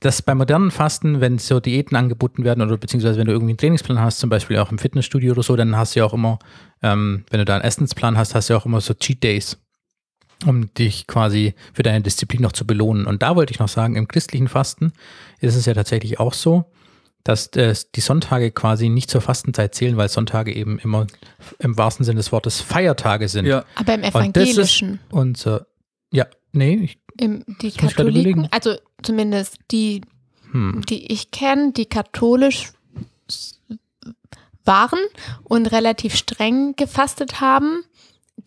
dass 0.00 0.22
bei 0.22 0.34
modernen 0.34 0.70
Fasten, 0.70 1.20
wenn 1.20 1.38
so 1.38 1.60
Diäten 1.60 1.96
angeboten 1.96 2.44
werden 2.44 2.62
oder 2.62 2.76
beziehungsweise 2.76 3.18
wenn 3.18 3.26
du 3.26 3.32
irgendwie 3.32 3.52
einen 3.52 3.58
Trainingsplan 3.58 4.00
hast, 4.00 4.18
zum 4.18 4.30
Beispiel 4.30 4.58
auch 4.58 4.70
im 4.70 4.78
Fitnessstudio 4.78 5.32
oder 5.32 5.42
so, 5.42 5.56
dann 5.56 5.76
hast 5.76 5.94
du 5.94 6.00
ja 6.00 6.06
auch 6.06 6.14
immer, 6.14 6.38
ähm, 6.82 7.24
wenn 7.30 7.38
du 7.38 7.44
da 7.44 7.54
einen 7.54 7.64
Essensplan 7.64 8.16
hast, 8.16 8.34
hast 8.34 8.48
du 8.48 8.54
ja 8.54 8.60
auch 8.60 8.66
immer 8.66 8.80
so 8.80 8.94
Cheat 8.94 9.22
Days, 9.22 9.58
um 10.44 10.72
dich 10.74 11.06
quasi 11.06 11.54
für 11.72 11.82
deine 11.82 12.02
Disziplin 12.02 12.42
noch 12.42 12.52
zu 12.52 12.66
belohnen. 12.66 13.06
Und 13.06 13.22
da 13.22 13.36
wollte 13.36 13.52
ich 13.52 13.58
noch 13.58 13.68
sagen, 13.68 13.96
im 13.96 14.08
christlichen 14.08 14.48
Fasten 14.48 14.92
ist 15.40 15.56
es 15.56 15.66
ja 15.66 15.74
tatsächlich 15.74 16.20
auch 16.20 16.34
so, 16.34 16.66
dass 17.24 17.48
äh, 17.56 17.74
die 17.94 18.00
Sonntage 18.00 18.52
quasi 18.52 18.88
nicht 18.88 19.10
zur 19.10 19.20
Fastenzeit 19.20 19.74
zählen, 19.74 19.96
weil 19.96 20.08
Sonntage 20.08 20.54
eben 20.54 20.78
immer 20.78 21.06
im 21.58 21.76
wahrsten 21.76 22.04
Sinne 22.04 22.18
des 22.18 22.30
Wortes 22.30 22.60
Feiertage 22.60 23.28
sind. 23.28 23.46
Ja, 23.46 23.64
aber 23.74 23.94
im 23.94 24.04
Und 24.04 24.36
das 24.36 24.44
ist 24.44 24.54
Evangelischen, 24.54 25.00
unser, 25.10 25.66
ja, 26.12 26.26
nee, 26.52 26.74
ich, 26.74 26.98
im, 27.18 27.44
die 27.60 27.72
Katholiken, 27.72 28.48
also 28.52 28.76
zumindest 29.02 29.58
die, 29.70 30.02
hm, 30.52 30.82
die 30.88 31.10
ich 31.12 31.30
kenne, 31.30 31.72
die 31.72 31.86
katholisch 31.86 32.72
waren 34.64 35.00
und 35.44 35.66
relativ 35.72 36.14
streng 36.14 36.76
gefastet 36.76 37.40
haben, 37.40 37.82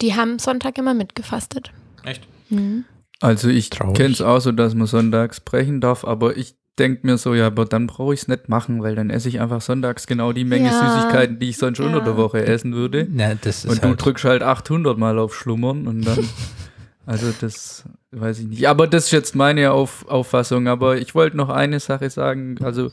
die 0.01 0.15
haben 0.15 0.39
Sonntag 0.39 0.77
immer 0.77 0.93
mitgefastet. 0.93 1.72
Echt? 2.06 2.27
Mhm. 2.50 2.86
also 3.22 3.48
ich 3.50 3.70
kenne 3.70 4.12
es 4.13 4.22
auch 4.22 4.39
so, 4.39 4.51
dass 4.51 4.74
man 4.75 4.88
sonntags 4.88 5.39
brechen 5.39 5.82
darf, 5.82 6.03
aber 6.06 6.35
ich 6.38 6.55
denke 6.79 7.05
mir 7.05 7.18
so, 7.18 7.35
ja, 7.35 7.48
aber 7.48 7.66
dann 7.66 7.88
brauche 7.88 8.14
ich 8.14 8.22
es 8.22 8.27
nicht 8.29 8.48
machen, 8.50 8.81
weil 8.81 8.96
dann 8.96 9.09
esse 9.09 9.27
ich 9.29 9.42
einfach 9.42 9.59
sonntags 9.62 10.07
genau 10.07 10.31
die 10.31 10.46
Menge 10.46 10.70
Ja. 10.70 10.96
Süßigkeiten, 10.98 11.38
die 11.38 11.50
ich 11.50 11.57
sonst 11.57 11.79
unter 11.81 11.98
Ja. 12.00 12.03
der 12.05 12.18
Woche 12.18 12.46
essen 12.46 12.74
würde. 12.74 13.05
Na, 13.12 13.35
das 13.35 13.66
ist 13.66 13.72
Und 13.72 13.83
du 13.83 13.90
halt, 13.90 14.03
drückst 14.05 14.24
halt 14.25 14.44
800 14.44 14.98
Mal 14.98 15.20
auf 15.20 15.35
Schlummern 15.35 15.88
und 15.88 16.07
dann, 16.07 16.18
also 17.05 17.33
das 17.42 17.83
weiß 18.12 18.40
ich 18.40 18.48
nicht. 18.48 18.68
Aber 18.70 18.88
das 18.88 19.05
ist 19.05 19.12
jetzt 19.12 19.35
meine 19.35 19.72
auf, 19.72 20.07
Auffassung. 20.07 20.68
Aber 20.70 20.98
ich 20.98 21.14
wollte 21.16 21.35
noch 21.35 21.50
eine 21.50 21.79
Sache 21.81 22.09
sagen. 22.09 22.55
Also 22.64 22.92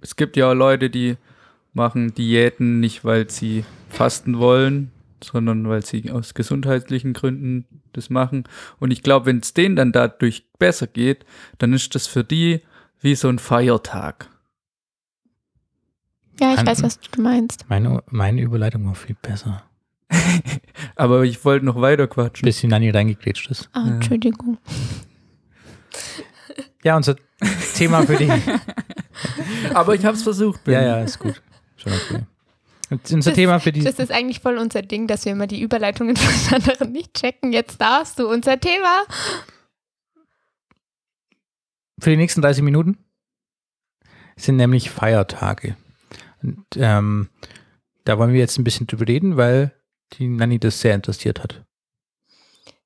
es 0.00 0.16
gibt 0.16 0.36
ja 0.38 0.52
Leute, 0.52 0.88
die 0.88 1.16
machen 1.74 2.14
Diäten 2.14 2.80
nicht, 2.80 3.04
weil 3.04 3.28
sie 3.30 3.64
fasten 3.90 4.38
wollen, 4.38 4.90
sondern 5.22 5.68
weil 5.68 5.84
sie 5.84 6.10
aus 6.10 6.32
gesundheitlichen 6.32 7.12
Gründen 7.12 7.66
das 7.96 8.10
machen. 8.10 8.44
Und 8.78 8.90
ich 8.90 9.02
glaube, 9.02 9.26
wenn 9.26 9.38
es 9.38 9.52
denen 9.54 9.76
dann 9.76 9.92
dadurch 9.92 10.46
besser 10.58 10.86
geht, 10.86 11.24
dann 11.58 11.72
ist 11.72 11.94
das 11.94 12.06
für 12.06 12.24
die 12.24 12.62
wie 13.00 13.14
so 13.14 13.28
ein 13.28 13.38
Feiertag. 13.38 14.30
Ja, 16.40 16.50
ich 16.50 16.56
Kann- 16.56 16.66
weiß, 16.66 16.82
was 16.82 17.00
du 17.00 17.22
meinst. 17.22 17.64
meine, 17.68 18.02
meine 18.10 18.40
Überleitung 18.42 18.86
war 18.86 18.94
viel 18.94 19.16
besser. 19.20 19.62
Aber 20.96 21.24
ich 21.24 21.44
wollte 21.44 21.64
noch 21.66 21.80
weiter 21.80 22.06
quatschen. 22.06 22.44
Bis 22.46 22.60
die 22.60 22.66
Nanny 22.68 22.90
reingekretscht 22.90 23.50
ist. 23.50 23.68
Ah, 23.72 23.84
Ja. 23.86 23.94
Entschuldigung. 23.94 24.58
Ja, 26.84 26.96
unser 26.96 27.16
Thema 27.74 28.02
für 28.06 28.16
die, 28.16 28.30
Aber 29.74 29.94
ich 29.96 30.04
habe 30.04 30.16
es 30.16 30.22
versucht. 30.22 30.60
ja, 30.68 30.78
Benny. 30.78 30.86
ja, 30.86 31.00
ist 31.00 31.18
gut. 31.18 31.42
Schon 31.76 31.92
okay. 31.92 32.20
Unser 32.90 33.34
Thema 33.34 33.58
für 33.58 33.72
die, 33.72 33.82
Das 33.82 33.98
ist 33.98 34.12
eigentlich 34.12 34.40
voll 34.40 34.58
unser 34.58 34.82
Ding, 34.82 35.06
dass 35.06 35.24
wir 35.24 35.32
immer 35.32 35.46
die 35.46 35.60
Überleitungen 35.60 36.16
von 36.16 36.54
anderen 36.54 36.92
nicht 36.92 37.14
checken. 37.14 37.52
Jetzt 37.52 37.80
darfst 37.80 38.18
du 38.18 38.28
unser 38.28 38.60
Thema. 38.60 39.04
für 41.98 42.10
die 42.10 42.16
nächsten 42.16 42.42
30 42.42 42.62
Minuten 42.62 42.98
sind 44.36 44.56
nämlich 44.56 44.90
Feiertage. 44.90 45.76
Und 46.42 46.64
ähm, 46.76 47.30
da 48.04 48.18
wollen 48.18 48.32
wir 48.32 48.40
jetzt 48.40 48.58
ein 48.58 48.64
bisschen 48.64 48.86
drüber 48.86 49.08
reden, 49.08 49.36
weil 49.36 49.72
die 50.12 50.28
Nanny 50.28 50.58
das 50.58 50.80
sehr 50.80 50.94
interessiert 50.94 51.42
hat. 51.42 51.64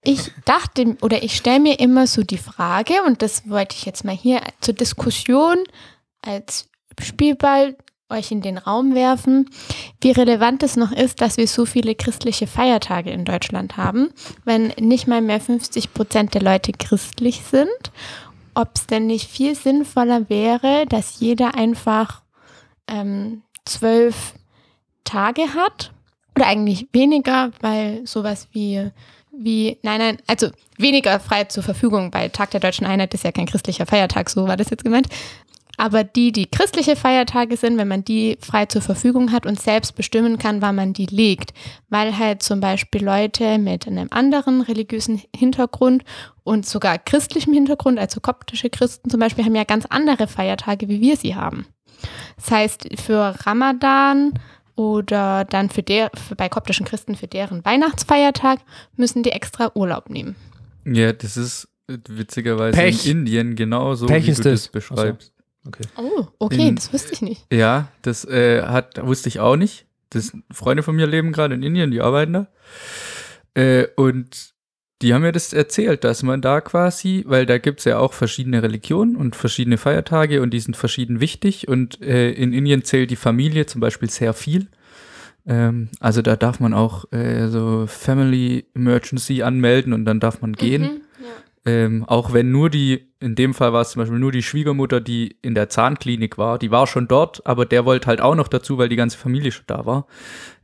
Ich 0.03 0.33
dachte 0.47 0.97
oder 1.03 1.23
ich 1.23 1.37
stelle 1.37 1.61
mir 1.61 1.79
immer 1.79 2.07
so 2.07 2.23
die 2.23 2.39
Frage, 2.39 2.95
und 3.07 3.21
das 3.21 3.49
wollte 3.51 3.77
ich 3.77 3.85
jetzt 3.85 4.05
mal 4.05 4.17
hier 4.17 4.41
zur 4.61 4.73
Diskussion 4.73 5.59
als 6.23 6.71
Spielball 7.03 7.77
euch 8.11 8.31
in 8.31 8.41
den 8.41 8.59
Raum 8.59 8.95
werfen, 8.95 9.49
wie 10.01 10.11
relevant 10.11 10.63
es 10.63 10.77
noch 10.77 10.93
ist, 10.93 11.21
dass 11.21 11.37
wir 11.37 11.47
so 11.47 11.67
viele 11.67 11.95
christliche 11.95 12.47
Feiertage 12.47 13.11
in 13.11 13.25
Deutschland 13.25 13.77
haben, 13.77 14.11
wenn 14.45 14.69
nicht 14.79 15.07
mal 15.07 15.21
mehr 15.21 15.41
50 15.41 15.95
Prozent 15.95 16.35
der 16.35 16.43
Leute 16.43 16.73
christlich 16.73 17.43
sind. 17.51 17.69
Ob 18.55 18.71
es 18.75 18.87
denn 18.87 19.07
nicht 19.07 19.31
viel 19.31 19.55
sinnvoller 19.55 20.29
wäre, 20.29 20.85
dass 20.89 21.21
jeder 21.21 21.55
einfach 21.55 22.23
ähm, 22.89 23.43
zwölf 23.65 24.35
Tage 25.05 25.55
hat 25.55 25.93
oder 26.37 26.47
eigentlich 26.47 26.89
weniger, 26.93 27.53
weil 27.61 28.07
sowas 28.07 28.49
wie 28.53 28.91
wie, 29.33 29.79
nein, 29.83 29.99
nein, 29.99 30.19
also 30.27 30.49
weniger 30.77 31.19
frei 31.19 31.45
zur 31.45 31.63
Verfügung, 31.63 32.13
weil 32.13 32.31
Tag 32.31 32.51
der 32.51 32.61
Deutschen 32.61 32.87
Einheit 32.87 33.15
ist 33.15 33.25
ja 33.25 33.33
kein 33.33 33.47
christlicher 33.47 33.87
Feiertag, 33.87 34.29
so 34.29 34.47
war 34.47 34.57
das 34.57 34.71
jetzt 34.71 34.85
gemeint. 34.85 35.09
Aber 35.81 36.05
die, 36.05 36.31
die 36.31 36.45
christliche 36.45 36.95
Feiertage 36.95 37.57
sind, 37.57 37.79
wenn 37.79 37.89
man 37.89 38.05
die 38.05 38.37
frei 38.43 38.67
zur 38.67 38.83
Verfügung 38.83 39.33
hat 39.33 39.47
und 39.47 39.59
selbst 39.59 39.97
bestimmen 39.97 40.37
kann, 40.37 40.61
wann 40.61 40.75
man 40.75 40.93
die 40.93 41.07
legt, 41.07 41.55
weil 41.89 42.19
halt 42.19 42.43
zum 42.43 42.61
Beispiel 42.61 43.03
Leute 43.03 43.57
mit 43.57 43.87
einem 43.87 44.09
anderen 44.11 44.61
religiösen 44.61 45.23
Hintergrund 45.35 46.05
und 46.45 46.67
sogar 46.67 46.99
christlichem 46.99 47.55
Hintergrund, 47.55 47.99
also 47.99 48.21
koptische 48.21 48.69
Christen 48.69 49.09
zum 49.09 49.21
Beispiel, 49.21 49.43
haben 49.43 49.55
ja 49.55 49.65
ganz 49.65 49.87
andere 49.87 50.27
Feiertage, 50.27 50.87
wie 50.91 51.01
wir 51.01 51.17
sie 51.17 51.35
haben. 51.35 51.65
Das 52.37 52.51
heißt, 52.51 52.89
für 53.03 53.35
Ramadan 53.47 54.35
oder 54.77 55.47
dann 55.47 55.71
für 55.71 55.83
der, 55.83 56.11
für, 56.15 56.37
bei 56.37 56.51
koptischen 56.51 56.85
Christen 56.85 57.15
für 57.15 57.27
deren 57.27 57.65
Weihnachtsfeiertag 57.65 58.61
müssen 58.97 59.23
die 59.23 59.33
extra 59.33 59.73
Urlaub 59.75 60.11
nehmen. 60.11 60.37
Ja, 60.85 61.15
das 61.15 61.39
ist 61.39 61.69
witzigerweise 61.89 62.77
Pech. 62.77 63.07
in 63.07 63.21
Indien 63.21 63.57
genauso, 63.57 64.05
Pech 64.05 64.27
wie 64.27 64.31
ist 64.33 64.45
du 64.45 64.51
das. 64.51 64.65
das 64.65 64.73
beschreibst. 64.73 65.33
Okay. 65.71 65.85
Oh, 65.97 66.27
okay, 66.39 66.69
In- 66.69 66.75
das 66.77 66.93
wusste 66.93 67.13
ich 67.13 67.23
nicht. 67.23 67.47
Ja, 67.53 67.89
das 68.03 68.25
äh, 68.25 68.63
hat, 68.63 69.05
wusste 69.07 69.29
ich 69.29 69.41
auch 69.41 69.57
nicht. 69.57 69.87
Das 70.11 70.33
Freunde 70.51 70.83
von 70.83 70.97
mir 70.97 71.07
leben 71.07 71.33
gerade 71.33 71.55
in 71.55 71.63
Indien, 71.63 71.91
die 71.93 72.01
arbeiten 72.01 72.33
da. 72.33 72.47
Äh, 73.55 73.87
und 73.97 74.55
die 75.03 75.15
haben 75.15 75.23
mir 75.23 75.33
das 75.33 75.53
erzählt, 75.53 76.05
dass 76.05 76.23
man 76.23 76.41
da 76.43 76.61
quasi, 76.61 77.25
weil 77.27 77.47
da 77.47 77.59
gibt's 77.59 77.85
ja 77.85 77.99
auch 77.99 78.13
verschiedene 78.13 78.63
Religionen 78.63 79.17
und 79.17 79.35
verschiedene 79.37 79.79
Feiertage 79.79 80.43
und 80.43 80.51
die 80.53 80.61
sind 80.61 80.77
verschieden 80.77 81.21
wichtig. 81.21 81.69
Und 81.69 82.03
äh, 82.03 82.33
in 82.33 82.53
Indien 82.53 82.85
zählt 82.85 83.11
die 83.11 83.17
Familie 83.17 83.67
zum 83.67 83.81
Beispiel 83.81 84.11
sehr 84.11 84.35
viel. 84.35 84.69
Ähm, 85.47 85.89
also 86.01 86.21
da 86.23 86.37
darf 86.37 86.61
man 86.61 86.75
auch 86.75 87.11
äh, 87.13 87.49
so 87.49 87.87
Family 87.87 88.67
Emergency 88.75 89.43
anmelden 89.43 89.93
und 89.95 90.05
dann 90.05 90.21
darf 90.21 90.43
man 90.43 90.53
gehen. 90.53 90.83
Mhm, 90.83 91.01
Ähm, 91.67 92.05
auch 92.07 92.33
wenn 92.33 92.51
nur 92.51 92.71
die, 92.71 93.13
in 93.21 93.35
dem 93.35 93.53
Fall 93.53 93.75
war 93.75 93.83
es 93.83 93.91
zum 93.91 94.01
Beispiel 94.01 94.19
nur 94.19 94.33
die 94.33 94.43
Schwiegermutter, 94.43 94.99
die 94.99 95.37
in 95.43 95.55
der 95.55 95.69
Zahnklinik 95.69 96.39
war, 96.39 96.59
die 96.59 96.71
war 96.71 96.87
schon 96.87 97.07
dort, 97.07 97.47
aber 97.47 97.67
der 97.67 97.85
wollte 97.85 98.07
halt 98.07 98.23
auch 98.23 98.35
noch 98.35 98.49
dazu, 98.49 98.79
weil 98.79 98.89
die 98.89 98.97
ganze 98.97 99.19
Familie 99.19 99.53
schon 99.53 99.67
da 99.67 99.85
war. 99.85 100.07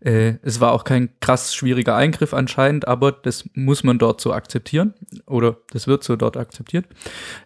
Äh, 0.01 0.35
es 0.41 0.59
war 0.59 0.73
auch 0.73 0.85
kein 0.85 1.11
krass 1.21 1.55
schwieriger 1.55 1.95
Eingriff 1.97 2.33
anscheinend, 2.33 2.89
aber 2.89 3.13
das 3.13 3.45
muss 3.53 3.85
man 3.85 3.99
dort 3.99 4.23
so 4.23 4.33
akzeptieren 4.33 4.95
oder 5.27 5.59
das 5.71 5.87
wird 5.87 6.03
so 6.03 6.17
dort 6.17 6.39
akzeptiert. 6.39 6.87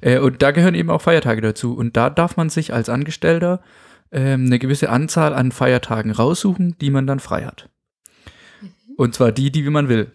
Äh, 0.01 0.21
und 0.21 0.43
da 0.43 0.53
gehören 0.53 0.77
eben 0.77 0.91
auch 0.91 1.03
Feiertage 1.03 1.41
dazu. 1.41 1.75
Und 1.75 1.97
da 1.97 2.09
darf 2.09 2.37
man 2.37 2.51
sich 2.51 2.73
als 2.73 2.89
Angestellter 2.89 3.61
ähm, 4.13 4.47
eine 4.47 4.61
gewisse 4.61 4.91
Anzahl 4.91 5.35
an 5.35 5.51
Feiertagen 5.51 6.13
raussuchen, 6.13 6.77
die 6.81 6.91
man 6.91 7.09
dann 7.09 7.19
frei 7.19 7.45
hat. 7.45 7.69
Und 8.97 9.15
zwar 9.15 9.33
die, 9.33 9.51
die 9.51 9.69
man 9.71 9.89
will. 9.89 10.13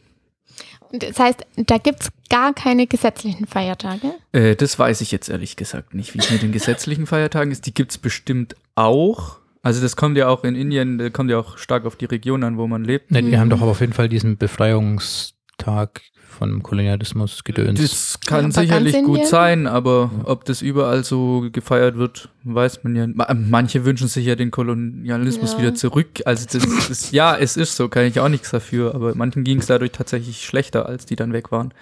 Das 1.00 1.20
heißt, 1.20 1.46
da 1.56 1.78
gibt 1.78 2.04
es 2.04 2.10
gar 2.30 2.54
keine 2.54 2.88
gesetzlichen 2.88 3.46
Feiertage. 3.48 4.14
Äh, 4.32 4.56
das 4.56 4.78
weiß 4.78 5.02
ich 5.02 5.12
jetzt 5.12 5.30
ehrlich 5.30 5.56
gesagt 5.56 5.94
nicht, 5.94 6.14
wie 6.14 6.20
es 6.20 6.32
mit 6.32 6.42
den 6.42 6.52
gesetzlichen 6.52 7.06
Feiertagen 7.06 7.52
ist. 7.52 7.66
Die 7.66 7.74
gibt 7.74 7.92
es 7.92 7.98
bestimmt 7.98 8.56
auch. 8.76 9.38
Also 9.62 9.82
das 9.82 9.96
kommt 9.96 10.18
ja 10.18 10.28
auch 10.28 10.44
in 10.44 10.56
Indien, 10.56 11.00
das 11.00 11.12
kommt 11.12 11.32
ja 11.32 11.40
auch 11.40 11.58
stark 11.58 11.86
auf 11.86 11.96
die 11.96 12.06
Region 12.06 12.44
an, 12.44 12.58
wo 12.58 12.68
man 12.68 12.84
lebt. 12.84 13.10
Ne, 13.10 13.26
wir 13.26 13.40
haben 13.40 13.50
doch 13.50 13.62
aber 13.62 13.72
auf 13.72 13.82
jeden 13.82 13.94
Fall 13.94 14.10
diesen 14.10 14.38
Befreiungstag 14.38 16.02
von 16.28 16.62
Kolonialismus 16.64 17.44
gedöns. 17.44 17.80
Das 17.80 18.20
kann 18.26 18.46
aber 18.46 18.52
sicherlich 18.54 19.04
gut 19.04 19.26
sein, 19.26 19.68
aber 19.68 20.12
ob 20.26 20.44
das 20.46 20.62
überall 20.62 21.04
so 21.04 21.48
gefeiert 21.52 21.96
wird, 21.98 22.30
weiß 22.44 22.84
man 22.84 22.96
ja. 22.96 23.08
Ma- 23.08 23.34
Manche 23.34 23.86
wünschen 23.86 24.08
sich 24.08 24.26
ja 24.26 24.36
den 24.36 24.52
Kolonialismus 24.52 25.54
Ja. 25.54 25.60
wieder 25.60 25.76
zurück. 25.76 26.08
Also 26.26 26.46
das 26.52 26.66
ist, 26.90 27.12
ja, 27.14 27.38
es 27.38 27.56
ist 27.58 27.76
so, 27.76 27.88
kann 27.88 28.06
ich 28.06 28.20
auch 28.20 28.30
nichts 28.30 28.52
dafür, 28.52 28.94
aber 28.96 29.16
manchen 29.16 29.44
ging 29.44 29.60
es 29.60 29.68
dadurch 29.68 29.92
tatsächlich 29.92 30.44
schlechter, 30.46 30.86
als 30.88 31.06
die 31.06 31.16
dann 31.16 31.32
weg 31.32 31.52
waren. 31.52 31.74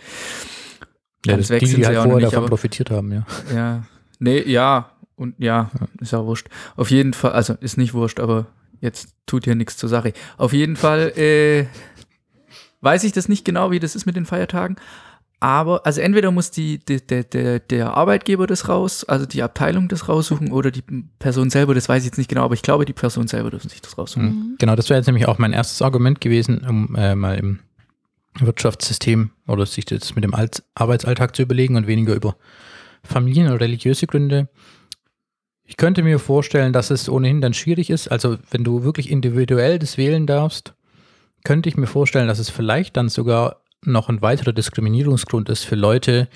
ja, 1.26 1.34
ganz 1.34 1.48
das, 1.48 1.50
weg 1.52 1.60
die, 1.62 1.66
sind 1.68 1.78
die 1.78 1.82
sie 1.84 1.88
halt 1.88 1.98
vorher 1.98 2.16
nicht, 2.16 2.26
davon 2.28 2.40
aber- 2.40 2.50
profitiert 2.50 2.92
haben, 2.92 3.12
ja. 3.12 3.26
Ja. 3.56 3.84
Nee, 4.20 4.42
ja. 4.44 4.90
Und 5.16 5.36
ja, 5.38 5.70
ist 6.02 6.12
ja 6.12 6.26
wurscht. 6.26 6.48
Auf 6.76 6.90
jeden 6.92 7.14
Fall, 7.14 7.32
also 7.34 7.56
ist 7.62 7.78
nicht 7.78 7.94
wurscht, 7.94 8.20
aber 8.20 8.48
jetzt 8.82 9.10
tut 9.28 9.46
ja 9.46 9.54
nichts 9.56 9.78
zur 9.78 9.88
Sache. 9.88 10.12
Auf 10.38 10.54
jeden 10.54 10.76
Fall 10.76 11.14
äh, 11.18 11.66
weiß 12.84 13.04
ich 13.04 13.12
das 13.12 13.30
nicht 13.30 13.46
genau, 13.46 13.72
wie 13.72 13.80
das 13.80 13.96
ist 13.96 14.06
mit 14.06 14.16
den 14.16 14.26
Feiertagen. 14.26 14.76
Aber, 15.40 15.86
also 15.86 16.00
entweder 16.00 16.32
muss 16.32 16.52
die, 16.52 16.80
die, 16.80 17.06
der, 17.06 17.60
der, 17.60 17.98
Arbeitgeber 17.98 18.48
das 18.48 18.70
raus, 18.70 19.04
also 19.04 19.26
die 19.26 19.44
Abteilung 19.44 19.90
das 19.90 20.08
raussuchen 20.08 20.54
oder 20.54 20.72
die 20.72 20.84
Person 21.20 21.50
selber, 21.50 21.74
das 21.74 21.90
weiß 21.90 22.04
ich 22.04 22.06
jetzt 22.06 22.18
nicht 22.18 22.30
genau, 22.30 22.46
aber 22.46 22.54
ich 22.54 22.62
glaube, 22.62 22.86
die 22.86 22.94
Person 22.94 23.28
selber 23.28 23.52
dürfen 23.52 23.68
sich 23.68 23.82
das 23.82 23.98
raussuchen. 23.98 24.28
Mhm. 24.28 24.56
Genau, 24.58 24.78
das 24.78 24.90
wäre 24.90 25.00
jetzt 25.00 25.08
nämlich 25.08 25.28
auch 25.28 25.40
mein 25.40 25.52
erstes 25.52 25.82
Argument 25.82 26.22
gewesen, 26.22 26.66
um 26.66 26.96
äh, 26.96 27.14
mal 27.14 27.38
im 27.38 27.60
Wirtschaftssystem 28.40 29.32
oder 29.46 29.66
sich 29.66 29.84
das 29.84 30.16
mit 30.16 30.24
dem 30.24 30.34
Arbeitsalltag 30.76 31.36
zu 31.36 31.42
überlegen 31.42 31.76
und 31.76 31.88
weniger 31.88 32.16
über 32.16 32.38
Familien- 33.04 33.50
oder 33.50 33.60
religiöse 33.60 34.08
Gründe. 34.08 34.48
Ich 35.66 35.76
könnte 35.76 36.04
mir 36.04 36.20
vorstellen, 36.20 36.72
dass 36.72 36.90
es 36.90 37.10
ohnehin 37.10 37.42
dann 37.42 37.54
schwierig 37.54 37.90
ist. 37.90 38.08
Also, 38.08 38.38
wenn 38.52 38.64
du 38.64 38.84
wirklich 38.84 39.12
individuell 39.12 39.78
das 39.78 39.98
wählen 39.98 40.26
darfst, 40.26 40.74
könnte 41.44 41.70
ich 41.70 41.78
mir 41.78 41.88
vorstellen, 41.88 42.28
dass 42.28 42.40
es 42.40 42.50
vielleicht 42.50 42.98
dann 42.98 43.10
sogar 43.10 43.62
noch 43.84 44.10
ein 44.10 44.22
weiterer 44.22 44.54
Diskriminierungsgrund 44.54 45.50
ist 45.50 45.64
für 45.64 45.76
Leute, 45.76 46.30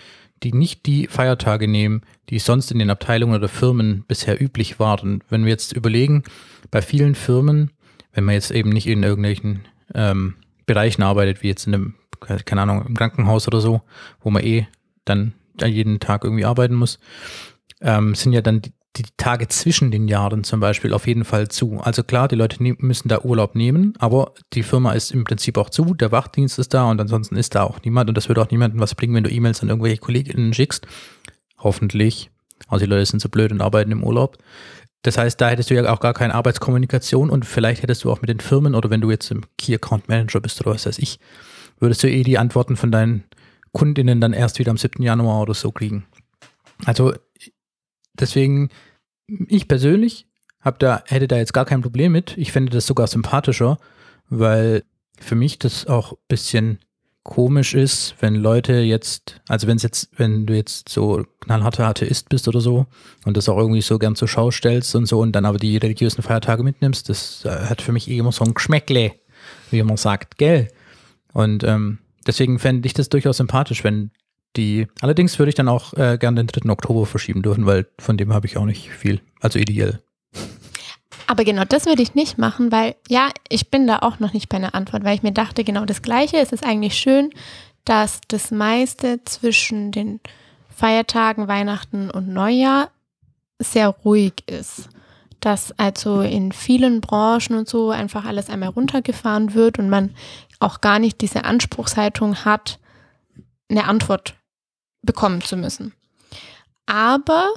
die 0.44 0.54
nicht 0.54 0.86
die 0.86 1.08
Feiertage 1.08 1.68
nehmen, 1.68 2.02
die 2.30 2.40
sonst 2.40 2.72
in 2.72 2.80
den 2.80 2.90
Abteilungen 2.90 3.36
oder 3.36 3.48
Firmen 3.48 4.04
bisher 4.08 4.42
üblich 4.42 4.80
waren. 4.80 5.24
Wenn 5.30 5.46
wir 5.46 5.52
jetzt 5.52 5.74
überlegen, 5.74 6.24
bei 6.70 6.82
vielen 6.82 7.16
Firmen, 7.16 7.72
wenn 8.14 8.26
man 8.26 8.36
jetzt 8.36 8.52
eben 8.52 8.70
nicht 8.70 8.88
in 8.88 9.04
irgendwelchen 9.04 9.66
ähm, 9.96 10.36
Bereichen 10.66 11.04
arbeitet, 11.04 11.42
wie 11.42 11.48
jetzt 11.48 11.66
in 11.66 11.74
einem, 11.74 11.96
keine 12.20 12.62
Ahnung, 12.62 12.86
im 12.86 12.96
Krankenhaus 12.96 13.48
oder 13.48 13.62
so, 13.62 13.82
wo 14.22 14.30
man 14.30 14.44
eh 14.44 14.68
dann 15.06 15.34
jeden 15.66 16.00
Tag 16.00 16.24
irgendwie 16.24 16.46
arbeiten 16.46 16.76
muss, 16.76 17.00
ähm, 17.82 18.14
sind 18.14 18.34
ja 18.34 18.42
dann 18.42 18.62
die, 18.62 18.74
die 18.96 19.04
Tage 19.18 19.48
zwischen 19.48 19.92
den 19.92 20.08
Jahren 20.08 20.44
zum 20.44 20.60
Beispiel 20.60 20.94
auf 20.94 21.06
jeden 21.06 21.24
Fall 21.24 21.50
zu. 21.50 21.80
Also 21.82 22.04
klar, 22.04 22.28
die 22.28 22.36
Leute 22.36 22.62
müssen 22.62 23.10
da 23.10 23.22
Urlaub 23.22 23.54
nehmen, 23.54 23.94
aber 24.00 24.34
die 24.54 24.64
Firma 24.64 24.94
ist 24.94 25.12
im 25.12 25.24
Prinzip 25.24 25.58
auch 25.58 25.70
zu, 25.70 25.94
der 25.94 26.12
Wachdienst 26.12 26.58
ist 26.58 26.74
da 26.74 26.90
und 26.90 27.00
ansonsten 27.00 27.36
ist 27.36 27.54
da 27.54 27.64
auch 27.64 27.80
niemand 27.84 28.10
und 28.10 28.18
das 28.18 28.28
würde 28.28 28.42
auch 28.42 28.50
niemandem 28.50 28.80
was 28.80 28.96
bringen, 28.96 29.14
wenn 29.14 29.24
du 29.24 29.32
E-Mails 29.32 29.62
an 29.62 29.70
irgendwelche 29.70 29.98
KollegInnen 29.98 30.54
schickst. 30.54 30.88
Hoffentlich. 31.60 32.32
Also 32.68 32.86
die 32.86 32.90
Leute 32.90 33.06
sind 33.06 33.20
so 33.20 33.30
blöd 33.30 33.52
und 33.52 33.62
arbeiten 33.62 33.92
im 33.92 34.04
Urlaub. 34.04 34.38
Das 35.04 35.18
heißt, 35.18 35.40
da 35.40 35.50
hättest 35.50 35.70
du 35.70 35.76
ja 35.76 35.94
auch 35.94 36.00
gar 36.00 36.14
keine 36.14 36.34
Arbeitskommunikation 36.34 37.30
und 37.30 37.46
vielleicht 37.46 37.84
hättest 37.84 38.04
du 38.04 38.12
auch 38.12 38.22
mit 38.22 38.30
den 38.30 38.40
Firmen 38.40 38.74
oder 38.74 38.90
wenn 38.90 39.02
du 39.02 39.12
jetzt 39.12 39.30
im 39.32 39.42
Key 39.58 39.76
Account 39.76 40.10
Manager 40.10 40.42
bist 40.42 40.60
oder 40.62 40.72
was 40.72 40.86
weiß 40.86 40.98
ich, 41.00 41.20
würdest 41.80 42.04
du 42.04 42.10
eh 42.10 42.24
die 42.24 42.38
Antworten 42.38 42.76
von 42.76 42.92
deinen 42.92 43.24
Kundinnen 43.74 44.20
dann 44.20 44.34
erst 44.34 44.58
wieder 44.60 44.72
am 44.72 44.78
7. 44.78 45.04
Januar 45.04 45.42
oder 45.42 45.54
so 45.54 45.72
kriegen. 45.72 46.06
Also 46.86 47.14
deswegen, 48.20 48.70
ich 49.48 49.68
persönlich 49.68 50.28
hab 50.62 50.80
da, 50.80 51.04
hätte 51.08 51.28
da 51.28 51.38
jetzt 51.38 51.54
gar 51.54 51.66
kein 51.66 51.82
Problem 51.82 52.12
mit. 52.12 52.38
Ich 52.38 52.52
fände 52.52 52.72
das 52.72 52.88
sogar 52.88 53.08
sympathischer, 53.08 53.78
weil 54.30 54.84
für 55.20 55.36
mich 55.36 55.60
das 55.60 55.88
auch 55.88 56.14
ein 56.14 56.18
bisschen 56.28 56.80
komisch 57.24 57.74
ist, 57.74 58.16
wenn 58.22 58.36
Leute 58.36 58.74
jetzt, 58.74 59.42
also 59.50 59.68
wenn 59.68 59.76
es 59.76 59.84
jetzt, 59.84 60.10
wenn 60.18 60.46
du 60.46 60.56
jetzt 60.56 60.88
so 60.88 61.26
knallharter 61.42 61.86
Atheist 61.86 62.30
bist 62.30 62.48
oder 62.48 62.62
so 62.62 62.86
und 63.26 63.36
das 63.36 63.50
auch 63.50 63.58
irgendwie 63.58 63.82
so 63.82 64.00
gern 64.00 64.16
zur 64.16 64.30
Schau 64.30 64.50
stellst 64.50 64.96
und 64.96 65.08
so 65.08 65.20
und 65.20 65.34
dann 65.34 65.46
aber 65.46 65.58
die 65.58 65.76
religiösen 65.76 66.22
Feiertage 66.22 66.64
mitnimmst, 66.64 67.10
das 67.10 67.44
äh, 67.44 67.50
hat 67.50 67.82
für 67.82 67.92
mich 67.92 68.10
eh 68.10 68.18
immer 68.18 68.32
so 68.32 68.46
ein 68.46 68.54
Geschmäckle, 68.54 69.12
wie 69.72 69.84
man 69.84 69.98
sagt, 69.98 70.38
gell? 70.38 70.70
Und 71.34 71.66
ähm, 71.66 72.00
deswegen 72.26 72.60
fände 72.60 72.88
ich 72.88 72.94
das 72.94 73.10
durchaus 73.10 73.38
sympathisch, 73.38 73.84
wenn 73.84 74.12
die, 74.58 74.88
allerdings 75.02 75.38
würde 75.40 75.50
ich 75.50 75.56
dann 75.56 75.70
auch 75.70 75.94
äh, 75.94 76.18
gern 76.20 76.36
den 76.36 76.48
3. 76.48 76.70
Oktober 76.70 77.06
verschieben 77.06 77.42
dürfen, 77.42 77.66
weil 77.66 77.88
von 78.00 78.18
dem 78.18 78.34
habe 78.34 78.48
ich 78.48 78.58
auch 78.58 78.66
nicht 78.66 78.90
viel, 78.90 79.22
also 79.40 79.60
ideell. 79.60 80.00
Aber 81.28 81.44
genau 81.44 81.66
das 81.66 81.86
würde 81.86 82.02
ich 82.02 82.16
nicht 82.16 82.38
machen, 82.38 82.72
weil 82.72 82.96
ja, 83.10 83.30
ich 83.50 83.70
bin 83.70 83.86
da 83.86 84.00
auch 84.00 84.20
noch 84.20 84.34
nicht 84.34 84.50
bei 84.50 84.58
einer 84.58 84.74
Antwort, 84.74 85.04
weil 85.04 85.16
ich 85.16 85.24
mir 85.24 85.34
dachte, 85.34 85.64
genau 85.64 85.86
das 85.86 86.02
Gleiche. 86.02 86.38
Es 86.38 86.54
ist 86.54 86.66
eigentlich 86.66 86.96
schön, 86.96 87.32
dass 87.84 88.22
das 88.30 88.52
meiste 88.52 89.24
zwischen 89.26 89.92
den 89.92 90.22
Feiertagen, 90.70 91.48
Weihnachten 91.48 92.10
und 92.10 92.30
Neujahr 92.30 92.92
sehr 93.60 93.90
ruhig 93.90 94.44
ist. 94.48 94.90
Dass 95.42 95.78
also 95.78 96.22
in 96.22 96.54
vielen 96.54 97.02
Branchen 97.02 97.58
und 97.58 97.68
so 97.68 97.92
einfach 97.92 98.26
alles 98.26 98.50
einmal 98.50 98.70
runtergefahren 98.70 99.54
wird 99.54 99.80
und 99.80 99.90
man 99.90 100.16
auch 100.60 100.82
gar 100.82 101.00
nicht 101.00 101.22
diese 101.22 101.44
Anspruchshaltung 101.44 102.46
hat, 102.46 102.80
eine 103.70 103.86
Antwort 103.86 104.37
bekommen 105.08 105.42
zu 105.42 105.58
müssen. 105.58 105.94
Aber 106.86 107.48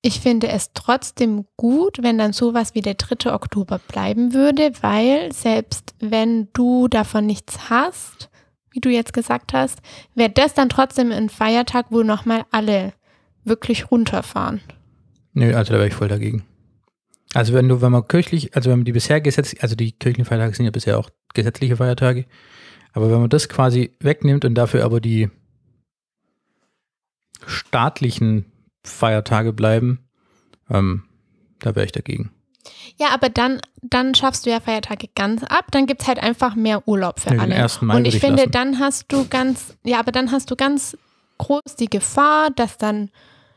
ich 0.00 0.20
finde 0.20 0.48
es 0.48 0.72
trotzdem 0.72 1.44
gut, 1.56 2.02
wenn 2.02 2.18
dann 2.18 2.32
sowas 2.32 2.74
wie 2.74 2.80
der 2.80 2.94
3. 2.94 3.32
Oktober 3.32 3.78
bleiben 3.78 4.32
würde, 4.32 4.72
weil 4.80 5.32
selbst 5.32 5.94
wenn 6.00 6.48
du 6.54 6.88
davon 6.88 7.26
nichts 7.26 7.70
hast, 7.70 8.30
wie 8.72 8.80
du 8.80 8.88
jetzt 8.88 9.12
gesagt 9.12 9.52
hast, 9.52 9.80
wäre 10.14 10.30
das 10.30 10.54
dann 10.54 10.70
trotzdem 10.70 11.12
ein 11.12 11.28
Feiertag, 11.28 11.86
wo 11.90 12.02
nochmal 12.02 12.44
alle 12.50 12.94
wirklich 13.44 13.90
runterfahren. 13.90 14.60
Nö, 15.34 15.54
also 15.54 15.72
da 15.72 15.78
wäre 15.78 15.88
ich 15.88 15.94
voll 15.94 16.08
dagegen. 16.08 16.44
Also 17.34 17.54
wenn 17.54 17.68
du, 17.68 17.80
wenn 17.80 17.92
man 17.92 18.06
kirchlich, 18.08 18.54
also 18.56 18.70
wenn 18.70 18.80
man 18.80 18.84
die 18.84 18.92
bisher 18.92 19.20
gesetzlich, 19.20 19.62
also 19.62 19.74
die 19.74 19.92
kirchlichen 19.92 20.24
Feiertage 20.24 20.54
sind 20.54 20.64
ja 20.64 20.70
bisher 20.70 20.98
auch 20.98 21.10
gesetzliche 21.32 21.76
Feiertage, 21.76 22.26
aber 22.92 23.10
wenn 23.10 23.20
man 23.20 23.30
das 23.30 23.48
quasi 23.48 23.92
wegnimmt 24.00 24.44
und 24.44 24.54
dafür 24.54 24.84
aber 24.84 25.00
die 25.00 25.30
staatlichen 27.46 28.46
Feiertage 28.84 29.52
bleiben, 29.52 30.00
ähm, 30.70 31.04
da 31.60 31.74
wäre 31.74 31.86
ich 31.86 31.92
dagegen. 31.92 32.30
Ja, 32.96 33.08
aber 33.12 33.28
dann, 33.28 33.60
dann 33.82 34.14
schaffst 34.14 34.46
du 34.46 34.50
ja 34.50 34.60
Feiertage 34.60 35.08
ganz 35.14 35.42
ab, 35.44 35.66
dann 35.70 35.86
gibt 35.86 36.02
es 36.02 36.08
halt 36.08 36.22
einfach 36.22 36.54
mehr 36.54 36.86
Urlaub 36.86 37.20
für 37.20 37.30
den 37.30 37.40
alle. 37.40 37.54
1. 37.54 37.82
Mai 37.82 37.96
Und 37.96 38.06
ich 38.06 38.20
finde, 38.20 38.42
lassen. 38.42 38.52
dann 38.52 38.78
hast 38.78 39.12
du 39.12 39.26
ganz, 39.28 39.76
ja, 39.84 39.98
aber 39.98 40.12
dann 40.12 40.30
hast 40.30 40.50
du 40.50 40.56
ganz 40.56 40.96
groß 41.38 41.76
die 41.78 41.90
Gefahr, 41.90 42.50
dass 42.50 42.78
dann, 42.78 43.10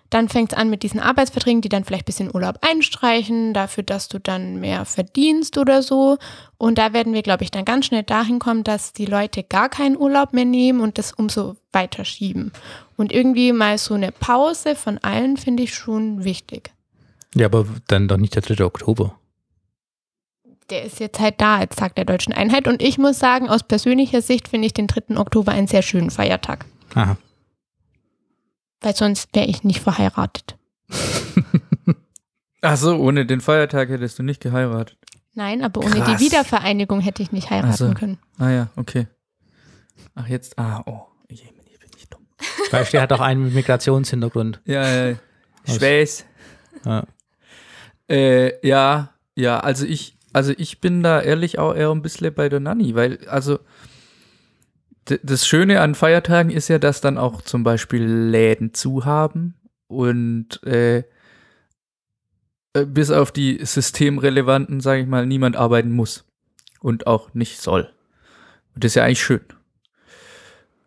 dann 0.09 0.29
fängt 0.29 0.53
es 0.53 0.57
an 0.57 0.69
mit 0.69 0.83
diesen 0.83 0.99
Arbeitsverträgen, 0.99 1.61
die 1.61 1.69
dann 1.69 1.83
vielleicht 1.83 2.03
ein 2.03 2.05
bisschen 2.05 2.33
Urlaub 2.33 2.59
einstreichen, 2.61 3.53
dafür, 3.53 3.83
dass 3.83 4.07
du 4.07 4.19
dann 4.19 4.59
mehr 4.59 4.85
verdienst 4.85 5.57
oder 5.57 5.81
so. 5.81 6.17
Und 6.57 6.77
da 6.77 6.93
werden 6.93 7.13
wir, 7.13 7.23
glaube 7.23 7.43
ich, 7.43 7.51
dann 7.51 7.65
ganz 7.65 7.87
schnell 7.87 8.03
dahin 8.03 8.39
kommen, 8.39 8.63
dass 8.63 8.93
die 8.93 9.05
Leute 9.05 9.43
gar 9.43 9.69
keinen 9.69 9.97
Urlaub 9.97 10.33
mehr 10.33 10.45
nehmen 10.45 10.79
und 10.79 10.97
das 10.97 11.11
umso 11.11 11.55
weiter 11.71 12.05
schieben. 12.05 12.51
Und 12.97 13.11
irgendwie 13.11 13.51
mal 13.51 13.77
so 13.77 13.95
eine 13.95 14.11
Pause 14.11 14.75
von 14.75 14.99
allen 14.99 15.37
finde 15.37 15.63
ich 15.63 15.73
schon 15.73 16.23
wichtig. 16.23 16.71
Ja, 17.33 17.47
aber 17.47 17.65
dann 17.87 18.07
doch 18.07 18.17
nicht 18.17 18.35
der 18.35 18.41
3. 18.41 18.63
Oktober. 18.63 19.15
Der 20.69 20.83
ist 20.83 20.99
jetzt 20.99 21.19
halt 21.19 21.41
da 21.41 21.57
als 21.57 21.75
Tag 21.75 21.95
der 21.95 22.05
Deutschen 22.05 22.33
Einheit 22.33 22.67
und 22.67 22.81
ich 22.81 22.97
muss 22.97 23.19
sagen, 23.19 23.49
aus 23.49 23.63
persönlicher 23.63 24.21
Sicht 24.21 24.47
finde 24.47 24.65
ich 24.67 24.73
den 24.73 24.87
3. 24.87 25.17
Oktober 25.17 25.51
einen 25.51 25.67
sehr 25.67 25.83
schönen 25.83 26.09
Feiertag, 26.09 26.65
Aha. 26.95 27.17
Weil 28.81 28.95
sonst 28.95 29.29
wäre 29.33 29.47
ich 29.47 29.63
nicht 29.63 29.81
verheiratet. 29.81 30.57
Ach 32.61 32.77
so, 32.77 32.95
ohne 32.97 33.25
den 33.25 33.41
Feiertag 33.41 33.89
hättest 33.89 34.19
du 34.19 34.23
nicht 34.23 34.41
geheiratet. 34.41 34.97
Nein, 35.33 35.63
aber 35.63 35.81
ohne 35.81 35.99
Krass. 35.99 36.17
die 36.17 36.25
Wiedervereinigung 36.25 37.01
hätte 37.01 37.21
ich 37.21 37.31
nicht 37.31 37.49
heiraten 37.49 37.73
so. 37.73 37.93
können. 37.93 38.17
Ah 38.39 38.49
ja, 38.49 38.69
okay. 38.75 39.07
Ach 40.15 40.27
jetzt, 40.27 40.57
ah, 40.57 40.81
oh, 40.85 41.01
je, 41.29 41.43
bin 41.43 41.89
ich 41.97 42.09
dumm. 42.09 42.25
Beispiel 42.71 43.01
hat 43.01 43.11
auch 43.11 43.19
einen 43.19 43.53
Migrationshintergrund. 43.53 44.61
Ja, 44.65 45.07
ja. 45.09 45.15
Ich 45.65 45.81
weiß. 45.81 46.25
Ja. 46.85 47.05
Äh, 48.09 48.65
ja, 48.65 49.13
ja, 49.35 49.59
also 49.59 49.85
ich, 49.85 50.17
also 50.31 50.53
ich 50.57 50.79
bin 50.79 51.03
da 51.03 51.21
ehrlich 51.21 51.59
auch 51.59 51.73
eher 51.73 51.91
ein 51.91 52.01
bisschen 52.01 52.33
bei 52.33 52.47
der 52.47 52.59
Nanny, 52.59 52.95
weil, 52.95 53.19
also 53.27 53.59
das 55.05 55.47
Schöne 55.47 55.81
an 55.81 55.95
Feiertagen 55.95 56.51
ist 56.51 56.67
ja, 56.67 56.79
dass 56.79 57.01
dann 57.01 57.17
auch 57.17 57.41
zum 57.41 57.63
Beispiel 57.63 58.03
Läden 58.03 58.73
zu 58.73 59.05
haben 59.05 59.55
und 59.87 60.63
äh, 60.63 61.03
äh, 62.73 62.85
bis 62.85 63.11
auf 63.11 63.31
die 63.31 63.63
systemrelevanten, 63.63 64.81
sage 64.81 65.01
ich 65.01 65.07
mal, 65.07 65.25
niemand 65.25 65.55
arbeiten 65.55 65.91
muss 65.91 66.25
und 66.79 67.07
auch 67.07 67.33
nicht 67.33 67.61
soll. 67.61 67.91
Und 68.73 68.83
das 68.83 68.91
ist 68.91 68.95
ja 68.95 69.03
eigentlich 69.03 69.23
schön. 69.23 69.41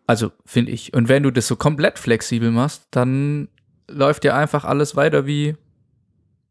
Also, 0.07 0.33
finde 0.45 0.73
ich. 0.73 0.95
Und 0.95 1.09
wenn 1.09 1.23
du 1.23 1.31
das 1.31 1.47
so 1.47 1.57
komplett 1.57 1.99
flexibel 1.99 2.51
machst, 2.51 2.87
dann 2.91 3.49
läuft 3.89 4.25
ja 4.25 4.37
einfach 4.37 4.65
alles 4.65 4.97
weiter 4.97 5.27
wie 5.27 5.57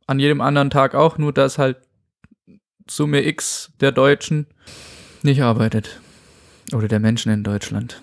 an 0.07 0.19
jedem 0.19 0.41
anderen 0.41 0.69
Tag 0.69 0.95
auch, 0.95 1.17
nur 1.17 1.33
dass 1.33 1.57
halt 1.57 1.77
Summe 2.89 3.25
X 3.25 3.71
der 3.79 3.91
Deutschen 3.91 4.47
nicht 5.21 5.41
arbeitet. 5.41 5.99
Oder 6.73 6.87
der 6.87 6.99
Menschen 6.99 7.31
in 7.31 7.43
Deutschland. 7.43 8.01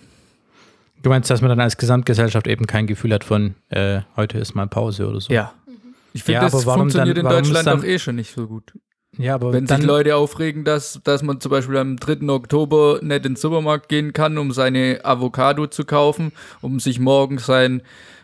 Du 1.03 1.11
meinst, 1.11 1.29
dass 1.31 1.43
man 1.43 1.51
dann 1.51 1.61
als 1.61 1.77
Gesamtgesellschaft 1.77 2.47
eben 2.47 2.67
kein 2.67 2.87
Gefühl 2.87 3.13
hat 3.13 3.25
von, 3.25 3.55
äh, 3.69 4.01
heute 4.17 4.39
ist 4.39 4.55
mal 4.55 4.67
Pause 4.67 5.07
oder 5.07 5.21
so? 5.21 5.33
Ja. 5.33 5.53
Ich 6.15 6.23
finde, 6.23 6.41
Ja, 6.43 6.49
das 6.49 6.65
funktioniert 6.65 7.19
dann- 7.19 7.27
in 7.27 7.31
Deutschland 7.31 7.67
dann- 7.67 7.79
doch 7.81 7.85
eh 7.85 7.99
schon 7.99 8.17
nicht 8.17 8.35
so 8.35 8.47
gut. 8.47 8.73
Ja, 9.19 9.35
aber 9.35 9.53
Wenn 9.53 9.67
dann, 9.67 9.81
sich 9.83 9.87
Leute 9.87 10.17
aufregen, 10.17 10.65
dass, 10.65 11.01
dass 11.05 11.23
man 11.23 11.41
zum 11.41 11.51
Beispiel 11.51 11.77
am 11.77 11.99
3. 11.99 12.31
Oktober 12.31 12.99
nicht 13.03 13.17
in 13.19 13.23
den 13.35 13.37
Supermarkt 13.37 13.89
gehen 13.89 14.13
kann, 14.13 14.39
um 14.39 14.51
seine 14.53 15.01
Avocado 15.05 15.67
zu 15.67 15.85
kaufen, 15.85 16.33
um 16.63 16.81
sich 16.81 16.99
morgens 16.99 17.47
sein 17.47 17.83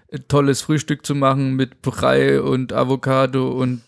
äh, 0.09 0.19
tolles 0.21 0.63
Frühstück 0.63 1.07
zu 1.07 1.15
machen 1.15 1.55
mit 1.55 1.83
Brei 1.83 2.41
und 2.41 2.73
Avocado 2.73 3.51
und 3.51 3.83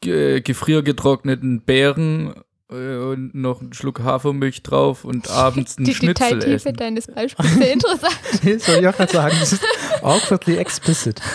gefriergetrockneten 0.00 1.62
Beeren 1.62 2.34
und 2.68 3.34
noch 3.34 3.60
einen 3.62 3.72
Schluck 3.72 4.00
Hafermilch 4.00 4.62
drauf 4.62 5.04
und 5.04 5.28
abends 5.30 5.76
einen 5.78 5.86
Die 5.86 5.94
Schnitzel 5.94 6.38
Detailtiefe 6.38 6.68
essen. 6.68 6.76
deines 6.76 7.06
Beispiels 7.06 7.48
ist 7.50 7.58
sehr 7.58 7.72
interessant. 7.72 8.18
soll 8.62 8.76
ich 8.80 8.86
auch 8.86 8.96
gerade 8.96 9.12
sagen, 9.12 9.36
das 9.40 9.52
ist 9.54 9.64
awkwardly 10.02 10.56
explicit. 10.56 11.20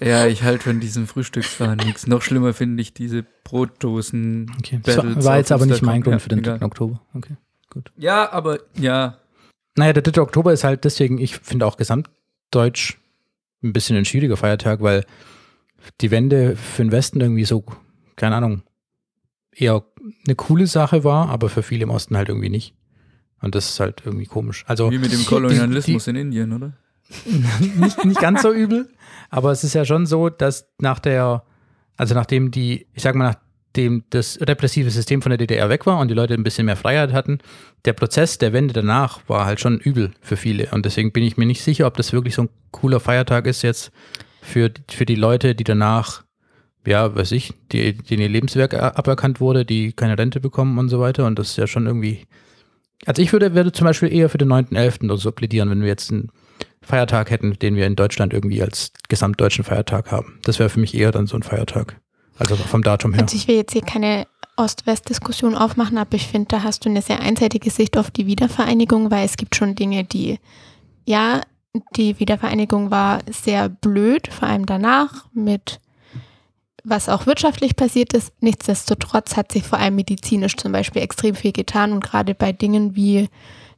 Ja, 0.00 0.26
ich 0.26 0.42
halte 0.42 0.64
von 0.64 0.80
diesem 0.80 1.06
Frühstückswahn 1.06 1.76
nichts. 1.78 2.06
Noch 2.06 2.22
schlimmer 2.22 2.54
finde 2.54 2.80
ich 2.82 2.94
diese 2.94 3.24
Brotdosen. 3.44 4.50
Okay. 4.58 4.80
Das 4.82 4.96
war, 4.96 5.24
war 5.24 5.38
jetzt 5.38 5.52
aber 5.52 5.66
nicht 5.66 5.82
mein. 5.82 6.02
Grund 6.02 6.22
für 6.22 6.28
den 6.28 6.42
Ja, 6.42 6.58
3. 6.58 6.66
Oktober. 6.66 7.00
Okay. 7.14 7.36
Ja, 7.96 8.30
aber 8.32 8.60
ja. 8.76 9.18
Naja, 9.76 9.92
der 9.92 10.02
3. 10.02 10.20
Oktober 10.20 10.52
ist 10.52 10.64
halt 10.64 10.84
deswegen, 10.84 11.18
ich 11.18 11.36
finde 11.38 11.66
auch 11.66 11.76
gesamtdeutsch 11.76 12.96
ein 13.62 13.72
bisschen 13.72 13.96
ein 13.96 14.04
schwieriger 14.04 14.36
Feiertag, 14.36 14.82
weil 14.82 15.04
die 16.00 16.10
Wende 16.10 16.56
für 16.56 16.82
den 16.82 16.92
Westen 16.92 17.20
irgendwie 17.20 17.44
so, 17.44 17.64
keine 18.16 18.36
Ahnung, 18.36 18.62
eher 19.52 19.84
eine 20.26 20.34
coole 20.36 20.66
Sache 20.66 21.04
war, 21.04 21.28
aber 21.28 21.48
für 21.48 21.62
viele 21.62 21.84
im 21.84 21.90
Osten 21.90 22.16
halt 22.16 22.28
irgendwie 22.28 22.48
nicht. 22.50 22.74
Und 23.40 23.54
das 23.54 23.68
ist 23.70 23.80
halt 23.80 24.02
irgendwie 24.04 24.26
komisch. 24.26 24.64
Also 24.66 24.90
Wie 24.90 24.98
mit 24.98 25.12
dem 25.12 25.20
die- 25.20 25.24
Kolonialismus 25.26 26.06
in 26.08 26.16
Indien, 26.16 26.52
oder? 26.52 26.72
nicht, 27.76 28.04
nicht 28.04 28.20
ganz 28.20 28.42
so 28.42 28.52
übel, 28.52 28.88
aber 29.30 29.50
es 29.50 29.64
ist 29.64 29.74
ja 29.74 29.84
schon 29.84 30.04
so, 30.06 30.28
dass 30.28 30.68
nach 30.78 30.98
der, 30.98 31.42
also 31.96 32.14
nachdem 32.14 32.50
die, 32.50 32.86
ich 32.92 33.02
sag 33.02 33.14
mal, 33.14 33.36
nachdem 33.68 34.04
das 34.10 34.38
repressive 34.40 34.90
System 34.90 35.22
von 35.22 35.30
der 35.30 35.38
DDR 35.38 35.68
weg 35.68 35.86
war 35.86 36.00
und 36.00 36.08
die 36.08 36.14
Leute 36.14 36.34
ein 36.34 36.42
bisschen 36.42 36.66
mehr 36.66 36.76
Freiheit 36.76 37.12
hatten, 37.12 37.38
der 37.84 37.92
Prozess 37.92 38.36
der 38.38 38.52
Wende 38.52 38.74
danach 38.74 39.20
war 39.28 39.46
halt 39.46 39.60
schon 39.60 39.78
übel 39.78 40.10
für 40.20 40.36
viele. 40.36 40.68
Und 40.72 40.84
deswegen 40.84 41.12
bin 41.12 41.22
ich 41.22 41.36
mir 41.36 41.46
nicht 41.46 41.62
sicher, 41.62 41.86
ob 41.86 41.96
das 41.96 42.12
wirklich 42.12 42.34
so 42.34 42.42
ein 42.42 42.48
cooler 42.72 42.98
Feiertag 43.00 43.46
ist 43.46 43.62
jetzt 43.62 43.92
für, 44.42 44.70
für 44.90 45.06
die 45.06 45.14
Leute, 45.14 45.54
die 45.54 45.64
danach, 45.64 46.24
ja, 46.86 47.14
weiß 47.14 47.32
ich, 47.32 47.54
die, 47.72 47.94
denen 47.94 48.22
ihr 48.22 48.28
Lebenswerk 48.28 48.74
aberkannt 48.74 49.40
wurde, 49.40 49.64
die 49.64 49.92
keine 49.92 50.16
Rente 50.16 50.40
bekommen 50.40 50.78
und 50.78 50.88
so 50.88 51.00
weiter. 51.00 51.26
Und 51.26 51.38
das 51.38 51.50
ist 51.50 51.58
ja 51.58 51.66
schon 51.66 51.86
irgendwie. 51.86 52.26
Also 53.06 53.22
ich 53.22 53.32
würde, 53.32 53.54
würde 53.54 53.72
zum 53.72 53.84
Beispiel 53.84 54.12
eher 54.12 54.28
für 54.28 54.38
den 54.38 54.48
9.11. 54.48 55.04
oder 55.04 55.18
so 55.18 55.30
plädieren, 55.30 55.70
wenn 55.70 55.82
wir 55.82 55.88
jetzt 55.88 56.10
einen 56.10 56.30
Feiertag 56.82 57.30
hätten, 57.30 57.58
den 57.58 57.76
wir 57.76 57.86
in 57.86 57.96
Deutschland 57.96 58.32
irgendwie 58.32 58.62
als 58.62 58.92
gesamtdeutschen 59.08 59.64
Feiertag 59.64 60.10
haben. 60.10 60.38
Das 60.42 60.58
wäre 60.58 60.68
für 60.68 60.80
mich 60.80 60.94
eher 60.94 61.12
dann 61.12 61.26
so 61.26 61.36
ein 61.36 61.42
Feiertag. 61.42 62.00
Also 62.38 62.56
vom 62.56 62.82
Datum 62.82 63.12
her. 63.12 63.22
Also 63.22 63.36
ich 63.36 63.48
will 63.48 63.56
jetzt 63.56 63.72
hier 63.72 63.82
keine 63.82 64.26
Ost-West-Diskussion 64.56 65.54
aufmachen, 65.54 65.98
aber 65.98 66.14
ich 66.14 66.26
finde, 66.26 66.48
da 66.48 66.62
hast 66.62 66.84
du 66.84 66.88
eine 66.88 67.02
sehr 67.02 67.20
einseitige 67.20 67.70
Sicht 67.70 67.96
auf 67.96 68.10
die 68.10 68.26
Wiedervereinigung, 68.26 69.10
weil 69.10 69.24
es 69.24 69.36
gibt 69.36 69.54
schon 69.54 69.74
Dinge, 69.74 70.04
die, 70.04 70.38
ja, 71.04 71.40
die 71.96 72.18
Wiedervereinigung 72.18 72.90
war 72.90 73.20
sehr 73.30 73.68
blöd, 73.68 74.28
vor 74.28 74.48
allem 74.48 74.66
danach 74.66 75.26
mit 75.32 75.80
was 76.88 77.08
auch 77.08 77.26
wirtschaftlich 77.26 77.76
passiert 77.76 78.12
ist. 78.12 78.32
Nichtsdestotrotz 78.40 79.36
hat 79.36 79.52
sich 79.52 79.64
vor 79.64 79.78
allem 79.78 79.96
medizinisch 79.96 80.56
zum 80.56 80.72
Beispiel 80.72 81.02
extrem 81.02 81.34
viel 81.34 81.52
getan 81.52 81.92
und 81.92 82.02
gerade 82.02 82.34
bei 82.34 82.52
Dingen 82.52 82.96
wie 82.96 83.28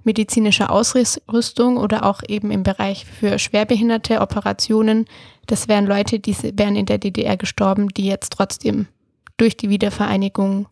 medizinische 0.05 0.71
Ausrüstung 0.71 1.77
oder 1.77 2.05
auch 2.05 2.23
eben 2.27 2.51
im 2.51 2.63
Bereich 2.63 3.05
für 3.05 3.39
Schwerbehinderte, 3.39 4.21
Operationen, 4.21 5.07
das 5.47 5.69
wären 5.69 5.87
Leute, 5.87 6.19
die 6.19 6.35
wären 6.57 6.77
in 6.77 6.87
der 6.87 6.99
DDR 6.99 7.37
gestorben, 7.37 7.89
die 7.89 8.07
jetzt 8.07 8.33
trotzdem 8.33 8.87
durch 9.37 9.57
die 9.57 9.69
Wiedervereinigung 9.69 10.67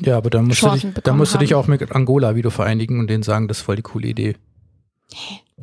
Ja, 0.00 0.16
aber 0.16 0.30
da 0.30 0.42
musst, 0.42 0.62
du 0.62 0.70
dich, 0.70 0.82
da 0.82 0.88
bekommen 0.88 1.18
musst 1.18 1.34
du 1.34 1.38
dich 1.38 1.54
auch 1.54 1.66
mit 1.66 1.92
Angola 1.92 2.34
wieder 2.34 2.50
vereinigen 2.50 2.98
und 3.00 3.08
denen 3.08 3.22
sagen, 3.22 3.48
das 3.48 3.58
ist 3.58 3.64
voll 3.64 3.76
die 3.76 3.82
coole 3.82 4.08
Idee. 4.08 4.36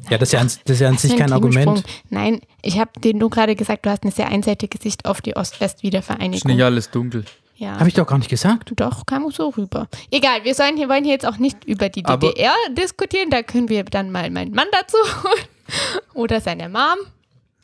Ja, 0.10 0.17
das 0.17 0.29
ist 0.29 0.34
ja 0.34 0.39
an, 0.41 0.47
das 0.47 0.60
ist 0.75 0.79
ja 0.81 0.88
an 0.89 0.97
sich 0.97 1.12
ein 1.13 1.17
kein 1.19 1.34
Argument. 1.34 1.84
Nein, 2.10 2.41
ich 2.62 2.77
habe 2.79 2.91
dir 2.99 3.13
nur 3.15 3.29
gerade 3.29 3.55
gesagt, 3.55 3.86
du 3.86 3.89
hast 3.89 4.03
eine 4.03 4.12
sehr 4.12 4.27
einseitige 4.29 4.77
Sicht 4.77 5.05
auf 5.05 5.21
die 5.21 5.31
Ist 5.31 5.38
nicht 5.38 5.41
Ost-West-Wiedervereinigung. 5.53 6.62
alles 6.62 6.91
dunkel. 6.91 7.25
Ja. 7.58 7.79
Habe 7.79 7.88
ich 7.88 7.93
doch 7.93 8.05
gar 8.05 8.17
nicht 8.17 8.29
gesagt. 8.29 8.73
Doch, 8.75 9.05
kam 9.05 9.29
so 9.31 9.49
rüber. 9.49 9.88
Egal, 10.12 10.43
wir 10.43 10.53
sollen 10.53 10.75
hier, 10.75 10.89
wollen 10.89 11.05
hier 11.05 11.13
jetzt 11.13 11.25
auch 11.25 11.38
nicht 11.38 11.63
über 11.63 11.88
die 11.89 12.03
Aber- 12.05 12.27
DDR 12.29 12.53
diskutieren. 12.77 13.29
Da 13.29 13.43
können 13.43 13.69
wir 13.69 13.84
dann 13.86 14.12
mal 14.12 14.29
meinen 14.29 14.51
Mann 14.53 14.67
dazu 14.71 14.97
holen. 15.23 15.45
Oder 16.13 16.41
seine 16.41 16.67
Mom. 16.69 16.81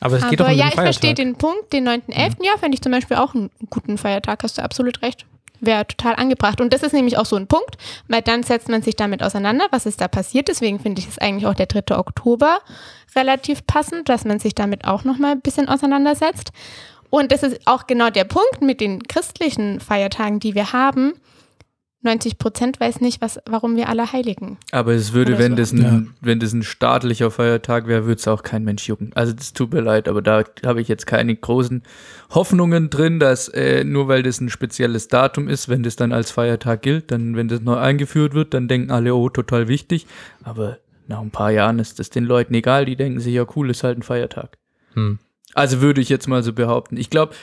Aber 0.00 0.16
es 0.16 0.28
geht 0.28 0.40
doch 0.40 0.46
Aber 0.46 0.54
um 0.54 0.58
ja, 0.58 0.64
den 0.64 0.68
ich 0.70 0.74
verstehe 0.80 1.14
Feiertag. 1.14 1.24
den 1.24 1.34
Punkt, 1.36 1.72
den 1.72 1.86
9.11. 1.88 2.44
Ja, 2.44 2.56
fände 2.58 2.74
ich 2.74 2.80
zum 2.80 2.90
Beispiel 2.90 3.18
auch 3.18 3.34
einen 3.34 3.50
guten 3.70 3.98
Feiertag, 3.98 4.42
hast 4.42 4.58
du 4.58 4.62
absolut 4.62 5.00
recht. 5.02 5.26
Wäre 5.64 5.86
total 5.86 6.16
angebracht. 6.16 6.60
Und 6.60 6.72
das 6.72 6.82
ist 6.82 6.92
nämlich 6.92 7.16
auch 7.18 7.24
so 7.24 7.36
ein 7.36 7.46
Punkt, 7.46 7.76
weil 8.08 8.20
dann 8.20 8.42
setzt 8.42 8.68
man 8.68 8.82
sich 8.82 8.96
damit 8.96 9.22
auseinander, 9.22 9.68
was 9.70 9.86
ist 9.86 10.00
da 10.00 10.08
passiert. 10.08 10.48
Deswegen 10.48 10.80
finde 10.80 11.00
ich 11.00 11.08
es 11.08 11.18
eigentlich 11.18 11.46
auch 11.46 11.54
der 11.54 11.66
3. 11.66 11.96
Oktober 11.96 12.58
relativ 13.14 13.64
passend, 13.66 14.08
dass 14.08 14.24
man 14.24 14.40
sich 14.40 14.56
damit 14.56 14.84
auch 14.84 15.04
nochmal 15.04 15.32
ein 15.32 15.40
bisschen 15.40 15.68
auseinandersetzt. 15.68 16.50
Und 17.10 17.30
das 17.30 17.44
ist 17.44 17.60
auch 17.66 17.86
genau 17.86 18.10
der 18.10 18.24
Punkt 18.24 18.60
mit 18.60 18.80
den 18.80 19.02
christlichen 19.04 19.78
Feiertagen, 19.78 20.40
die 20.40 20.54
wir 20.56 20.72
haben. 20.72 21.12
90 22.04 22.38
Prozent 22.38 22.80
weiß 22.80 23.00
nicht, 23.00 23.20
was, 23.20 23.40
warum 23.46 23.76
wir 23.76 23.88
alle 23.88 24.12
heiligen. 24.12 24.58
Aber 24.72 24.92
es 24.92 25.12
würde, 25.12 25.38
wenn 25.38 25.52
so. 25.52 25.56
das, 25.56 25.72
ein, 25.72 26.14
wenn 26.20 26.40
das 26.40 26.52
ein 26.52 26.64
staatlicher 26.64 27.30
Feiertag 27.30 27.86
wäre, 27.86 28.04
würde 28.06 28.18
es 28.18 28.26
auch 28.26 28.42
kein 28.42 28.64
Mensch 28.64 28.88
jucken. 28.88 29.12
Also 29.14 29.32
das 29.32 29.52
tut 29.52 29.72
mir 29.72 29.80
leid, 29.80 30.08
aber 30.08 30.20
da 30.20 30.42
habe 30.66 30.80
ich 30.80 30.88
jetzt 30.88 31.06
keine 31.06 31.34
großen 31.34 31.82
Hoffnungen 32.30 32.90
drin, 32.90 33.20
dass 33.20 33.48
äh, 33.48 33.84
nur 33.84 34.08
weil 34.08 34.24
das 34.24 34.40
ein 34.40 34.50
spezielles 34.50 35.08
Datum 35.08 35.48
ist, 35.48 35.68
wenn 35.68 35.84
das 35.84 35.94
dann 35.94 36.12
als 36.12 36.32
Feiertag 36.32 36.82
gilt, 36.82 37.12
dann 37.12 37.36
wenn 37.36 37.48
das 37.48 37.60
neu 37.60 37.76
eingeführt 37.76 38.34
wird, 38.34 38.52
dann 38.52 38.66
denken 38.66 38.90
alle, 38.90 39.14
oh, 39.14 39.28
total 39.28 39.68
wichtig. 39.68 40.06
Aber 40.42 40.78
nach 41.06 41.20
ein 41.20 41.30
paar 41.30 41.52
Jahren 41.52 41.78
ist 41.78 42.00
das 42.00 42.10
den 42.10 42.24
Leuten 42.24 42.54
egal, 42.54 42.84
die 42.84 42.96
denken 42.96 43.20
sich, 43.20 43.34
ja 43.34 43.46
cool, 43.54 43.70
ist 43.70 43.84
halt 43.84 43.98
ein 43.98 44.02
Feiertag. 44.02 44.58
Hm. 44.94 45.18
Also 45.54 45.80
würde 45.80 46.00
ich 46.00 46.08
jetzt 46.08 46.26
mal 46.26 46.42
so 46.42 46.52
behaupten. 46.52 46.96
Ich 46.96 47.10
glaube, 47.10 47.34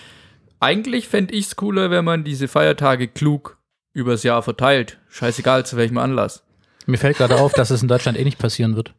eigentlich 0.59 1.07
fände 1.07 1.33
ich 1.33 1.45
es 1.45 1.55
cooler, 1.55 1.91
wenn 1.91 2.03
man 2.03 2.23
diese 2.23 2.47
Feiertage 2.47 3.07
klug 3.07 3.58
übers 3.99 4.23
Jahr 4.23 4.41
verteilt. 4.41 4.97
Scheißegal 5.09 5.65
zu 5.65 5.77
welchem 5.77 5.97
Anlass. 5.97 6.43
Mir 6.87 6.97
fällt 6.97 7.17
gerade 7.17 7.35
auf, 7.37 7.53
dass 7.53 7.69
es 7.69 7.81
in 7.81 7.87
Deutschland 7.87 8.17
eh 8.17 8.23
nicht 8.23 8.39
passieren 8.39 8.75
wird. 8.75 8.93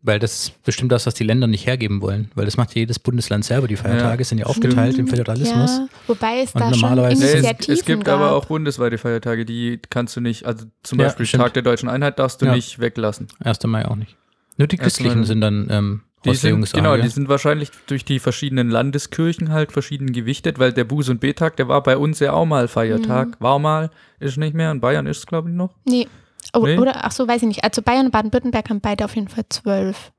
Weil 0.00 0.20
das 0.20 0.32
ist 0.44 0.62
bestimmt 0.62 0.92
das, 0.92 1.06
was 1.06 1.14
die 1.14 1.24
Länder 1.24 1.48
nicht 1.48 1.66
hergeben 1.66 2.00
wollen. 2.00 2.30
Weil 2.36 2.44
das 2.44 2.56
macht 2.56 2.72
jedes 2.76 3.00
Bundesland 3.00 3.44
selber. 3.44 3.66
Die 3.66 3.74
Feiertage 3.74 4.22
Ja. 4.22 4.24
sind 4.24 4.38
ja 4.38 4.46
aufgeteilt 4.46 4.96
im 4.96 5.08
Föderalismus. 5.08 5.70
Ja, 5.78 5.88
wobei 6.06 6.40
es 6.42 6.52
Und 6.54 6.60
da 6.60 6.70
schon 6.72 6.80
normalerweise- 6.82 7.20
Nee, 7.20 7.26
es, 7.30 7.34
Initiativen 7.34 7.74
es 7.74 7.84
gibt 7.84 8.04
gab. 8.04 8.20
aber 8.20 8.32
auch 8.32 8.44
bundesweite 8.44 8.96
Feiertage, 8.96 9.44
die 9.44 9.80
kannst 9.90 10.14
du 10.16 10.20
nicht, 10.20 10.46
also 10.46 10.66
zum 10.84 11.00
Ja, 11.00 11.06
Beispiel 11.06 11.26
stimmt. 11.26 11.42
Tag 11.42 11.54
der 11.54 11.64
deutschen 11.64 11.88
Einheit 11.88 12.18
darfst 12.20 12.40
du 12.40 12.46
Ja. 12.46 12.54
nicht 12.54 12.78
weglassen. 12.78 13.26
1. 13.40 13.66
Mai 13.66 13.86
auch 13.86 13.96
nicht. 13.96 14.16
Nur 14.56 14.68
die 14.68 14.78
1. 14.78 14.82
christlichen 14.84 15.24
sind 15.24 15.40
dann 15.40 15.66
ähm, 15.68 16.02
Die 16.24 16.34
sind, 16.34 16.72
genau, 16.72 16.96
die 16.96 17.08
sind 17.08 17.28
wahrscheinlich 17.28 17.70
durch 17.86 18.04
die 18.04 18.18
verschiedenen 18.18 18.70
Landeskirchen 18.70 19.50
halt 19.52 19.70
verschieden 19.72 20.12
gewichtet, 20.12 20.58
weil 20.58 20.72
der 20.72 20.86
Buß- 20.88 21.10
und 21.10 21.20
B-Tag, 21.20 21.56
der 21.56 21.68
war 21.68 21.82
bei 21.82 21.96
uns 21.96 22.18
ja 22.18 22.32
auch 22.32 22.44
mal 22.44 22.66
Feiertag. 22.66 23.28
Mhm. 23.28 23.34
War 23.38 23.58
mal, 23.58 23.90
ist 24.18 24.36
nicht 24.36 24.54
mehr. 24.54 24.72
In 24.72 24.80
Bayern 24.80 25.06
ist 25.06 25.18
es, 25.18 25.26
glaube 25.26 25.48
ich, 25.50 25.54
noch. 25.54 25.70
Nee. 25.84 26.08
Oh, 26.54 26.64
Nee? 26.64 26.78
Oder, 26.78 27.04
ach 27.04 27.12
so, 27.12 27.28
weiß 27.28 27.42
ich 27.42 27.48
nicht. 27.48 27.62
Also 27.64 27.82
Bayern 27.82 28.06
und 28.06 28.12
Baden-Württemberg 28.12 28.68
haben 28.68 28.80
beide 28.80 29.04
auf 29.04 29.14
jeden 29.14 29.28
Fall 29.28 29.44
zwölf. 29.48 30.12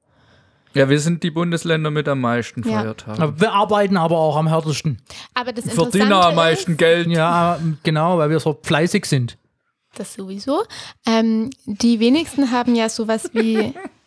Ja, 0.73 0.87
wir 0.87 0.99
sind 0.99 1.23
die 1.23 1.31
Bundesländer 1.31 1.89
mit 1.91 2.07
am 2.07 2.21
meisten 2.21 2.61
Ja. 2.63 2.81
Feiertagen. 2.81 3.39
Wir 3.41 3.51
arbeiten 3.51 3.97
aber 3.97 4.17
auch 4.17 4.37
am 4.37 4.47
härtesten. 4.47 5.01
Aber 5.33 5.51
das 5.51 5.65
Verdienen 5.65 6.03
Interessante 6.03 6.27
am 6.27 6.35
meisten 6.35 6.71
ist, 6.73 6.77
Geld. 6.77 7.07
Ja, 7.07 7.59
genau, 7.83 8.19
weil 8.19 8.29
wir 8.29 8.39
so 8.39 8.57
fleißig 8.61 9.05
sind. 9.05 9.37
das 9.95 10.13
sowieso, 10.13 10.63
ähm, 11.07 11.49
die 11.65 11.99
wenigsten 11.99 12.51
haben 12.51 12.75
ja 12.75 12.87
sowas 12.87 13.31
wie 13.33 13.73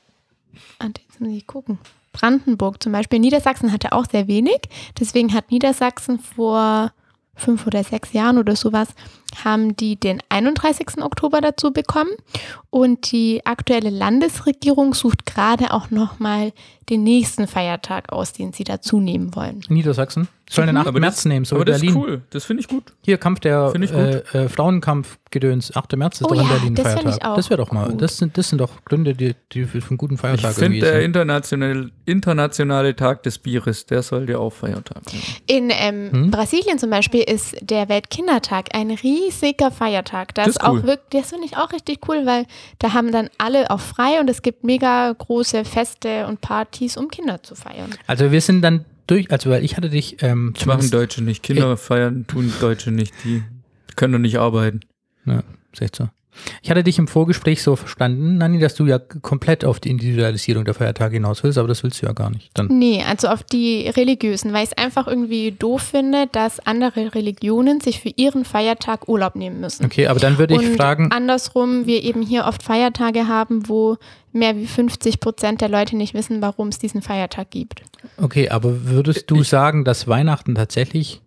muss 1.23 1.33
ich 1.33 1.47
gucken. 1.47 1.79
Brandenburg 2.13 2.83
zum 2.83 2.93
Beispiel. 2.93 3.19
Niedersachsen 3.19 3.73
hatte 3.73 3.93
auch 3.93 4.05
sehr 4.11 4.29
wenig. 4.29 4.61
Deswegen 4.99 5.33
hat 5.33 5.51
Niedersachsen 5.51 6.19
vor 6.19 6.93
fünf 7.35 7.67
oder 7.67 7.83
sechs 7.83 8.13
Jahren 8.13 8.39
oder 8.39 8.57
sowas, 8.57 8.89
haben 9.45 9.77
die 9.77 9.97
den 9.97 10.21
31. 10.29 11.03
Oktober 11.03 11.41
dazu 11.41 11.73
bekommen. 11.73 12.11
Und 12.71 13.13
die 13.13 13.43
aktuelle 13.45 13.91
Landesregierung 13.91 14.95
sucht 14.95 15.27
gerade 15.27 15.73
auch 15.73 15.91
nochmal 15.91 16.53
den 16.89 17.03
nächsten 17.05 17.47
Feiertag 17.47 18.11
aus, 18.13 18.33
den 18.33 18.53
sie 18.53 18.65
dazu 18.65 18.99
nehmen 19.01 19.35
wollen. 19.35 19.63
Niedersachsen. 19.69 20.29
Sollen 20.51 20.67
den 20.67 20.77
8. 20.77 20.87
Aber 20.89 21.01
März 21.01 21.17
das- 21.17 21.25
nehmen, 21.27 21.45
so 21.45 21.57
Aber 21.57 21.67
wie 21.67 21.71
das 21.71 21.81
Berlin. 21.81 21.97
ist 21.97 22.03
cool. 22.03 22.23
Das 22.31 22.45
finde 22.45 22.61
ich 22.63 22.69
gut. 22.69 22.93
Hier, 23.05 23.17
Kampf 23.19 23.41
der 23.41 23.73
ich 23.81 23.93
äh, 23.93 24.17
äh, 24.35 24.49
Frauenkampfgedöns, 24.49 25.75
8. 25.77 25.97
März 25.97 26.21
ist 26.21 26.27
Oh 26.27 26.35
doch 26.35 26.41
in 26.41 26.47
ja, 26.47 26.53
Berlin 26.53 26.69
ein 26.73 26.75
das 26.75 26.93
Feiertag. 26.93 27.17
ich 27.17 27.25
auch 27.25 27.37
das 27.37 27.51
wäre 27.51 27.59
doch 27.63 27.73
mal, 27.73 27.89
gut. 27.91 28.03
das 28.03 28.19
sind, 28.19 28.37
das 28.37 28.49
sind 28.51 28.59
doch 28.61 28.85
Gründe, 28.85 29.15
die, 29.15 29.35
die 29.53 29.65
für 29.65 29.79
einen 29.89 29.97
guten 29.99 30.15
Ich 30.15 30.21
Feiertag 30.21 30.53
finde, 30.55 30.65
irgendwie 30.77 30.81
der 30.81 30.93
sind. 30.97 31.05
internationale, 31.05 31.91
internationale 32.05 32.97
Tag 32.97 33.23
des 33.23 33.39
Bieres, 33.39 33.87
der 33.87 34.03
sollte 34.03 34.39
auch 34.39 34.51
Feiertag 34.53 35.03
sein. 35.09 35.21
In 35.47 35.71
ähm, 35.71 36.11
Hm? 36.13 36.31
Brasilien 36.31 36.79
zum 36.79 36.91
Beispiel 36.91 37.23
ist 37.23 37.57
der 37.63 37.89
Weltkindertag 37.89 38.75
ein 38.75 38.91
riesiger 39.27 39.71
Feiertag. 39.71 40.35
Das, 40.35 40.47
Das 40.47 40.57
ist 40.57 40.63
auch 40.65 40.73
cool. 40.75 40.83
wirklich, 40.85 41.23
das 41.23 41.31
finde 41.31 41.47
ich 41.47 41.57
auch 41.57 41.73
richtig 41.73 42.09
cool, 42.09 42.27
weil 42.27 42.47
da 42.79 42.93
haben 42.93 43.13
dann 43.13 43.29
alle 43.39 43.71
auch 43.71 43.81
frei 43.81 44.21
und 44.21 44.29
es 44.29 44.43
gibt 44.43 44.65
mega 44.65 45.13
große 45.13 45.65
Feste 45.65 46.27
und 46.27 46.41
Partys, 46.41 46.97
um 46.97 47.09
Kinder 47.09 47.43
zu 47.43 47.55
feiern. 47.55 47.91
Also 48.07 48.31
wir 48.33 48.41
sind 48.41 48.63
dann 48.63 48.85
durch, 49.07 49.31
also 49.31 49.51
weil 49.51 49.65
ich 49.65 49.77
hatte 49.77 49.91
dich 49.91 50.23
ähm, 50.23 50.53
Das 50.57 50.67
machen 50.67 50.91
Deutsche 50.91 51.23
nicht. 51.23 51.43
Kinder 51.43 51.77
feiern, 51.77 52.27
tun 52.27 52.53
Deutsche 52.61 52.91
nicht. 52.91 53.13
Die 53.25 53.43
können 53.97 54.13
doch 54.13 54.19
nicht 54.21 54.39
arbeiten. 54.39 54.81
Ja, 55.27 55.43
ist 55.73 55.83
echt 55.83 55.97
so. 55.97 56.09
Ich 56.63 56.71
hatte 56.71 56.83
dich 56.83 56.99
im 56.99 57.09
Vorgespräch 57.09 57.63
so 57.63 57.77
verstanden, 57.77 58.39
Nani, 58.39 58.59
dass 58.59 58.75
du 58.75 58.87
ja 58.87 58.99
komplett 58.99 59.65
auf 59.65 59.81
die 59.81 59.91
Individualisierung 59.91 60.65
der 60.65 60.75
Feiertage 60.75 61.15
hinaus 61.15 61.43
willst, 61.43 61.59
aber 61.59 61.69
das 61.69 61.83
willst 61.83 62.03
du 62.03 62.07
ja 62.07 62.13
gar 62.13 62.31
nicht. 62.31 62.51
Dann, 62.55 62.69
Nee, 62.69 63.05
also 63.07 63.29
auf 63.29 63.43
die 63.43 63.89
religiösen, 63.89 64.53
weil 64.53 64.65
ich 64.65 64.71
es 64.73 64.79
einfach 64.79 65.07
irgendwie 65.07 65.53
doof 65.53 65.83
finde, 65.83 66.27
dass 66.31 66.59
andere 66.61 67.15
Religionen 67.15 67.81
sich 67.81 68.01
für 68.01 68.11
ihren 68.17 68.45
Feiertag 68.45 69.09
Urlaub 69.09 69.37
nehmen 69.37 69.61
müssen. 69.61 69.85
okay, 69.85 70.07
aber 70.07 70.21
dann 70.21 70.39
würde 70.39 70.55
ich 70.55 70.61
und 70.61 70.77
fragen, 70.77 71.11
andersrum, 71.13 71.87
wir 71.87 72.03
eben 72.03 72.23
hier 72.23 72.47
oft 72.47 72.63
Feiertage 72.63 73.29
haben, 73.29 73.69
wo 73.69 73.99
mehr 74.33 74.57
wie 74.57 74.67
50 74.67 75.21
Prozent 75.21 75.61
der 75.61 75.69
Leute 75.69 75.97
nicht 75.97 76.15
wissen, 76.15 76.41
warum 76.41 76.69
es 76.69 76.79
diesen 76.79 77.03
Feiertag 77.03 77.51
gibt. 77.51 77.83
okay, 78.17 78.49
aber 78.49 78.87
würdest 78.87 79.31
du 79.31 79.43
sagen, 79.43 79.85
dass 79.85 80.09
Weihnachten 80.09 80.55
tatsächlich, 80.55 81.21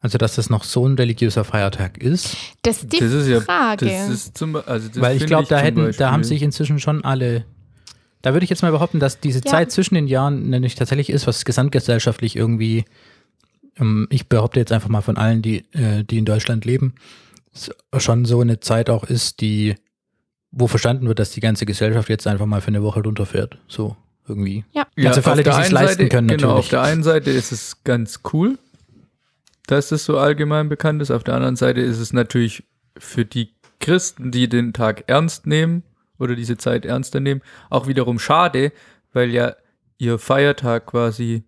also 0.00 0.16
dass 0.18 0.36
das 0.36 0.48
noch 0.50 0.64
so 0.64 0.86
ein 0.86 0.94
religiöser 0.94 1.44
Feiertag 1.44 1.98
ist? 1.98 2.36
Das 2.62 2.82
ist 2.82 2.92
die 2.92 2.98
das 3.00 3.12
ist 3.12 3.28
ja, 3.28 3.40
Frage. 3.40 3.86
Das 3.86 4.08
ist 4.08 4.38
zum, 4.38 4.56
also 4.56 4.88
das 4.88 5.00
Weil 5.00 5.16
ich 5.16 5.26
glaube, 5.26 5.48
da 5.48 5.58
hätten, 5.58 5.92
da 5.98 6.12
haben 6.12 6.24
sich 6.24 6.42
inzwischen 6.42 6.78
schon 6.78 7.04
alle. 7.04 7.44
Da 8.22 8.32
würde 8.32 8.44
ich 8.44 8.50
jetzt 8.50 8.62
mal 8.62 8.72
behaupten, 8.72 9.00
dass 9.00 9.20
diese 9.20 9.40
Ja. 9.44 9.50
Zeit 9.50 9.70
zwischen 9.72 9.94
den 9.94 10.06
Jahren 10.08 10.50
nämlich 10.50 10.74
tatsächlich 10.74 11.10
ist, 11.10 11.26
was 11.26 11.44
gesamtgesellschaftlich 11.44 12.36
irgendwie, 12.36 12.84
ähm, 13.78 14.06
ich 14.10 14.28
behaupte 14.28 14.60
jetzt 14.60 14.72
einfach 14.72 14.88
mal 14.88 15.02
von 15.02 15.16
allen, 15.16 15.42
die, 15.42 15.64
äh, 15.72 16.04
die 16.04 16.18
in 16.18 16.24
Deutschland 16.24 16.64
leben, 16.64 16.94
schon 17.96 18.24
so 18.24 18.40
eine 18.40 18.60
Zeit 18.60 18.90
auch 18.90 19.04
ist, 19.04 19.40
die, 19.40 19.74
wo 20.52 20.66
verstanden 20.68 21.06
wird, 21.08 21.18
dass 21.18 21.30
die 21.30 21.40
ganze 21.40 21.66
Gesellschaft 21.66 22.08
jetzt 22.08 22.26
einfach 22.26 22.46
mal 22.46 22.60
für 22.60 22.68
eine 22.68 22.82
Woche 22.82 23.02
runterfährt. 23.02 23.58
So 23.68 23.96
irgendwie. 24.28 24.64
ja. 24.74 24.86
Also 25.08 25.22
für 25.22 25.30
alle, 25.30 25.40
auf 25.40 25.44
der 25.44 25.52
die 25.54 25.58
einen 25.64 25.72
leisten 25.72 25.96
Seite, 26.02 26.08
können, 26.08 26.28
Genau, 26.28 26.40
natürlich. 26.48 26.58
auf 26.66 26.68
der 26.70 26.82
einen 26.82 27.02
Seite 27.02 27.30
ist 27.30 27.50
es 27.52 27.82
ganz 27.84 28.20
cool, 28.32 28.58
dass 29.68 29.90
das 29.90 30.04
so 30.04 30.18
allgemein 30.18 30.68
bekannt 30.68 31.00
ist. 31.02 31.10
Auf 31.10 31.24
der 31.24 31.34
anderen 31.34 31.56
Seite 31.56 31.80
ist 31.80 31.98
es 31.98 32.12
natürlich 32.12 32.64
für 32.98 33.24
die 33.24 33.54
Christen, 33.80 34.30
die 34.30 34.48
den 34.48 34.72
Tag 34.72 35.04
ernst 35.06 35.46
nehmen 35.46 35.84
oder 36.18 36.34
diese 36.34 36.56
Zeit 36.56 36.84
ernster 36.84 37.20
nehmen, 37.20 37.42
auch 37.70 37.86
wiederum 37.86 38.18
schade, 38.18 38.72
weil 39.12 39.30
ja 39.30 39.54
ihr 39.98 40.18
Feiertag 40.18 40.86
quasi, 40.86 41.44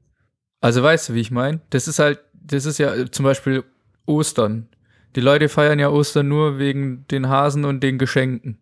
also 0.61 0.83
weißt 0.83 1.09
du, 1.09 1.15
wie 1.15 1.21
ich 1.21 1.31
meine? 1.31 1.61
Das 1.71 1.89
ist 1.89 1.99
halt, 1.99 2.21
das 2.33 2.67
ist 2.67 2.79
ja 2.79 2.95
äh, 2.95 3.11
zum 3.11 3.25
Beispiel 3.25 3.65
Ostern. 4.07 4.69
Die 5.17 5.21
Leute 5.21 5.49
feiern 5.49 5.79
ja 5.79 5.89
Ostern 5.89 6.29
nur 6.29 6.59
wegen 6.59 7.07
den 7.11 7.29
Hasen 7.29 7.65
und 7.65 7.81
den 7.81 7.99
Geschenken. 7.99 8.59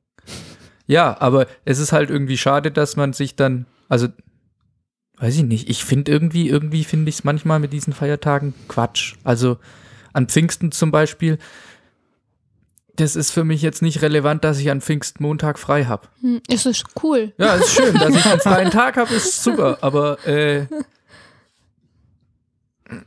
Ja, 0.87 1.21
aber 1.21 1.47
es 1.65 1.79
ist 1.79 1.93
halt 1.93 2.09
irgendwie 2.09 2.39
schade, 2.39 2.71
dass 2.71 2.97
man 2.97 3.13
sich 3.13 3.37
dann, 3.37 3.67
also 3.89 4.09
weiß 5.21 5.37
ich 5.37 5.43
nicht, 5.43 5.69
ich 5.69 5.85
finde 5.85 6.11
irgendwie, 6.13 6.49
irgendwie 6.49 6.85
finde 6.85 7.09
ich 7.09 7.17
es 7.17 7.25
manchmal 7.25 7.59
mit 7.59 7.73
diesen 7.73 7.93
Feiertagen 7.93 8.55
Quatsch. 8.69 9.15
Also 9.25 9.59
an 10.13 10.29
Pfingsten 10.29 10.73
zum 10.73 10.91
Beispiel, 10.91 11.39
das 12.97 13.15
ist 13.17 13.31
für 13.31 13.45
mich 13.45 13.63
jetzt 13.63 13.83
nicht 13.83 14.03
relevant, 14.03 14.43
dass 14.45 14.59
ich 14.59 14.71
an 14.71 14.81
Pfingstmontag 14.81 15.59
frei 15.59 15.85
habe. 15.85 16.09
Hm, 16.21 16.41
Es 16.49 16.67
ist 16.67 16.85
cool. 17.03 17.33
Ja, 17.39 17.55
ist 17.55 17.71
schön, 17.75 17.95
dass 17.95 18.15
ich 18.15 18.27
einen 18.27 18.41
freien 18.41 18.71
Tag 18.71 18.97
habe, 18.97 19.15
ist 19.15 19.43
super, 19.43 19.79
aber 19.83 20.25
äh, 20.27 20.67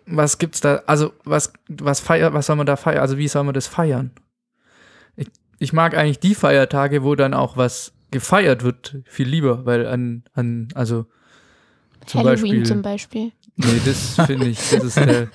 was 0.06 0.38
gibt's 0.38 0.62
da? 0.62 0.84
Also, 0.86 1.14
was, 1.24 1.52
was 1.68 2.00
feier, 2.00 2.34
was 2.34 2.46
soll 2.46 2.56
man 2.56 2.68
da 2.68 2.76
feiern? 2.76 3.02
Also, 3.02 3.18
wie 3.18 3.28
soll 3.28 3.44
man 3.44 3.54
das 3.54 3.68
feiern? 3.68 4.12
Ich, 5.16 5.28
ich 5.60 5.74
mag 5.74 5.96
eigentlich 5.98 6.20
die 6.20 6.36
Feiertage, 6.36 7.04
wo 7.04 7.16
dann 7.16 7.34
auch 7.34 7.58
was 7.58 7.94
gefeiert 8.12 8.64
wird, 8.64 8.98
viel 9.06 9.28
lieber, 9.28 9.66
weil 9.66 9.88
an, 9.88 10.24
an 10.34 10.68
also 10.76 11.06
zum 12.06 12.20
Halloween 12.22 12.42
Beispiel. 12.42 12.64
zum 12.64 12.82
Beispiel. 12.82 13.32
Nee, 13.58 13.82
das 13.86 14.16
finde 14.28 14.48
ich, 14.48 14.58
das 14.72 14.84
ist 14.84 14.96
der, 14.98 15.28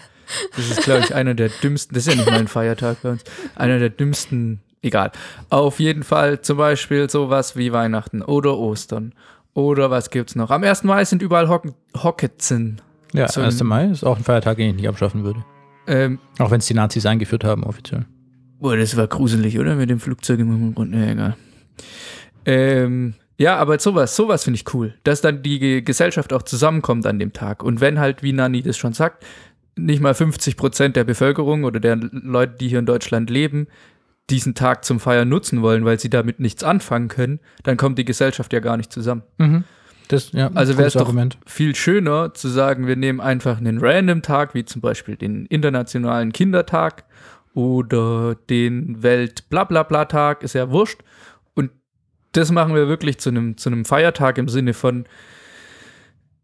das 0.56 0.70
ist, 0.70 0.82
glaube 0.82 1.04
ich, 1.04 1.14
einer 1.14 1.34
der 1.34 1.48
dümmsten, 1.48 1.94
das 1.94 2.06
ist 2.06 2.12
ja 2.14 2.18
nicht 2.20 2.30
mal 2.30 2.38
ein 2.40 2.48
Feiertag 2.48 3.02
bei 3.02 3.10
uns, 3.10 3.24
einer 3.54 3.78
der 3.78 3.90
dümmsten, 3.90 4.60
egal. 4.82 5.12
Auf 5.50 5.78
jeden 5.80 6.02
Fall 6.02 6.40
zum 6.40 6.58
Beispiel 6.58 7.08
sowas 7.10 7.56
wie 7.56 7.72
Weihnachten 7.72 8.22
oder 8.22 8.56
Ostern. 8.58 9.14
Oder 9.54 9.90
was 9.90 10.10
gibt's 10.10 10.34
noch? 10.34 10.50
Am 10.50 10.62
1. 10.64 10.82
Mai 10.84 11.04
sind 11.04 11.22
überall 11.22 11.48
Hock 11.48 11.64
Hocketzen. 11.96 12.80
Ja, 13.14 13.24
ein- 13.26 13.42
1. 13.44 13.62
Mai 13.64 13.86
ist 13.86 14.04
auch 14.04 14.18
ein 14.18 14.24
Feiertag, 14.24 14.58
den 14.58 14.70
ich 14.70 14.76
nicht 14.76 14.88
abschaffen 14.88 15.24
würde. 15.24 15.44
Ähm, 15.86 16.18
Auch 16.38 16.50
wenn 16.50 16.58
es 16.58 16.66
die 16.66 16.74
Nazis 16.74 17.06
eingeführt 17.06 17.44
haben, 17.44 17.62
offiziell. 17.64 18.04
boah, 18.58 18.76
das 18.76 18.96
war 18.96 19.06
gruselig, 19.06 19.58
oder? 19.58 19.76
Mit 19.76 19.88
dem 19.88 20.00
Flugzeug 20.00 20.40
im 20.40 20.50
Hintergrund. 20.50 20.94
Ja, 20.94 21.06
egal. 21.06 21.36
Ähm, 22.44 23.14
ja, 23.38 23.56
aber 23.56 23.78
sowas, 23.78 24.16
sowas 24.16 24.44
finde 24.44 24.56
ich 24.60 24.74
cool, 24.74 24.94
dass 25.04 25.20
dann 25.20 25.42
die 25.42 25.58
Ge- 25.58 25.80
Gesellschaft 25.82 26.32
auch 26.32 26.42
zusammenkommt 26.42 27.06
an 27.06 27.18
dem 27.18 27.32
Tag. 27.32 27.62
Und 27.62 27.80
wenn 27.80 27.98
halt, 28.00 28.22
wie 28.22 28.32
Nani 28.32 28.62
das 28.62 28.76
schon 28.76 28.92
sagt, 28.92 29.24
nicht 29.76 30.00
mal 30.00 30.14
50 30.14 30.56
Prozent 30.56 30.96
der 30.96 31.04
Bevölkerung 31.04 31.64
oder 31.64 31.80
der 31.80 31.96
Leute, 31.96 32.54
die 32.58 32.68
hier 32.68 32.78
in 32.78 32.86
Deutschland 32.86 33.28
leben, 33.28 33.66
diesen 34.30 34.54
Tag 34.54 34.84
zum 34.84 34.98
Feiern 35.00 35.28
nutzen 35.28 35.60
wollen, 35.62 35.84
weil 35.84 36.00
sie 36.00 36.08
damit 36.10 36.40
nichts 36.40 36.64
anfangen 36.64 37.08
können, 37.08 37.38
dann 37.62 37.76
kommt 37.76 37.98
die 37.98 38.04
Gesellschaft 38.06 38.52
ja 38.52 38.60
gar 38.60 38.76
nicht 38.76 38.90
zusammen. 38.92 39.22
Mhm. 39.38 39.64
Das, 40.08 40.32
ja, 40.32 40.50
Also 40.54 40.78
wäre 40.78 40.86
es 40.88 40.94
doch 40.94 41.00
Argument. 41.02 41.36
viel 41.46 41.74
schöner 41.74 42.32
zu 42.32 42.48
sagen, 42.48 42.86
wir 42.86 42.96
nehmen 42.96 43.20
einfach 43.20 43.58
einen 43.58 43.78
random 43.78 44.22
Tag, 44.22 44.54
wie 44.54 44.64
zum 44.64 44.80
Beispiel 44.80 45.16
den 45.16 45.46
Internationalen 45.46 46.32
Kindertag 46.32 47.04
oder 47.54 48.36
den 48.48 49.02
Welt-Blablabla-Tag, 49.02 50.42
ist 50.42 50.54
ja 50.54 50.70
wurscht. 50.70 51.00
Das 52.36 52.50
machen 52.52 52.74
wir 52.74 52.86
wirklich 52.88 53.18
zu 53.18 53.30
einem, 53.30 53.56
zu 53.56 53.68
einem 53.70 53.84
Feiertag 53.84 54.38
im 54.38 54.48
Sinne 54.48 54.74
von, 54.74 55.06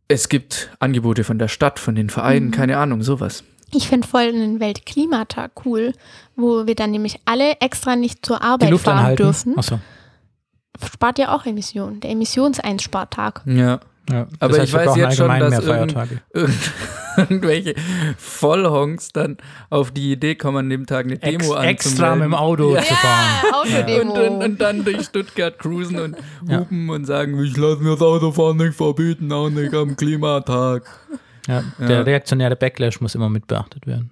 es 0.09 0.29
gibt 0.29 0.71
Angebote 0.79 1.25
von 1.25 1.39
der 1.39 1.49
Stadt, 1.49 1.79
von 1.79 1.95
den 1.95 2.11
Vereinen, 2.11 2.47
Mhm. 2.47 2.51
keine 2.53 2.77
Ahnung, 2.79 3.03
sowas. 3.03 3.45
Ich 3.75 3.89
finde 3.89 4.07
voll 4.07 4.23
einen 4.29 4.61
Weltklimatag 4.61 5.51
cool, 5.65 5.93
wo 6.37 6.67
wir 6.67 6.75
dann 6.75 6.91
nämlich 6.91 7.21
alle 7.25 7.57
extra 7.61 7.97
nicht 7.97 8.25
zur 8.25 8.39
Die 8.39 8.43
Arbeit 8.45 8.71
Luft 8.71 8.85
fahren 8.85 8.99
anhalten. 8.99 9.23
dürfen. 9.23 9.59
Achso. 9.59 9.79
Spart 10.93 11.19
ja 11.19 11.35
auch 11.35 11.47
Emissionen. 11.47 12.01
Der 12.01 12.11
Emissionseinspartag. 12.11 13.43
Ja. 13.47 13.81
Ja. 14.11 14.27
Aber 14.41 14.57
das 14.59 14.69
ich 14.69 14.73
wir 14.75 14.81
weiß 14.87 14.97
jetzt 14.97 15.17
schon, 15.17 15.29
dass 15.39 15.65
mehr 15.65 15.79
irgend-. 15.79 16.21
Irgend- 16.35 16.55
Irgendwelche 17.17 17.75
Vollhonks 18.19 19.13
dann 19.13 19.37
auf 19.71 19.91
die 19.91 20.13
Idee 20.13 20.35
kommen, 20.35 20.59
an 20.59 20.71
dem 20.71 20.87
Tag 20.87 21.07
eine 21.07 21.19
Demo 21.19 21.55
Ex 21.57 21.87
extra 21.87 22.15
mit 22.15 22.25
dem. 22.25 22.35
Auto 22.35 22.75
Ja. 22.75 22.83
zu 22.83 22.95
fahren. 22.95 23.53
Autodemo. 23.55 24.13
Und, 24.13 24.19
und, 24.33 24.45
und 24.45 24.61
dann 24.61 24.85
durch 24.85 25.03
Stuttgart 25.05 25.59
cruisen 25.59 25.99
und 25.99 26.17
Ja. 26.49 26.61
hupen 26.61 26.89
und 26.91 27.05
sagen, 27.07 27.43
ich 27.43 27.57
lasse 27.57 27.83
mir 27.83 27.91
das 27.93 28.03
Autofahren 28.03 28.57
nicht 28.57 28.75
verbieten, 28.75 29.31
auch 29.33 29.51
nicht 29.51 29.75
am 29.75 29.97
Klimatag. 29.97 30.85
Ja, 31.47 31.63
Ja. 31.79 31.87
der 31.87 32.07
reaktionäre 32.07 32.57
Backlash 32.57 33.01
muss 33.01 33.15
immer 33.15 33.29
mit 33.29 33.47
beachtet 33.47 33.87
werden. 33.87 34.11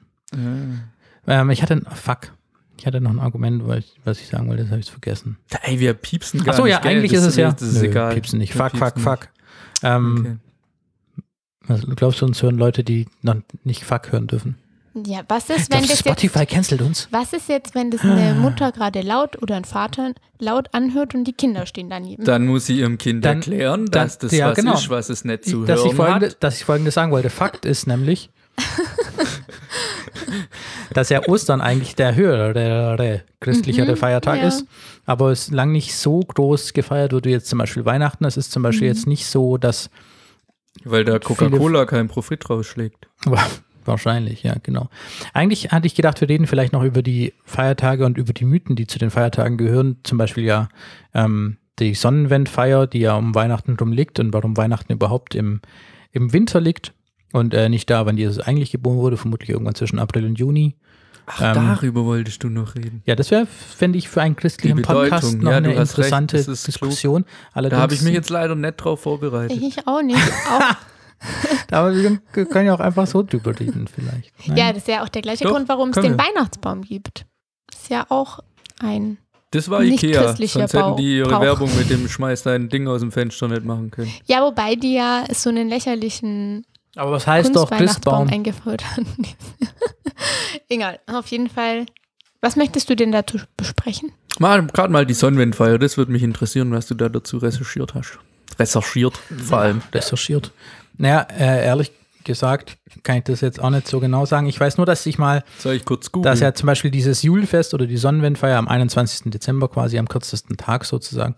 Ähm, 1.26 1.50
ich 1.50 1.62
hatte, 1.62 1.74
ein- 1.74 1.86
fuck, 1.94 2.32
ich 2.78 2.86
hatte 2.86 3.00
noch 3.00 3.10
ein 3.10 3.20
Argument, 3.20 3.66
weil 3.66 3.80
ich, 3.80 3.92
was 4.04 4.20
ich 4.20 4.28
sagen 4.28 4.48
wollte, 4.48 4.62
das 4.62 4.70
habe 4.72 4.80
ich 4.80 4.90
vergessen. 4.90 5.36
Ey, 5.62 5.78
wir 5.80 5.94
piepsen 5.94 6.42
gar 6.42 6.54
Achso, 6.54 6.64
nicht, 6.64 6.72
ja, 6.72 6.78
gell? 6.80 6.92
eigentlich 6.92 7.12
das 7.12 7.22
ist 7.22 7.26
es 7.28 7.36
ja. 7.36 7.52
Das 7.52 7.62
ist 7.62 7.82
Nö, 7.82 7.88
egal. 7.88 8.14
Piepsen 8.14 8.38
nicht. 8.38 8.54
Wir 8.54 8.62
Fuck, 8.64 8.76
fuck, 8.78 8.94
piepsen 8.94 9.02
fuck. 9.02 9.28
Ähm, 9.82 10.14
nicht. 10.14 10.20
Okay. 10.26 10.36
Was, 11.70 11.86
glaubst 11.96 12.20
du, 12.20 12.26
uns 12.26 12.42
hören 12.42 12.58
Leute, 12.58 12.84
die 12.84 13.06
noch 13.22 13.36
nicht 13.64 13.84
fuck 13.84 14.12
hören 14.12 14.26
dürfen? 14.26 14.56
Ja, 15.06 15.20
was 15.28 15.48
ist, 15.50 15.70
wenn 15.70 15.78
Glaubst 15.84 15.90
das 15.90 15.98
jetzt, 16.00 16.00
Spotify 16.00 16.46
cancelt 16.46 16.82
uns? 16.82 17.06
was 17.12 17.32
ist 17.32 17.48
jetzt, 17.48 17.76
wenn 17.76 17.92
das 17.92 18.00
eine 18.02 18.34
Mutter 18.34 18.72
gerade 18.72 19.02
laut 19.02 19.40
oder 19.40 19.54
ein 19.56 19.64
Vater 19.64 20.12
laut 20.40 20.68
anhört 20.74 21.14
und 21.14 21.24
die 21.24 21.32
Kinder 21.32 21.64
stehen 21.66 21.88
daneben? 21.88 22.24
Dann 22.24 22.44
muss 22.46 22.66
sie 22.66 22.80
ihrem 22.80 22.98
Kind 22.98 23.24
Dann- 23.24 23.36
erklären, 23.36 23.86
dann- 23.86 24.06
dass 24.08 24.18
das 24.18 24.32
ja, 24.32 24.48
was 24.50 24.56
genau. 24.56 24.74
ist, 24.74 24.90
was 24.90 25.08
es 25.08 25.24
nicht 25.24 25.44
zu 25.44 25.64
dass, 25.64 25.80
ich 25.80 25.86
hören 25.86 25.96
folgende, 25.96 26.26
hat. 26.30 26.42
dass 26.42 26.56
ich 26.58 26.64
folgendes 26.64 26.94
sagen 26.94 27.12
wollte. 27.12 27.30
Fakt 27.30 27.64
ist 27.64 27.86
nämlich, 27.86 28.30
dass 30.92 31.08
ja 31.08 31.26
Ostern 31.28 31.60
eigentlich 31.60 31.94
der 31.94 32.16
höhere, 32.16 33.22
christlichere 33.40 33.92
Mhm, 33.92 33.96
Feiertag 33.96 34.38
ja. 34.40 34.48
ist, 34.48 34.66
aber 35.06 35.30
es 35.30 35.50
lang 35.50 35.70
nicht 35.72 35.94
so 35.94 36.18
groß 36.20 36.72
gefeiert 36.72 37.12
wird 37.12 37.26
wie 37.26 37.30
jetzt 37.30 37.48
zum 37.48 37.58
Beispiel 37.60 37.84
Weihnachten. 37.84 38.24
Es 38.24 38.36
ist 38.36 38.50
zum 38.50 38.62
Beispiel 38.64 38.88
Mhm. 38.88 38.94
jetzt 38.94 39.06
nicht 39.06 39.26
so, 39.26 39.56
dass 39.56 39.88
Weil 40.84 41.04
da 41.04 41.18
Coca-Cola 41.18 41.86
keinen 41.86 42.08
Profit 42.08 42.48
rausschlägt. 42.48 43.08
Wahrscheinlich, 43.84 44.42
ja, 44.42 44.54
genau. 44.62 44.88
Eigentlich 45.32 45.72
hatte 45.72 45.86
ich 45.86 45.94
gedacht, 45.94 46.20
wir 46.20 46.28
reden 46.28 46.46
vielleicht 46.46 46.72
noch 46.72 46.84
über 46.84 47.02
die 47.02 47.32
Feiertage 47.44 48.04
und 48.04 48.18
über 48.18 48.32
die 48.32 48.44
Mythen, 48.44 48.76
die 48.76 48.86
zu 48.86 48.98
den 48.98 49.10
Feiertagen 49.10 49.56
gehören. 49.56 49.98
Zum 50.02 50.18
Beispiel 50.18 50.44
ja 50.44 50.68
ähm, 51.14 51.56
die 51.78 51.94
Sonnenwendfeier, 51.94 52.86
die 52.86 53.00
ja 53.00 53.16
um 53.16 53.34
Weihnachten 53.34 53.76
drum 53.76 53.92
liegt 53.92 54.20
und 54.20 54.32
warum 54.32 54.56
Weihnachten 54.56 54.92
überhaupt 54.92 55.34
im, 55.34 55.60
im 56.12 56.32
Winter 56.32 56.60
liegt 56.60 56.92
und 57.32 57.54
äh, 57.54 57.68
nicht 57.68 57.88
da, 57.88 58.06
wann 58.06 58.18
Jesus 58.18 58.38
eigentlich 58.38 58.70
geboren 58.70 58.98
wurde, 58.98 59.16
vermutlich 59.16 59.50
irgendwann 59.50 59.74
zwischen 59.74 59.98
April 59.98 60.26
und 60.26 60.38
Juni. 60.38 60.76
Ach, 61.32 61.40
Ähm, 61.40 61.54
darüber 61.54 62.04
wolltest 62.04 62.42
du 62.42 62.48
noch 62.48 62.74
reden. 62.74 63.02
Ja, 63.06 63.14
das 63.14 63.30
wäre, 63.30 63.46
fände 63.46 63.98
ich, 63.98 64.08
für 64.08 64.22
einen 64.22 64.36
christlichen 64.36 64.82
Podcast 64.82 65.36
noch 65.38 65.50
ja, 65.50 65.56
eine 65.58 65.68
recht, 65.68 65.78
interessante 65.80 66.36
das 66.36 66.44
klug. 66.46 66.64
Diskussion. 66.64 67.24
Allerdings, 67.52 67.78
Da 67.78 67.82
habe 67.82 67.94
ich 67.94 68.02
mich 68.02 68.14
jetzt 68.14 68.30
leider 68.30 68.54
nicht 68.54 68.76
drauf 68.76 69.00
vorbereitet. 69.00 69.60
Ich 69.60 69.86
auch 69.86 70.02
nicht. 70.02 70.18
Auch, 70.18 70.76
aber 71.70 71.94
wir 71.94 72.18
können 72.46 72.66
ja 72.66 72.74
auch 72.74 72.80
einfach 72.80 73.06
so 73.06 73.22
drüber 73.22 73.58
reden 73.58 73.86
vielleicht. 73.88 74.32
Nein? 74.46 74.56
ja, 74.56 74.68
das 74.72 74.78
ist 74.82 74.88
ja 74.88 75.02
auch 75.04 75.08
der 75.08 75.22
gleiche 75.22 75.44
Doch, 75.44 75.52
Grund, 75.52 75.68
warum 75.68 75.90
es 75.90 75.96
den 75.96 76.16
wir. 76.16 76.18
Weihnachtsbaum 76.18 76.82
gibt. 76.82 77.26
Ist 77.72 77.90
ja 77.90 78.06
auch 78.08 78.40
ein. 78.80 79.18
Das 79.52 79.68
war 79.68 79.80
Nicht 79.80 80.02
Ikea, 80.02 80.22
christlicher 80.22 80.60
sonst 80.68 80.74
hätten 80.74 80.96
die 80.96 81.18
ihre 81.18 81.28
Brauch. 81.28 81.40
Werbung 81.42 81.70
mit 81.76 81.90
dem 81.90 82.08
Schmeiß 82.08 82.44
dein 82.44 82.68
Ding 82.68 82.86
aus 82.86 83.00
dem 83.00 83.10
Fenster 83.10 83.48
nicht 83.48 83.64
machen 83.64 83.90
können. 83.90 84.12
Ja, 84.26 84.42
wobei 84.44 84.76
die 84.76 84.94
ja 84.94 85.24
so 85.32 85.50
einen 85.50 85.68
lächerlichen 85.68 86.64
aber 86.96 87.12
was 87.12 87.26
heißt 87.26 87.54
doch 87.54 87.68
Kunstweihnachtsbaum 87.68 88.26
Christbaum? 88.26 88.28
eingeführt 88.34 88.84
haben. 88.96 89.06
Egal, 90.68 91.00
auf 91.06 91.26
jeden 91.28 91.48
Fall. 91.48 91.86
Was 92.40 92.56
möchtest 92.56 92.88
du 92.88 92.96
denn 92.96 93.12
dazu 93.12 93.38
besprechen? 93.56 94.12
Mal 94.38 94.66
gerade 94.66 94.92
mal 94.92 95.04
die 95.04 95.14
Sonnenwendfeier, 95.14 95.78
das 95.78 95.96
würde 95.96 96.12
mich 96.12 96.22
interessieren, 96.22 96.70
was 96.72 96.86
du 96.86 96.94
da 96.94 97.08
dazu 97.08 97.38
recherchiert 97.38 97.94
hast. 97.94 98.18
Recherchiert 98.58 99.18
vor 99.44 99.58
allem. 99.58 99.82
recherchiert. 99.92 100.50
Naja, 100.96 101.26
äh, 101.38 101.64
ehrlich 101.64 101.92
gesagt 102.24 102.76
kann 103.02 103.18
ich 103.18 103.24
das 103.24 103.40
jetzt 103.40 103.60
auch 103.60 103.70
nicht 103.70 103.86
so 103.86 104.00
genau 104.00 104.26
sagen. 104.26 104.46
Ich 104.46 104.58
weiß 104.60 104.76
nur, 104.76 104.86
dass 104.86 105.06
ich 105.06 105.18
mal, 105.18 105.44
Soll 105.58 105.74
ich 105.74 105.84
kurz 105.84 106.12
googeln? 106.12 106.30
dass 106.30 106.40
ja 106.40 106.52
zum 106.54 106.66
Beispiel 106.66 106.90
dieses 106.90 107.22
Julfest 107.22 107.72
oder 107.74 107.86
die 107.86 107.96
Sonnenwendfeier 107.96 108.58
am 108.58 108.68
21. 108.68 109.30
Dezember 109.30 109.68
quasi 109.68 109.98
am 109.98 110.08
kürzesten 110.08 110.56
Tag 110.56 110.84
sozusagen, 110.84 111.36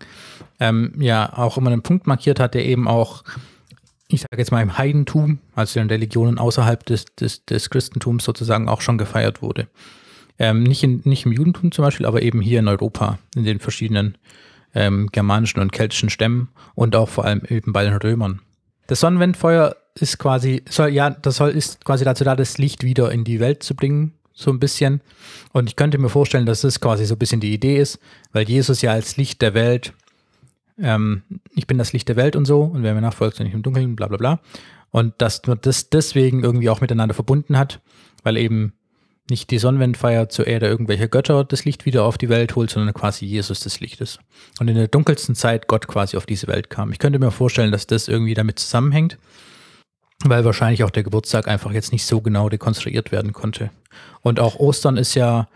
ähm, 0.59 0.93
ja 0.97 1.31
auch 1.37 1.57
immer 1.57 1.71
einen 1.71 1.83
Punkt 1.83 2.07
markiert 2.07 2.39
hat, 2.39 2.53
der 2.53 2.65
eben 2.65 2.87
auch, 2.87 3.23
ich 4.13 4.21
sage 4.21 4.37
jetzt 4.37 4.51
mal 4.51 4.61
im 4.61 4.77
Heidentum, 4.77 5.39
also 5.55 5.79
in 5.79 5.87
Religionen 5.87 6.37
außerhalb 6.37 6.85
des, 6.85 7.05
des, 7.15 7.45
des 7.45 7.69
Christentums 7.69 8.23
sozusagen 8.23 8.69
auch 8.69 8.81
schon 8.81 8.97
gefeiert 8.97 9.41
wurde. 9.41 9.67
Ähm, 10.39 10.63
nicht, 10.63 10.83
in, 10.83 11.01
nicht 11.03 11.25
im 11.25 11.31
Judentum 11.31 11.71
zum 11.71 11.83
Beispiel, 11.85 12.05
aber 12.05 12.21
eben 12.21 12.41
hier 12.41 12.59
in 12.59 12.67
Europa, 12.67 13.19
in 13.35 13.43
den 13.43 13.59
verschiedenen 13.59 14.17
ähm, 14.73 15.09
germanischen 15.11 15.59
und 15.59 15.71
keltischen 15.71 16.09
Stämmen 16.09 16.49
und 16.75 16.95
auch 16.95 17.09
vor 17.09 17.25
allem 17.25 17.41
eben 17.47 17.73
bei 17.73 17.83
den 17.83 17.93
Römern. 17.93 18.41
Das 18.87 18.99
Sonnenwendfeuer 18.99 19.75
ist 19.95 20.17
quasi, 20.17 20.63
soll, 20.69 20.89
ja, 20.89 21.09
das 21.09 21.37
soll, 21.37 21.51
ist 21.51 21.85
quasi 21.85 22.03
dazu 22.03 22.23
da, 22.23 22.35
das 22.35 22.57
Licht 22.57 22.83
wieder 22.83 23.11
in 23.11 23.23
die 23.23 23.39
Welt 23.39 23.63
zu 23.63 23.75
bringen, 23.75 24.13
so 24.33 24.51
ein 24.51 24.59
bisschen. 24.59 25.01
Und 25.51 25.69
ich 25.69 25.75
könnte 25.75 25.97
mir 25.99 26.09
vorstellen, 26.09 26.45
dass 26.45 26.61
das 26.61 26.79
quasi 26.79 27.05
so 27.05 27.15
ein 27.15 27.19
bisschen 27.19 27.39
die 27.39 27.53
Idee 27.53 27.77
ist, 27.77 27.99
weil 28.31 28.47
Jesus 28.47 28.81
ja 28.81 28.91
als 28.91 29.17
Licht 29.17 29.41
der 29.41 29.53
Welt, 29.53 29.93
ähm, 30.79 31.23
ich 31.53 31.67
bin 31.67 31.77
das 31.77 31.93
Licht 31.93 32.09
der 32.09 32.15
Welt 32.15 32.35
und 32.35 32.45
so, 32.45 32.63
und 32.63 32.83
wer 32.83 32.93
mir 32.93 33.01
nachfolgt, 33.01 33.37
soll 33.37 33.45
nicht 33.45 33.53
im 33.53 33.63
Dunkeln, 33.63 33.95
bla 33.95 34.07
bla 34.07 34.17
bla. 34.17 34.39
Und 34.91 35.13
dass 35.19 35.41
man 35.47 35.59
das 35.61 35.89
deswegen 35.89 36.43
irgendwie 36.43 36.69
auch 36.69 36.81
miteinander 36.81 37.15
verbunden 37.15 37.57
hat, 37.57 37.81
weil 38.23 38.37
eben 38.37 38.73
nicht 39.29 39.51
die 39.51 39.57
Sonnenwendfeier 39.57 40.27
zur 40.29 40.47
Erde 40.47 40.67
irgendwelcher 40.67 41.07
Götter 41.07 41.43
das 41.45 41.63
Licht 41.65 41.85
wieder 41.85 42.03
auf 42.03 42.17
die 42.17 42.29
Welt 42.29 42.55
holt, 42.55 42.69
sondern 42.69 42.93
quasi 42.93 43.25
Jesus 43.25 43.61
des 43.61 43.79
Lichtes. 43.79 44.19
Und 44.59 44.67
in 44.67 44.75
der 44.75 44.89
dunkelsten 44.89 45.35
Zeit 45.35 45.67
Gott 45.67 45.87
quasi 45.87 46.17
auf 46.17 46.25
diese 46.25 46.47
Welt 46.47 46.69
kam. 46.69 46.91
Ich 46.91 46.99
könnte 46.99 47.19
mir 47.19 47.31
vorstellen, 47.31 47.71
dass 47.71 47.87
das 47.87 48.09
irgendwie 48.09 48.33
damit 48.33 48.59
zusammenhängt, 48.59 49.17
weil 50.25 50.43
wahrscheinlich 50.43 50.83
auch 50.83 50.89
der 50.89 51.03
Geburtstag 51.03 51.47
einfach 51.47 51.71
jetzt 51.71 51.93
nicht 51.93 52.05
so 52.05 52.21
genau 52.21 52.49
dekonstruiert 52.49 53.11
werden 53.11 53.31
konnte. 53.31 53.71
Und 54.21 54.39
auch 54.39 54.57
Ostern 54.57 54.97
ist 54.97 55.15
ja, 55.15 55.47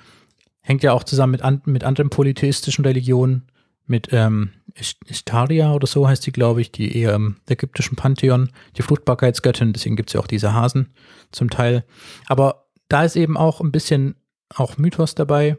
hängt 0.62 0.84
ja 0.84 0.94
auch 0.94 1.04
zusammen 1.04 1.32
mit, 1.32 1.42
an, 1.42 1.62
mit 1.66 1.84
anderen 1.84 2.10
polytheistischen 2.10 2.86
Religionen, 2.86 3.48
mit 3.88 4.10
ähm, 4.12 4.52
Ist- 4.76 5.00
Istaria 5.08 5.74
oder 5.74 5.88
so 5.88 6.08
heißt 6.08 6.26
die, 6.26 6.32
glaube 6.32 6.62
ich, 6.62 6.72
die 6.72 6.96
eher 6.98 7.16
im 7.16 7.38
ägyptischen 7.50 7.96
Pantheon, 7.96 8.50
die 8.78 8.82
Fruchtbarkeitsgöttin, 8.82 9.74
deswegen 9.74 9.96
gibt 9.96 10.10
es 10.10 10.14
ja 10.14 10.20
auch 10.20 10.28
diese 10.28 10.54
Hasen 10.54 10.94
zum 11.32 11.50
Teil. 11.50 11.84
Aber 12.28 12.68
da 12.90 13.04
ist 13.04 13.16
eben 13.16 13.38
auch 13.38 13.62
ein 13.62 13.72
bisschen 13.72 14.16
auch 14.54 14.78
Mythos 14.78 15.16
dabei. 15.16 15.58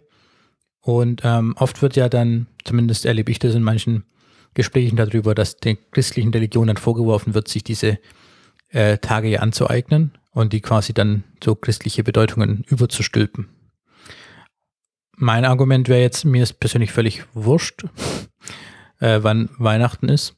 Und 0.80 1.22
ähm, 1.24 1.54
oft 1.58 1.82
wird 1.82 1.96
ja 1.96 2.08
dann, 2.08 2.46
zumindest 2.64 3.04
erlebe 3.04 3.30
ich 3.30 3.38
das 3.38 3.54
in 3.54 3.62
manchen 3.62 4.04
Gesprächen 4.54 4.96
darüber, 4.96 5.34
dass 5.34 5.56
den 5.56 5.76
christlichen 5.90 6.32
Religionen 6.32 6.76
vorgeworfen 6.76 7.34
wird, 7.34 7.48
sich 7.48 7.64
diese 7.64 7.98
äh, 8.68 8.98
Tage 8.98 9.28
ja 9.28 9.40
anzueignen 9.40 10.12
und 10.30 10.52
die 10.52 10.60
quasi 10.60 10.94
dann 10.94 11.24
so 11.42 11.54
christliche 11.54 12.04
Bedeutungen 12.04 12.64
überzustülpen. 12.68 13.48
Mein 15.20 15.44
Argument 15.44 15.88
wäre 15.88 16.00
jetzt, 16.00 16.24
mir 16.24 16.42
ist 16.42 16.60
persönlich 16.60 16.92
völlig 16.92 17.24
wurscht, 17.34 17.84
äh, 19.00 19.18
wann 19.22 19.50
Weihnachten 19.58 20.08
ist. 20.08 20.34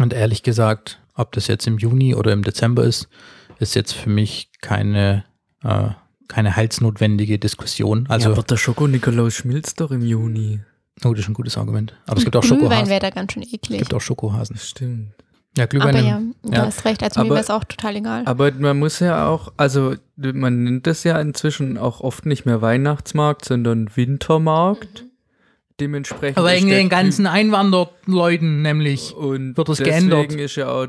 Und 0.00 0.12
ehrlich 0.12 0.42
gesagt, 0.42 1.00
ob 1.14 1.32
das 1.32 1.46
jetzt 1.48 1.66
im 1.66 1.78
Juni 1.78 2.14
oder 2.14 2.32
im 2.32 2.42
Dezember 2.42 2.84
ist, 2.84 3.08
ist 3.58 3.74
jetzt 3.74 3.92
für 3.92 4.10
mich 4.10 4.50
keine, 4.60 5.24
äh, 5.64 5.88
keine 6.28 6.54
heilsnotwendige 6.56 7.38
Diskussion. 7.38 8.06
Also, 8.08 8.28
ja, 8.28 8.34
aber 8.34 8.42
der 8.42 8.56
Schoko-Nikolaus 8.58 9.34
schmilzt 9.34 9.80
doch 9.80 9.90
im 9.90 10.02
Juni. 10.04 10.60
oh, 11.04 11.10
das 11.12 11.20
ist 11.20 11.28
ein 11.28 11.34
gutes 11.34 11.56
Argument. 11.56 11.94
Aber 12.06 12.18
es 12.18 12.24
gibt 12.24 12.36
auch 12.36 12.42
Glühwein 12.42 12.60
Schokohasen. 12.60 12.88
wäre 12.90 13.00
da 13.00 13.10
ganz 13.10 13.32
schön 13.32 13.42
Es 13.42 13.52
eklig. 13.52 13.78
gibt 13.78 13.94
auch 13.94 14.00
Schokohasen. 14.00 14.56
Stimmt. 14.58 15.12
Ja, 15.56 15.66
Glühwein. 15.66 15.96
Aber 15.96 16.04
ja, 16.06 16.20
du 16.42 16.52
ja. 16.52 16.66
hast 16.66 16.84
recht. 16.84 17.02
Also 17.02 17.20
mir 17.20 17.26
Aber- 17.26 17.34
wäre 17.36 17.44
es 17.44 17.50
auch 17.50 17.64
total 17.64 17.96
egal. 17.96 18.22
Aber 18.26 18.50
man 18.52 18.78
muss 18.78 19.00
ja 19.00 19.26
auch, 19.28 19.52
also 19.56 19.94
man 20.16 20.64
nennt 20.64 20.86
das 20.86 21.02
ja 21.04 21.18
inzwischen 21.20 21.78
auch 21.78 22.00
oft 22.00 22.26
nicht 22.26 22.44
mehr 22.44 22.60
Weihnachtsmarkt, 22.62 23.44
sondern 23.44 23.90
Wintermarkt. 23.94 25.04
Dementsprechend. 25.80 26.38
Aber 26.38 26.50
wegen 26.52 26.68
den 26.68 26.88
ganzen 26.88 27.26
Einwanderleuten 27.26 28.62
nämlich. 28.62 29.14
Und 29.14 29.56
wird 29.56 29.68
es 29.68 29.78
deswegen 29.78 30.08
geändert. 30.10 30.32
ist 30.34 30.56
ja 30.56 30.68
auch 30.68 30.86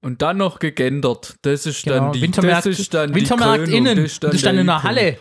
und 0.00 0.20
dann 0.20 0.36
noch 0.38 0.58
geändert. 0.58 1.36
Das 1.42 1.64
ist 1.64 1.84
Genau, 1.84 1.96
dann 1.96 2.12
die 2.12 2.22
Wintermarkt, 2.22 2.66
das 2.66 2.78
ist 2.80 2.92
dann 2.92 3.14
Wintermarkt 3.14 3.68
die 3.68 3.70
Krönung, 3.72 3.86
innen. 3.86 3.96
Das 4.02 4.12
ist 4.12 4.22
Das 4.24 4.30
dann, 4.30 4.36
ist 4.36 4.46
dann 4.46 4.58
in 4.58 4.66
der. 4.66 4.82
Halle. 4.82 5.18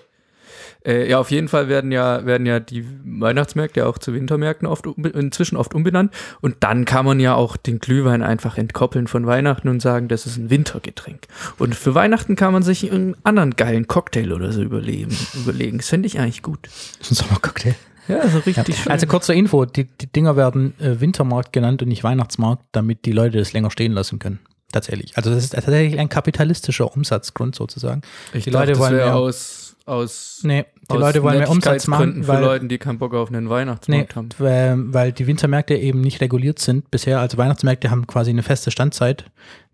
Äh, 0.86 1.09
ja, 1.09 1.19
auf 1.19 1.29
jeden 1.32 1.47
Fall 1.47 1.67
werden 1.69 1.91
ja, 1.91 2.25
werden 2.25 2.45
ja 2.47 2.59
die 2.59 2.86
Weihnachtsmärkte 3.05 3.86
auch 3.86 3.97
zu 3.97 4.13
Wintermärkten 4.13 4.67
oft 4.67 4.86
inzwischen 4.88 5.55
oft 5.57 5.73
umbenannt. 5.75 6.13
Und 6.41 6.57
dann 6.61 6.86
kann 6.86 7.05
man 7.05 7.19
ja 7.19 7.36
auch 7.36 7.55
den 7.57 7.79
Glühwein 7.79 8.23
einfach 8.23 8.57
entkoppeln 8.57 9.07
von 9.07 9.27
Weihnachten 9.27 9.67
und 9.69 9.79
sagen, 9.82 10.07
das 10.07 10.25
ist 10.25 10.38
ein 10.38 10.49
Wintergetränk. 10.49 11.27
Und 11.59 11.75
für 11.75 11.93
Weihnachten 11.93 12.36
kann 12.36 12.51
man 12.53 12.63
sich 12.63 12.91
einen 12.91 13.15
anderen 13.23 13.55
geilen 13.55 13.88
Cocktail 13.88 14.32
oder 14.34 14.51
so 14.51 14.61
überlegen. 14.63 15.15
überlegen. 15.36 15.77
Das 15.77 15.89
finde 15.89 16.07
ich 16.07 16.19
eigentlich 16.19 16.41
gut. 16.41 16.59
Das 16.99 17.11
ist 17.11 17.11
ein 17.11 17.25
Sommercocktail. 17.27 17.75
Ja, 18.07 18.17
also 18.19 18.39
richtig 18.39 18.77
schön. 18.77 18.91
Also 18.91 19.05
kurze 19.05 19.34
Info, 19.36 19.65
die, 19.65 19.84
die 19.86 20.07
Dinger 20.07 20.36
werden 20.36 20.73
äh, 20.79 20.99
Wintermarkt 20.99 21.53
genannt 21.53 21.84
und 21.84 21.88
nicht 21.89 22.03
Weihnachtsmarkt, 22.03 22.63
damit 22.71 23.05
die 23.05 23.11
Leute 23.11 23.38
das 23.38 23.53
länger 23.53 23.69
stehen 23.69 23.91
lassen 23.93 24.17
können. 24.17 24.39
Tatsächlich. 24.71 25.15
Also 25.17 25.29
das 25.29 25.43
ist 25.43 25.53
tatsächlich 25.53 25.99
ein 25.99 26.09
kapitalistischer 26.09 26.91
Umsatzgrund 26.95 27.55
sozusagen. 27.55 28.01
ich 28.34 28.45
die 28.45 28.49
dachte, 28.51 28.67
Leute 28.67 28.71
das 28.71 28.79
wollen 28.79 28.93
wäre 28.95 29.05
mehr- 29.09 29.15
aus, 29.15 29.61
aus, 29.92 30.39
Nee, 30.44 30.66
die 30.89 30.96
aus 30.96 31.00
Leute 31.00 31.22
wollen 31.22 31.39
mehr 31.39 31.50
Umsatz 31.50 31.88
machen, 31.88 32.24
für 32.24 32.30
weil, 32.30 32.42
Leute, 32.42 32.68
die 32.68 32.78
keinen 32.78 32.98
Bock 32.98 33.14
auf 33.14 33.30
einen 33.30 33.46
nee, 33.46 33.50
Weihnachtsmarkt 33.50 34.16
haben. 34.16 34.30
weil, 34.38 34.94
weil 34.94 35.12
die 35.12 35.28
Wintermärkte 35.28 35.76
eben 35.76 36.02
nicht 36.02 36.22
reguliert 36.22 36.60
sind 36.60 36.89
bisher. 36.89 37.20
Also 37.20 37.38
Weihnachtsmärkte 37.38 37.92
haben 37.92 38.08
quasi 38.08 38.32
eine 38.32 38.44
feste 38.44 38.72
Standzeit, 38.72 39.26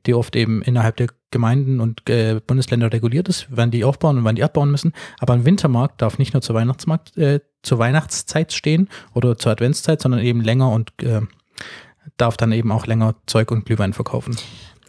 die 0.06 0.14
oft 0.14 0.36
eben 0.36 0.62
innerhalb 0.62 0.98
der 0.98 1.08
Gemeinden 1.30 1.80
und 1.80 2.10
äh, 2.10 2.42
Bundesländer 2.46 2.92
reguliert 2.92 3.30
ist, 3.30 3.48
wann 3.50 3.72
die 3.72 3.84
aufbauen 3.84 4.18
und 4.18 4.24
wann 4.24 4.36
die 4.36 4.44
abbauen 4.44 4.72
müssen. 4.72 4.94
Aber 5.20 5.34
ein 5.34 5.46
Wintermarkt 5.46 6.02
darf 6.02 6.18
nicht 6.18 6.34
nur 6.34 6.42
zur 6.42 6.56
Weihnachtsmarkt, 6.56 7.16
äh, 7.18 7.42
zur 7.62 7.80
Weihnachtszeit 7.80 8.54
stehen 8.54 8.90
oder 9.14 9.38
zur 9.38 9.52
Adventszeit, 9.52 10.02
sondern 10.02 10.22
eben 10.22 10.42
länger 10.42 10.72
und 10.72 10.92
äh, 11.04 11.22
darf 12.16 12.38
dann 12.38 12.52
eben 12.52 12.72
auch 12.72 12.88
länger 12.88 13.16
Zeug 13.28 13.52
und 13.52 13.66
Glühwein 13.66 13.94
verkaufen. 13.94 14.38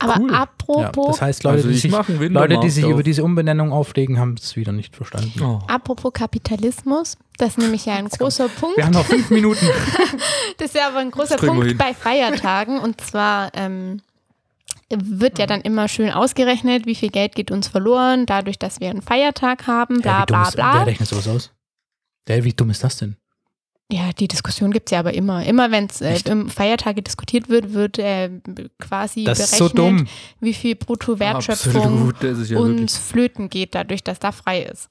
Aber 0.00 0.20
cool. 0.20 0.30
Ja, 0.32 0.38
apropos, 0.42 1.06
das 1.16 1.22
heißt, 1.22 1.44
Leute, 1.44 1.56
Also 1.56 1.68
die 1.68 1.74
ich 1.74 1.82
sich, 1.82 1.92
Leute, 1.92 2.60
die 2.60 2.70
sich 2.70 2.84
über 2.84 3.02
diese 3.02 3.24
Umbenennung 3.24 3.72
aufregen, 3.72 4.18
haben 4.18 4.34
es 4.38 4.54
wieder 4.56 4.72
nicht 4.72 4.94
verstanden. 4.96 5.40
Oh. 5.42 5.60
apropos 5.66 6.12
Kapitalismus, 6.12 7.16
das 7.38 7.50
ist 7.50 7.58
nämlich 7.58 7.86
ja 7.86 7.94
ein 7.94 8.08
großer 8.08 8.48
Punkt. 8.48 8.76
Wir 8.76 8.84
haben 8.84 8.92
noch 8.94 9.04
fünf 9.06 9.30
Minuten. 9.30 9.66
Das 10.58 10.68
ist 10.68 10.74
ja 10.74 10.88
aber 10.88 10.98
ein 10.98 11.10
großer 11.12 11.36
Punkt 11.36 11.66
hin. 11.66 11.76
bei 11.78 11.94
Feiertagen. 11.94 12.78
Und 12.80 13.00
zwar 13.00 13.50
ähm, 13.54 14.00
wird 14.90 15.38
ja 15.38 15.46
dann 15.46 15.60
immer 15.60 15.86
schön 15.86 16.10
ausgerechnet, 16.10 16.84
wie 16.86 16.94
viel 16.96 17.10
Geld 17.10 17.34
geht 17.34 17.50
uns 17.50 17.68
verloren, 17.68 18.26
dadurch, 18.26 18.58
dass 18.58 18.80
wir 18.80 18.90
einen 18.90 19.02
Feiertag 19.02 19.66
haben, 19.66 20.00
bla 20.00 20.12
Ja, 20.12 20.22
wie 20.22 20.26
dumm 20.26 20.36
bla 20.40 20.48
ist, 20.48 20.56
Wer 20.56 20.64
bla. 20.72 20.82
rechnet 20.82 21.08
sowas 21.08 21.28
aus? 21.28 21.52
Der, 22.26 22.42
wie 22.44 22.52
dumm 22.52 22.70
ist 22.70 22.82
das 22.82 22.96
denn? 22.96 23.16
Ja, 23.90 24.10
die 24.12 24.28
Diskussion 24.28 24.70
gibt 24.70 24.88
es 24.88 24.92
ja 24.92 24.98
aber 24.98 25.14
immer. 25.14 25.46
Immer 25.46 25.70
wenn 25.70 25.86
es 25.86 26.02
äh, 26.02 26.18
im 26.30 26.50
Feiertage 26.50 27.00
diskutiert 27.02 27.48
wird, 27.48 27.72
wird 27.72 27.98
äh, 27.98 28.28
quasi 28.78 29.24
Das 29.24 29.38
berechnet, 29.38 29.58
so 29.58 29.68
dumm. 29.70 30.06
wie 30.40 30.52
viel 30.52 30.74
Bruttowertschöpfung 30.76 32.12
ja 32.46 32.58
uns 32.58 32.98
flöten 32.98 33.48
geht, 33.48 33.74
dadurch, 33.74 34.04
dass 34.04 34.18
da 34.18 34.30
frei 34.32 34.62
ist. 34.64 34.88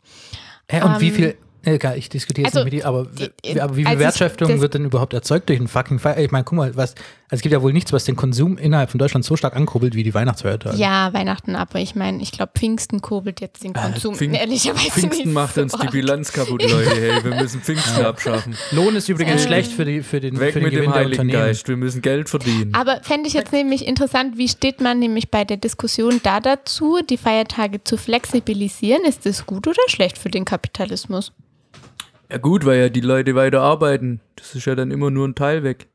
Hä, 0.68 0.82
und 0.82 1.00
wie 1.00 1.10
Ähm, 1.10 1.14
viel, 1.14 1.38
egal, 1.64 1.96
ich 1.98 2.10
diskutiere 2.10 2.48
jetzt 2.48 2.56
also, 2.56 2.66
nicht 2.66 2.74
mit 2.74 2.82
dir, 2.84 2.88
aber, 2.88 3.08
wie- 3.16 3.62
aber 3.62 3.78
wie 3.78 3.82
viel 3.84 3.88
als 3.88 3.96
ich 3.96 4.00
Wertschöpfung 4.00 4.62
wird 4.62 4.74
denn 4.74 4.86
überhaupt 4.86 5.14
erzeugt 5.14 5.48
durch 5.50 5.60
einen 5.60 5.68
fucking 5.68 6.00
Feier? 6.00 6.18
Ich 6.18 6.32
meine, 6.32 6.44
guck 6.44 6.58
mal, 6.58 6.76
was, 6.76 6.96
also 7.30 7.40
es 7.40 7.42
gibt 7.42 7.52
ja 7.52 7.62
wohl 7.62 7.74
nichts, 7.74 7.92
was 7.92 8.06
den 8.06 8.16
Konsum 8.16 8.58
innerhalb 8.58 8.90
von 8.90 9.00
Deutschland 9.00 9.26
so 9.26 9.36
stark 9.36 9.56
ankurbelt 9.56 9.96
wie 9.96 10.04
die 10.04 10.14
Weihnachtsfeiertage. 10.14 10.78
Ja, 10.78 11.12
Weihnachten, 11.14 11.56
aber 11.58 11.80
ich 11.80 11.94
meine, 11.94 12.22
ich 12.24 12.32
glaube, 12.32 12.54
Pfingsten 12.56 13.02
kurbelt 13.02 13.42
jetzt 13.42 13.64
den 13.66 13.74
Konsum 13.74 14.16
Pfing- 14.16 14.34
ehrlicherweise 14.34 14.92
Pfingsten 14.92 15.26
nicht 15.26 15.34
macht 15.34 15.56
so 15.56 15.62
uns 15.62 15.74
die. 15.74 15.88
Bilanz 15.88 16.32
kaputt, 16.32 16.62
Leute. 16.62 16.90
Hey, 16.90 17.24
wir 17.24 17.36
müssen 17.36 17.60
Pfingsten 17.62 18.06
abschaffen. 18.06 18.56
Lohn 18.72 18.96
ist 18.96 19.10
übrigens 19.10 19.42
Ähm, 19.42 19.48
schlecht 19.48 19.72
für, 19.74 19.84
die, 19.84 20.04
für 20.04 20.22
den, 20.22 20.40
Weg 20.40 20.54
für 20.54 20.60
den 20.60 20.64
mit 20.64 20.72
Gewinn 20.74 20.92
dem 20.92 20.94
Heiligen. 20.94 21.28
Geist. 21.28 21.68
Wir 21.68 21.76
müssen 21.76 22.02
Geld 22.02 22.30
verdienen. 22.30 22.74
Aber 22.74 23.02
fände 23.04 23.28
ich 23.28 23.34
jetzt 23.34 23.52
nämlich 23.52 23.86
interessant, 23.86 24.38
wie 24.38 24.48
steht 24.48 24.80
man 24.80 25.00
nämlich 25.00 25.30
bei 25.30 25.44
der 25.44 25.58
Diskussion 25.58 26.22
da 26.24 26.40
dazu, 26.40 27.00
die 27.10 27.18
Feiertage 27.18 27.84
zu 27.84 27.98
flexibilisieren? 27.98 29.04
Ist 29.06 29.26
das 29.26 29.46
gut 29.46 29.68
oder 29.68 29.82
schlecht 29.88 30.18
für 30.18 30.30
den 30.30 30.46
Kapitalismus? 30.46 31.34
Ja 32.32 32.38
gut, 32.38 32.66
weil 32.66 32.80
ja 32.80 32.90
die 32.90 33.02
Leute 33.02 33.36
weiter 33.36 33.62
arbeiten. 33.62 34.22
Das 34.36 34.56
ist 34.56 34.66
ja 34.66 34.76
dann 34.76 34.92
immer 34.92 35.12
nur 35.12 35.28
ein 35.28 35.36
Teil 35.36 35.64
weg. 35.64 35.88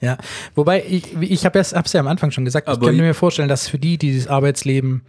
Ja, 0.00 0.18
wobei 0.54 0.84
ich, 0.86 1.14
ich 1.20 1.44
habe 1.44 1.58
es 1.58 1.72
ja 1.92 2.00
am 2.00 2.06
Anfang 2.08 2.30
schon 2.30 2.44
gesagt, 2.44 2.66
ich 2.68 2.72
Aber 2.72 2.86
könnte 2.86 3.02
ich- 3.02 3.06
mir 3.08 3.14
vorstellen, 3.14 3.48
dass 3.48 3.68
für 3.68 3.78
die, 3.78 3.98
die 3.98 4.16
das 4.16 4.28
Arbeitsleben 4.28 5.02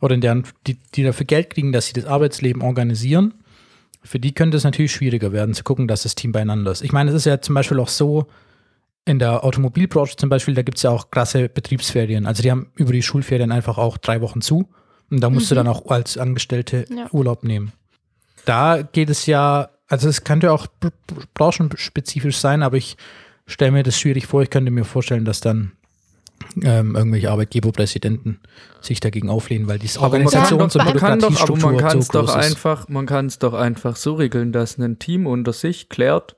oder 0.00 0.14
in 0.14 0.20
deren, 0.20 0.44
die, 0.66 0.76
die 0.94 1.02
dafür 1.04 1.26
Geld 1.26 1.50
kriegen, 1.50 1.72
dass 1.72 1.86
sie 1.86 1.92
das 1.94 2.04
Arbeitsleben 2.04 2.62
organisieren, 2.62 3.34
für 4.02 4.20
die 4.20 4.32
könnte 4.32 4.56
es 4.56 4.64
natürlich 4.64 4.92
schwieriger 4.92 5.32
werden, 5.32 5.54
zu 5.54 5.64
gucken, 5.64 5.88
dass 5.88 6.02
das 6.04 6.14
Team 6.14 6.32
beieinander 6.32 6.70
ist. 6.70 6.82
Ich 6.82 6.92
meine, 6.92 7.10
es 7.10 7.16
ist 7.16 7.24
ja 7.26 7.40
zum 7.40 7.54
Beispiel 7.54 7.80
auch 7.80 7.88
so, 7.88 8.26
in 9.04 9.18
der 9.20 9.44
Automobilbranche 9.44 10.16
zum 10.16 10.28
Beispiel, 10.28 10.54
da 10.54 10.62
gibt 10.62 10.78
es 10.78 10.82
ja 10.82 10.90
auch 10.90 11.10
krasse 11.12 11.48
Betriebsferien. 11.48 12.26
Also 12.26 12.42
die 12.42 12.50
haben 12.50 12.70
über 12.74 12.92
die 12.92 13.02
Schulferien 13.02 13.52
einfach 13.52 13.78
auch 13.78 13.98
drei 13.98 14.20
Wochen 14.20 14.40
zu. 14.40 14.68
Und 15.10 15.20
da 15.20 15.30
musst 15.30 15.48
du 15.50 15.54
Mhm. 15.54 15.58
dann 15.58 15.68
auch 15.68 15.86
als 15.86 16.18
Angestellte 16.18 16.84
Ja. 16.90 17.06
Urlaub 17.12 17.44
nehmen. 17.44 17.70
Da 18.44 18.82
geht 18.82 19.08
es 19.08 19.26
ja, 19.26 19.70
also 19.88 20.08
es 20.08 20.24
könnte 20.24 20.50
auch 20.52 20.66
br- 20.66 20.90
br- 21.06 21.22
branchenspezifisch 21.34 22.36
sein, 22.38 22.62
aber 22.64 22.76
ich 22.76 22.96
stelle 23.46 23.72
mir 23.72 23.82
das 23.82 23.98
schwierig 23.98 24.26
vor. 24.26 24.42
Ich 24.42 24.50
könnte 24.50 24.70
mir 24.70 24.84
vorstellen, 24.84 25.24
dass 25.24 25.40
dann 25.40 25.72
ähm, 26.62 26.94
irgendwelche 26.96 27.30
Arbeitgeberpräsidenten 27.30 28.40
sich 28.80 29.00
dagegen 29.00 29.30
auflehnen, 29.30 29.68
weil 29.68 29.78
diese 29.78 30.00
Aber 30.00 30.18
kann 30.18 30.26
Organisations- 30.26 30.76
und 30.76 30.84
man 30.84 30.96
kann 30.96 31.18
doch, 31.20 31.40
aber 31.40 31.54
Bürokratiestruktur 31.56 31.72
man 31.72 31.80
kann 31.80 31.98
es 31.98 32.06
so 32.08 32.12
doch 32.12 32.34
einfach, 32.34 32.88
man 32.88 33.06
kann 33.06 33.26
es 33.26 33.38
doch 33.38 33.54
einfach 33.54 33.96
so 33.96 34.14
regeln, 34.14 34.52
dass 34.52 34.78
ein 34.78 34.98
Team 34.98 35.26
unter 35.26 35.52
sich 35.52 35.88
klärt, 35.88 36.36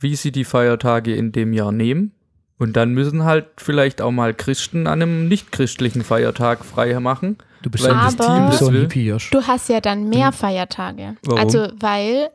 wie 0.00 0.16
sie 0.16 0.32
die 0.32 0.44
Feiertage 0.44 1.14
in 1.14 1.32
dem 1.32 1.52
Jahr 1.52 1.72
nehmen. 1.72 2.12
Und 2.58 2.74
dann 2.76 2.92
müssen 2.92 3.24
halt 3.24 3.46
vielleicht 3.56 4.00
auch 4.00 4.12
mal 4.12 4.34
Christen 4.34 4.86
an 4.86 5.02
einem 5.02 5.28
nicht-christlichen 5.28 6.02
Feiertag 6.02 6.64
frei 6.64 6.98
machen. 7.00 7.38
Du 7.62 7.70
bist 7.70 7.84
weil 7.84 7.90
so 7.92 7.96
ein, 7.96 8.04
das 8.16 8.20
Aber- 8.28 8.36
Team 8.36 8.46
das 8.50 8.58
so 8.58 8.66
ein 8.68 8.74
will. 8.74 8.80
Hippie, 8.82 9.06
Josh. 9.08 9.30
Du 9.30 9.42
hast 9.42 9.68
ja 9.68 9.80
dann 9.80 10.08
mehr 10.08 10.28
Hm. 10.28 10.32
Feiertage. 10.32 11.16
Warum? 11.24 11.40
Also, 11.40 11.68
weil 11.80 12.28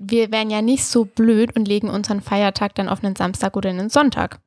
wir 0.00 0.30
wären 0.32 0.50
ja 0.50 0.62
nicht 0.62 0.84
so 0.84 1.04
blöd 1.04 1.54
und 1.56 1.66
legen 1.68 1.88
unseren 1.90 2.20
Feiertag 2.20 2.74
dann 2.74 2.88
auf 2.88 3.02
einen 3.04 3.16
Samstag 3.16 3.56
oder 3.56 3.70
einen 3.70 3.90
Sonntag. 3.90 4.40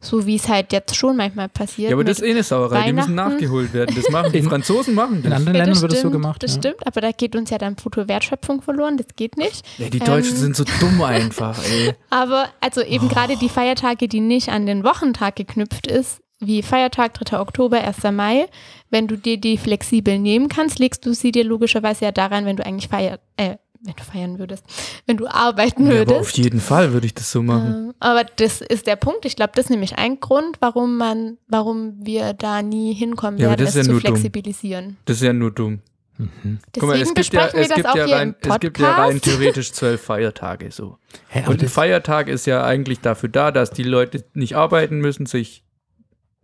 So 0.00 0.24
wie 0.26 0.36
es 0.36 0.48
halt 0.48 0.72
jetzt 0.72 0.94
schon 0.94 1.16
manchmal 1.16 1.48
passiert. 1.48 1.90
Ja, 1.90 1.96
aber 1.96 2.04
das 2.04 2.18
ist 2.20 2.24
eh 2.26 2.30
eine 2.30 2.42
Sauerei. 2.44 2.84
Die 2.86 2.92
müssen 2.92 3.14
nachgeholt 3.16 3.72
werden. 3.74 3.94
Das 3.96 4.08
machen 4.08 4.30
die 4.32 4.38
In- 4.38 4.44
Franzosen 4.48 4.94
machen 4.94 5.16
In 5.16 5.22
das. 5.24 5.32
anderen 5.32 5.54
Ja, 5.56 5.64
Ländern 5.64 5.74
das 5.74 5.82
wird 5.82 5.92
es 5.94 6.00
so 6.00 6.10
gemacht. 6.10 6.42
Das 6.42 6.52
ja. 6.54 6.60
stimmt, 6.60 6.86
aber 6.86 7.00
da 7.00 7.10
geht 7.10 7.34
uns 7.34 7.50
ja 7.50 7.58
dann 7.58 7.74
Bruttowertschöpfung 7.74 8.62
verloren, 8.62 8.96
das 8.96 9.06
geht 9.16 9.36
nicht. 9.36 9.64
Ja, 9.78 9.88
die 9.90 9.98
Deutschen 9.98 10.36
Ähm. 10.36 10.54
sind 10.54 10.56
so 10.56 10.64
dumm 10.80 11.02
einfach, 11.02 11.58
ey. 11.64 11.92
Aber 12.10 12.48
also 12.60 12.82
Oh. 12.82 12.84
eben 12.88 13.08
gerade 13.08 13.36
die 13.36 13.48
Feiertage, 13.48 14.06
die 14.06 14.20
nicht 14.20 14.48
an 14.50 14.64
den 14.66 14.84
Wochentag 14.84 15.36
geknüpft 15.36 15.86
ist, 15.88 16.20
wie 16.38 16.62
Feiertag 16.62 17.14
3. 17.14 17.40
Oktober, 17.40 17.78
1. 17.82 18.12
Mai, 18.12 18.46
wenn 18.90 19.08
du 19.08 19.16
dir 19.16 19.38
die 19.38 19.58
flexibel 19.58 20.18
nehmen 20.18 20.48
kannst, 20.48 20.78
legst 20.78 21.04
du 21.04 21.14
sie 21.14 21.32
dir 21.32 21.44
logischerweise 21.44 22.04
ja 22.06 22.12
daran, 22.12 22.44
wenn 22.44 22.56
du 22.56 22.64
eigentlich 22.64 22.88
feier, 22.88 23.18
äh, 23.36 23.56
wenn 23.84 23.94
du 23.96 24.02
feiern 24.02 24.38
würdest, 24.38 24.64
wenn 25.06 25.16
du 25.16 25.26
arbeiten 25.26 25.86
Ja, 25.86 26.02
aber 26.02 26.12
auf 26.12 26.18
würdest. 26.20 26.38
jeden 26.38 26.60
Fall 26.60 26.92
würde 26.92 27.06
ich 27.06 27.14
das 27.14 27.30
so 27.30 27.42
machen. 27.42 27.66
Ähm, 27.88 27.94
aber 28.00 28.24
das 28.24 28.60
ist 28.60 28.86
der 28.86 28.96
Punkt. 28.96 29.24
Ich 29.26 29.36
glaube, 29.36 29.52
das 29.54 29.66
ist 29.66 29.70
nämlich 29.70 29.96
ein 29.98 30.20
Grund, 30.20 30.56
warum 30.60 30.96
man, 30.96 31.36
warum 31.48 31.94
wir 32.04 32.32
da 32.32 32.62
nie 32.62 32.94
hinkommen 32.94 33.38
Ja, 33.38 33.48
werden, 33.50 33.64
das 33.64 33.70
es 33.70 33.76
ist 33.76 33.76
ja 33.76 33.82
zu 33.84 33.90
nur 33.92 34.00
dumm. 34.00 34.10
flexibilisieren. 34.16 34.96
Das 35.04 35.16
ist 35.18 35.22
ja 35.22 35.32
nur 35.32 35.50
dumm. 35.50 35.80
Mhm. 36.16 36.58
Guck 36.72 36.84
mal, 36.84 36.98
Deswegen 36.98 37.02
es 37.02 37.14
gibt 37.14 37.34
ja, 37.34 37.42
besprechen 37.42 37.60
es 37.60 37.68
wir 37.70 37.74
gibt 37.74 37.86
das 37.86 37.92
auch 37.92 37.96
ja 37.96 38.04
hier 38.06 38.14
rein, 38.16 38.28
im 38.28 38.34
Podcast. 38.34 38.54
es 38.54 38.60
gibt 38.60 38.78
ja 38.78 38.94
rein 38.94 39.20
theoretisch 39.20 39.72
zwölf 39.72 40.00
Feiertage 40.00 40.70
so. 40.70 40.98
Hä, 41.28 41.42
Und 41.48 41.60
ein 41.60 41.68
Feiertag 41.68 42.28
ist 42.28 42.46
ja 42.46 42.64
eigentlich 42.64 43.00
dafür 43.00 43.28
da, 43.28 43.50
dass 43.50 43.70
die 43.70 43.82
Leute 43.82 44.24
nicht 44.32 44.54
arbeiten 44.56 45.00
müssen, 45.00 45.26
sich 45.26 45.64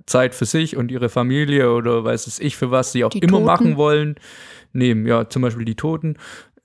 Zeit 0.06 0.34
für 0.34 0.44
sich 0.44 0.76
und 0.76 0.90
ihre 0.90 1.08
Familie 1.08 1.72
oder 1.72 2.02
weiß 2.02 2.26
es 2.26 2.40
ich 2.40 2.56
für 2.56 2.72
was 2.72 2.90
sie 2.90 3.04
auch 3.04 3.10
Die 3.10 3.20
immer 3.20 3.32
Toten. 3.34 3.44
machen 3.44 3.76
wollen, 3.76 4.16
nehmen. 4.72 5.06
Ja, 5.06 5.28
zum 5.28 5.42
Beispiel 5.42 5.64
die 5.64 5.76
Toten 5.76 6.16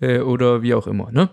äh, 0.06 0.20
oder 0.20 0.62
wie 0.62 0.74
auch 0.74 0.88
immer, 0.88 1.12
ne? 1.12 1.30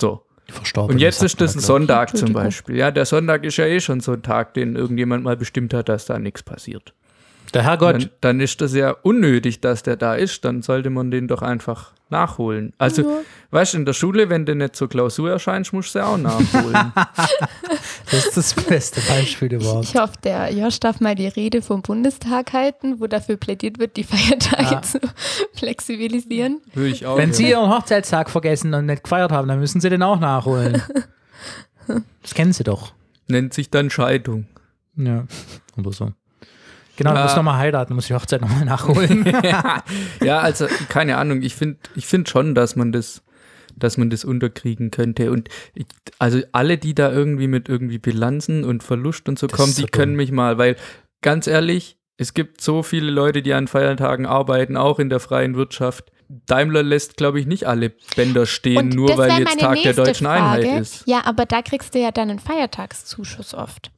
So. 0.00 0.22
Verstorbene 0.48 0.96
Und 0.96 1.00
jetzt 1.00 1.22
ist 1.22 1.40
das 1.40 1.54
ein 1.54 1.60
Sonntag 1.60 2.16
zum. 2.16 2.32
Beispiel. 2.32 2.76
Ja, 2.76 2.90
der 2.90 3.06
Sonntag 3.06 3.44
ist 3.44 3.56
ja 3.56 3.64
eh 3.66 3.80
schon 3.80 4.00
so 4.00 4.12
ein 4.12 4.22
Tag, 4.22 4.54
den 4.54 4.76
irgendjemand 4.76 5.24
mal 5.24 5.36
bestimmt 5.36 5.72
hat, 5.72 5.88
dass 5.88 6.04
da 6.06 6.18
nichts 6.18 6.42
passiert. 6.42 6.94
Der 7.54 7.64
Herrgott, 7.64 7.94
Dann, 7.94 8.10
dann 8.20 8.40
ist 8.40 8.60
das 8.60 8.74
ja 8.74 8.90
unnötig, 9.02 9.60
dass 9.60 9.82
der 9.82 9.96
da 9.96 10.14
ist. 10.14 10.44
Dann 10.44 10.62
sollte 10.62 10.88
man 10.90 11.10
den 11.10 11.28
doch 11.28 11.42
einfach 11.42 11.92
nachholen. 12.08 12.72
Also, 12.78 13.02
Ja. 13.02 13.08
weißt 13.50 13.74
du, 13.74 13.78
in 13.78 13.84
der 13.86 13.92
Schule, 13.92 14.28
wenn 14.30 14.44
du 14.46 14.54
nicht 14.54 14.76
zur 14.76 14.88
Klausur 14.88 15.30
erscheinst, 15.30 15.72
musst 15.72 15.94
du 15.94 15.98
sie 15.98 16.04
auch 16.06 16.16
nachholen. 16.18 16.92
das 18.10 18.26
ist 18.26 18.36
das 18.36 18.54
beste 18.54 19.00
Beispiel 19.02 19.52
überhaupt. 19.54 19.84
Ich 19.84 19.94
hoffe, 19.96 20.14
der 20.22 20.52
Josh 20.52 20.78
darf 20.80 21.00
mal 21.00 21.14
die 21.14 21.26
Rede 21.28 21.62
vom 21.62 21.82
Bundestag 21.82 22.52
halten, 22.52 23.00
wo 23.00 23.06
dafür 23.06 23.36
plädiert 23.36 23.78
wird, 23.78 23.96
die 23.96 24.04
Feiertage 24.04 24.62
Ja. 24.74 24.82
zu 24.82 25.00
flexibilisieren. 25.54 26.60
Würde 26.74 26.90
ich 26.90 27.06
auch. 27.06 27.16
Wenn 27.16 27.30
ja. 27.30 27.34
Sie 27.34 27.48
Ihren 27.50 27.70
Hochzeitstag 27.70 28.30
vergessen 28.30 28.72
und 28.74 28.86
nicht 28.86 29.04
gefeiert 29.04 29.32
haben, 29.32 29.48
dann 29.48 29.58
müssen 29.60 29.80
Sie 29.80 29.88
den 29.90 30.02
auch 30.02 30.20
nachholen. 30.20 30.82
das 32.22 32.34
kennen 32.34 32.52
Sie 32.52 32.64
doch. 32.64 32.92
Nennt 33.28 33.54
sich 33.54 33.70
dann 33.70 33.90
Scheidung. 33.90 34.46
Ja, 34.96 35.24
oder 35.78 35.92
so. 35.92 36.12
Genau, 37.02 37.12
du 37.12 37.18
Ja. 37.18 37.22
musst 37.24 37.36
nochmal 37.36 37.58
heiraten, 37.58 37.90
du 37.90 37.94
musst 37.96 38.08
die 38.08 38.14
Hochzeit 38.14 38.40
nochmal 38.40 38.64
nachholen. 38.64 39.24
ja, 40.22 40.38
also, 40.40 40.66
keine 40.88 41.16
Ahnung. 41.16 41.42
Ich 41.42 41.54
finde 41.54 41.78
ich 41.94 42.06
find 42.06 42.28
schon, 42.28 42.54
dass 42.54 42.76
man 42.76 42.92
das 42.92 43.22
dass 43.74 43.96
man 43.96 44.10
das 44.10 44.22
unterkriegen 44.24 44.90
könnte. 44.90 45.32
Und 45.32 45.48
ich, 45.74 45.86
also 46.18 46.40
alle, 46.52 46.76
die 46.76 46.94
da 46.94 47.10
irgendwie 47.10 47.48
mit 47.48 47.70
irgendwie 47.70 47.98
Bilanzen 47.98 48.64
und 48.64 48.82
Verlust 48.82 49.28
und 49.30 49.38
so 49.38 49.46
Das 49.46 49.58
kommen, 49.58 49.72
so 49.72 49.80
die 49.82 49.88
können 49.90 50.12
dumm. 50.12 50.16
mich 50.18 50.30
mal, 50.30 50.58
weil 50.58 50.76
ganz 51.22 51.46
ehrlich, 51.46 51.96
es 52.18 52.34
gibt 52.34 52.60
so 52.60 52.82
viele 52.82 53.10
Leute, 53.10 53.40
die 53.40 53.54
an 53.54 53.68
Feiertagen 53.68 54.26
arbeiten, 54.26 54.76
auch 54.76 54.98
in 54.98 55.08
der 55.08 55.20
freien 55.20 55.56
Wirtschaft. 55.56 56.12
Daimler 56.28 56.82
lässt, 56.82 57.16
glaube 57.16 57.40
ich, 57.40 57.46
nicht 57.46 57.64
alle 57.66 57.92
Bänder 58.14 58.44
stehen, 58.46 58.76
Und 58.78 58.88
nur 58.94 59.16
weil 59.16 59.38
jetzt 59.38 59.58
Tag 59.58 59.82
der 59.82 59.94
deutschen 59.94 60.26
Frage. 60.26 60.42
Einheit 60.66 60.80
ist. 60.80 61.04
Ja, 61.06 61.22
aber 61.24 61.46
da 61.46 61.62
kriegst 61.62 61.94
du 61.94 61.98
ja 61.98 62.10
dann 62.10 62.28
einen 62.28 62.38
Feiertagszuschuss 62.38 63.54
oft. 63.54 63.90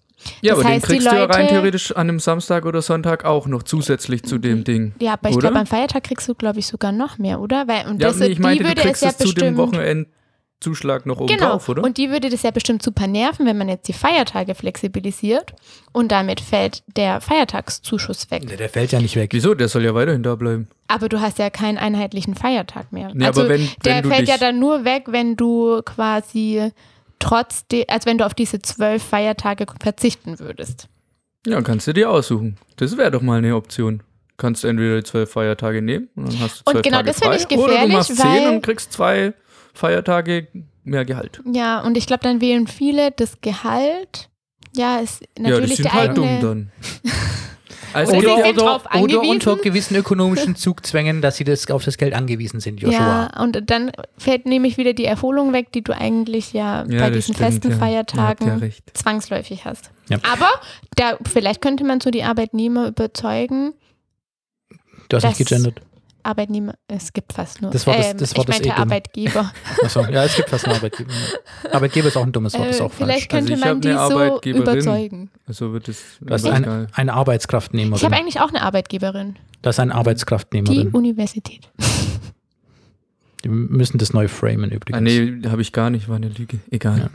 Ja, 0.42 0.54
Das 0.54 0.60
aber 0.64 0.68
heißt, 0.68 0.84
die 0.86 0.88
den 0.88 0.98
kriegst 1.00 1.12
du 1.12 1.16
ja 1.16 1.24
rein 1.24 1.40
Leute- 1.42 1.54
theoretisch 1.54 1.92
an 1.92 2.08
einem 2.08 2.20
Samstag 2.20 2.64
oder 2.66 2.82
Sonntag 2.82 3.24
auch 3.24 3.46
noch 3.46 3.62
zusätzlich 3.62 4.22
zu 4.24 4.38
dem 4.38 4.64
Ding. 4.64 4.94
Ja, 5.00 5.14
aber 5.14 5.30
ich 5.30 5.38
glaube, 5.38 5.58
am 5.58 5.66
Feiertag 5.66 6.04
kriegst 6.04 6.28
du, 6.28 6.34
glaube 6.34 6.58
ich, 6.58 6.66
sogar 6.66 6.92
noch 6.92 7.18
mehr, 7.18 7.40
oder? 7.40 7.66
Weil, 7.68 7.86
und 7.86 8.00
Ja, 8.00 8.08
das, 8.08 8.18
nee, 8.18 8.26
ich 8.26 8.38
meinte, 8.38 8.58
die 8.58 8.62
du 8.64 8.70
würde 8.70 8.80
kriegst 8.82 9.02
es 9.02 9.12
ja 9.12 9.16
zu 9.26 9.32
dem 9.32 9.54
bestimmt. 9.56 9.58
Wochenendzuschlag 9.58 11.04
noch 11.06 11.18
oben 11.20 11.26
Genau, 11.34 11.50
drauf, 11.52 11.68
oder? 11.68 11.82
und 11.84 11.98
die 11.98 12.10
würde 12.10 12.30
das 12.30 12.42
ja 12.42 12.50
bestimmt 12.50 12.82
super 12.82 13.06
nerven, 13.06 13.44
wenn 13.46 13.58
man 13.58 13.68
jetzt 13.68 13.86
die 13.88 13.92
Feiertage 13.92 14.54
flexibilisiert 14.54 15.52
und 15.92 16.10
damit 16.10 16.40
fällt 16.40 16.82
der 16.96 17.20
Feiertagszuschuss 17.20 18.30
weg. 18.30 18.46
der, 18.48 18.56
der 18.56 18.68
fällt 18.68 18.92
ja 18.92 19.00
nicht 19.00 19.16
weg. 19.16 19.30
Wieso? 19.32 19.54
Der 19.54 19.68
soll 19.68 19.84
ja 19.84 19.94
weiterhin 19.94 20.22
da 20.22 20.34
bleiben. 20.36 20.68
Aber 20.88 21.08
du 21.08 21.20
hast 21.20 21.38
ja 21.38 21.50
keinen 21.50 21.78
einheitlichen 21.78 22.34
Feiertag 22.34 22.92
mehr. 22.92 23.10
Nee, 23.14 23.26
also 23.26 23.42
aber 23.42 23.50
wenn- 23.50 23.68
der 23.84 23.96
wenn 23.96 24.02
du 24.04 24.08
fällt 24.10 24.28
ja 24.28 24.38
dann 24.38 24.58
nur 24.58 24.84
weg, 24.84 25.04
wenn 25.08 25.36
du 25.36 25.82
quasi 25.84 26.70
trotzdem, 27.24 27.84
als 27.88 28.06
wenn 28.06 28.18
du 28.18 28.26
auf 28.26 28.34
diese 28.34 28.60
zwölf 28.62 29.02
Feiertage 29.02 29.66
verzichten 29.82 30.38
würdest. 30.38 30.88
Ja, 31.46 31.60
kannst 31.62 31.86
du 31.86 31.92
dir 31.92 32.10
aussuchen. 32.10 32.56
Das 32.76 32.96
wäre 32.96 33.10
doch 33.10 33.22
mal 33.22 33.38
eine 33.38 33.54
Option. 33.56 34.02
Kannst 34.36 34.64
du 34.64 34.68
entweder 34.68 34.96
die 34.96 35.04
zwölf 35.04 35.30
Feiertage 35.30 35.80
nehmen 35.82 36.08
und 36.16 36.32
dann 36.32 36.40
hast 36.40 36.60
du 36.60 36.62
Und 36.66 36.72
zwölf 36.72 36.82
genau 36.82 36.96
Tage 36.98 37.06
das 37.08 37.18
finde 37.20 37.36
ich 37.36 37.46
Oder 37.46 37.56
du 37.56 37.62
gefährlich, 37.66 37.92
machst 37.96 38.18
weil- 38.24 38.38
zehn 38.40 38.48
und 38.54 38.62
kriegst 38.62 38.92
zwei 38.92 39.34
Feiertage 39.74 40.48
mehr 40.84 41.04
Gehalt. 41.04 41.40
Ja, 41.52 41.80
und 41.82 41.96
ich 41.96 42.06
glaube, 42.06 42.22
dann 42.24 42.40
wählen 42.40 42.66
viele 42.66 43.10
das 43.12 43.40
Gehalt. 43.40 44.28
Ja, 44.76 44.98
ist 44.98 45.20
ja, 45.20 45.26
die 45.36 45.42
natürlich 45.42 45.76
sind 45.76 45.84
der 45.84 45.92
halt 45.92 46.10
eigene. 46.10 46.40
dumm 46.40 46.40
dann. 46.40 46.72
Also 47.94 48.16
Oder 48.16 48.36
oder, 48.36 48.50
oder 48.50 48.92
angewiesen. 48.92 49.30
unter 49.30 49.56
gewissen 49.56 49.96
ökonomischen 49.96 50.56
Zugzwängen, 50.56 51.22
dass 51.22 51.36
sie 51.36 51.44
das, 51.44 51.70
auf 51.70 51.84
das 51.84 51.96
Geld 51.96 52.12
angewiesen 52.12 52.60
sind, 52.60 52.80
Joshua. 52.80 53.30
Ja, 53.32 53.42
und 53.42 53.70
dann 53.70 53.92
fällt 54.18 54.46
nämlich 54.46 54.76
wieder 54.78 54.94
die 54.94 55.04
Erholung 55.04 55.52
weg, 55.52 55.70
die 55.72 55.82
du 55.82 55.92
eigentlich 55.92 56.52
ja, 56.52 56.84
Ja, 56.88 57.00
bei 57.00 57.10
diesen 57.10 57.34
stimmt, 57.34 57.38
festen 57.38 57.70
ja. 57.70 57.76
Feiertagen 57.76 58.60
ja 58.60 58.68
zwangsläufig 58.92 59.64
hast. 59.64 59.90
Ja. 60.08 60.18
Aber 60.30 60.50
da, 60.96 61.18
vielleicht 61.24 61.60
könnte 61.60 61.84
man 61.84 62.00
so 62.00 62.10
die 62.10 62.24
Arbeitnehmer 62.24 62.88
überzeugen. 62.88 63.74
Du 65.08 65.16
hast 65.16 65.24
nicht 65.24 65.38
gegendert. 65.38 65.80
Arbeitnehmer, 66.24 66.74
es 66.88 67.12
gibt 67.12 67.32
fast 67.32 67.60
nur. 67.62 67.70
Das 67.70 67.82
ist- 67.82 67.88
ähm, 67.88 68.16
das 68.18 68.36
Wort 68.36 68.48
ich 68.48 68.54
ist 68.56 68.64
meinte 68.64 68.78
eh. 68.78 68.82
Arbeitgeber. 68.82 69.52
Achso, 69.82 70.00
ja, 70.06 70.24
es 70.24 70.36
gibt 70.36 70.48
fast 70.50 70.64
einen 70.66 70.76
Arbeitgeber. 70.76 71.10
Arbeitgeber 71.72 72.08
ist 72.08 72.16
auch 72.16 72.22
ein 72.22 72.32
dummes 72.32 72.54
Wort, 72.54 72.68
ist 72.68 72.80
äh, 72.80 72.82
auch 72.82 72.92
falsch. 72.92 73.10
vielleicht 73.12 73.30
könnte 73.30 73.52
Also 73.52 73.54
ich 73.54 73.60
man 73.72 73.80
die 73.80 73.92
so 73.92 74.60
überzeugen. 74.60 75.30
Also 75.46 75.72
wird 75.72 75.88
es. 75.88 76.02
Das 76.20 76.42
ist 76.42 76.48
aber 76.48 76.88
eine, 76.92 77.12
Arbeitskraftnehmerin. 77.12 77.96
Ich 77.96 78.04
habe 78.04 78.16
eigentlich 78.16 78.40
auch 78.40 78.48
eine 78.48 78.62
Arbeitgeberin. 78.62 79.36
das 79.62 79.76
ist 79.76 79.80
eine 79.80 79.92
Die 79.92 79.98
Arbeitskraftnehmerin. 79.98 80.88
Universität. 80.90 81.70
Die 83.44 83.48
müssen 83.48 83.98
das 83.98 84.12
neu 84.12 84.26
framen 84.28 84.70
übrigens. 84.70 84.96
Ah, 84.96 85.00
nee, 85.00 85.48
habe 85.48 85.62
ich 85.62 85.72
gar 85.72 85.90
nicht, 85.90 86.08
war 86.08 86.16
eine 86.16 86.28
Lüge. 86.28 86.58
Egal. 86.70 86.98
Ja. 86.98 87.10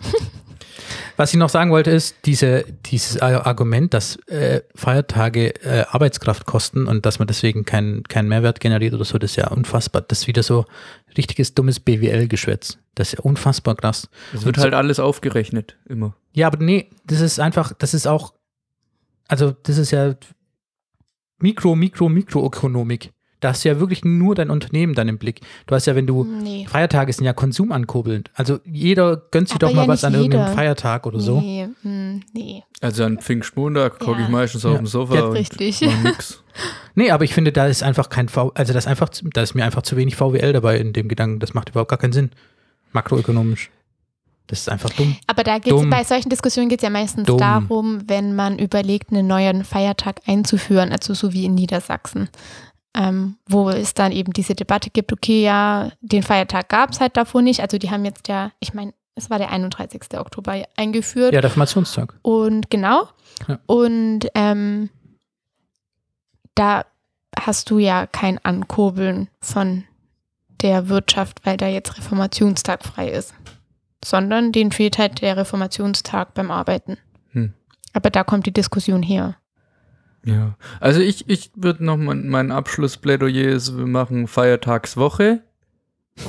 Was 1.17 1.31
ich 1.33 1.37
noch 1.37 1.49
sagen 1.49 1.71
wollte, 1.71 1.91
ist 1.91 2.15
diese, 2.25 2.63
dieses 2.85 3.21
Ar- 3.21 3.45
Argument, 3.45 3.93
dass 3.93 4.15
äh, 4.27 4.61
Feiertage 4.75 5.53
äh, 5.63 5.83
Arbeitskraft 5.89 6.45
kosten 6.45 6.87
und 6.87 7.05
dass 7.05 7.19
man 7.19 7.27
deswegen 7.27 7.65
keinen 7.65 8.03
keinen 8.03 8.29
Mehrwert 8.29 8.59
generiert 8.61 8.93
oder 8.93 9.03
so, 9.03 9.17
das 9.17 9.31
ist 9.31 9.35
ja 9.35 9.49
unfassbar. 9.49 10.01
Das 10.01 10.19
ist 10.21 10.27
wieder 10.27 10.43
so 10.43 10.65
richtiges 11.17 11.53
dummes 11.53 11.79
BWL-Geschwätz. 11.81 12.77
Das 12.95 13.09
ist 13.09 13.17
ja 13.19 13.23
unfassbar 13.23 13.75
krass. 13.75 14.09
Es 14.33 14.45
wird 14.45 14.57
Und 14.57 14.63
halt 14.63 14.73
alles 14.73 14.99
aufgerechnet, 14.99 15.77
immer. 15.87 16.15
Ja, 16.33 16.47
aber 16.47 16.63
nee, 16.63 16.89
das 17.05 17.19
ist 17.19 17.39
einfach, 17.39 17.73
das 17.73 17.93
ist 17.93 18.07
auch, 18.07 18.33
also 19.27 19.51
das 19.63 19.77
ist 19.77 19.91
ja 19.91 20.15
Mikro, 21.39 21.75
Mikro, 21.75 22.07
Mikroökonomik. 22.09 23.11
Da 23.41 23.49
hast 23.49 23.63
du 23.63 23.69
ja 23.69 23.79
wirklich 23.79 24.03
nur 24.03 24.35
dein 24.35 24.49
Unternehmen 24.49 24.95
dann 24.95 25.07
im 25.07 25.17
Blick. 25.17 25.39
Du 25.65 25.73
hast 25.75 25.85
ja, 25.85 25.95
wenn 25.95 26.05
du, 26.07 26.25
Nee. 26.25 26.65
Feiertage 26.69 27.13
sind 27.13 27.23
ja 27.25 27.31
konsumankurbelnd. 27.33 28.31
Also 28.33 28.59
jeder 28.65 29.15
gönnt 29.31 29.47
sich 29.47 29.55
Aber 29.55 29.67
doch 29.67 29.73
mal 29.73 29.83
ja 29.83 29.87
was 29.87 30.03
an 30.03 30.13
irgendeinem 30.13 30.43
jeder. 30.47 30.53
Feiertag 30.55 31.05
oder 31.05 31.19
so. 31.21 31.39
Nee, 31.39 31.69
hm, 31.83 32.21
nee. 32.33 32.63
Also 32.81 33.05
an 33.05 33.17
Pfingstmontag 33.19 33.95
Ja. 34.05 34.19
ich 34.19 34.27
meistens 34.27 34.63
Ja. 34.63 34.71
auf 34.71 34.77
dem 34.77 34.87
Sofa 34.87 35.15
Ja, 35.15 35.23
und 35.25 35.31
richtig. 35.33 35.81
mach 35.81 36.03
nix. 36.03 36.43
Nee, 36.95 37.11
aber 37.11 37.23
ich 37.23 37.33
finde, 37.33 37.53
da 37.53 37.67
ist 37.67 37.81
einfach 37.83 38.09
kein 38.09 38.27
V, 38.27 38.51
also 38.55 38.73
das 38.73 38.83
ist 38.83 38.89
einfach, 38.89 39.07
da 39.33 39.41
ist 39.41 39.53
mir 39.55 39.63
einfach 39.63 39.83
zu 39.83 39.95
wenig 39.95 40.17
VWL 40.17 40.51
dabei 40.51 40.77
in 40.77 40.91
dem 40.91 41.07
Gedanken. 41.07 41.39
Das 41.39 41.53
macht 41.53 41.69
überhaupt 41.69 41.89
gar 41.89 41.99
keinen 41.99 42.11
Sinn. 42.11 42.31
Makroökonomisch. 42.91 43.69
Das 44.47 44.59
ist 44.61 44.69
einfach 44.69 44.89
dumm. 44.89 45.15
Aber 45.27 45.43
da 45.43 45.59
geht's, 45.59 45.69
Dumm. 45.69 45.89
bei 45.91 46.03
solchen 46.03 46.29
Diskussionen 46.29 46.69
geht 46.69 46.79
es 46.79 46.83
ja 46.83 46.89
meistens 46.89 47.27
Dumm. 47.27 47.37
darum, 47.37 48.01
wenn 48.07 48.35
man 48.35 48.57
überlegt, 48.57 49.11
einen 49.11 49.27
neuen 49.27 49.63
Feiertag 49.63 50.21
einzuführen, 50.25 50.91
also 50.91 51.13
so 51.13 51.31
wie 51.33 51.45
in 51.45 51.53
Niedersachsen. 51.53 52.29
Ähm, 52.95 53.37
wo 53.47 53.69
es 53.69 53.93
dann 53.93 54.11
eben 54.11 54.33
diese 54.33 54.55
Debatte 54.55 54.89
gibt, 54.89 55.13
okay, 55.13 55.43
ja, 55.43 55.91
den 56.01 56.23
Feiertag 56.23 56.69
gab 56.69 56.89
es 56.89 56.99
halt 56.99 57.15
davor 57.17 57.43
nicht. 57.43 57.61
Also 57.61 57.77
die 57.77 57.91
haben 57.91 58.03
jetzt 58.03 58.27
ja, 58.27 58.51
ich 58.59 58.73
meine, 58.73 58.93
es 59.15 59.29
war 59.29 59.37
der 59.37 59.51
31. 59.51 60.17
Oktober 60.17 60.63
eingeführt. 60.75 61.33
Ja, 61.33 61.41
Reformationstag. 61.41 62.15
Und 62.23 62.69
genau. 62.69 63.07
Ja. 63.47 63.59
Und 63.67 64.27
ähm, 64.33 64.89
da 66.55 66.85
hast 67.37 67.69
du 67.69 67.77
ja 67.77 68.07
kein 68.07 68.43
Ankurbeln 68.43 69.29
von 69.39 69.83
der 70.61 70.89
Wirtschaft, 70.89 71.45
weil 71.45 71.57
da 71.57 71.67
jetzt 71.67 71.97
Reformationstag 71.97 72.83
frei 72.83 73.09
ist. 73.09 73.33
Sondern 74.03 74.51
denen 74.51 74.71
fehlt 74.71 74.97
halt 74.97 75.21
der 75.21 75.37
Reformationstag 75.37 76.33
beim 76.33 76.51
Arbeiten. 76.51 76.97
Hm. 77.31 77.53
Aber 77.93 78.09
da 78.09 78.23
kommt 78.23 78.45
die 78.45 78.53
Diskussion 78.53 79.03
her. 79.03 79.35
Ja. 80.25 80.55
Also 80.79 81.01
ich, 81.01 81.29
ich 81.29 81.51
würde 81.55 81.83
noch 81.83 81.97
mein, 81.97 82.27
mein 82.27 82.51
Abschlussplädoyer 82.51 83.49
ist, 83.49 83.77
wir 83.77 83.87
machen 83.87 84.27
Feiertagswoche, 84.27 85.41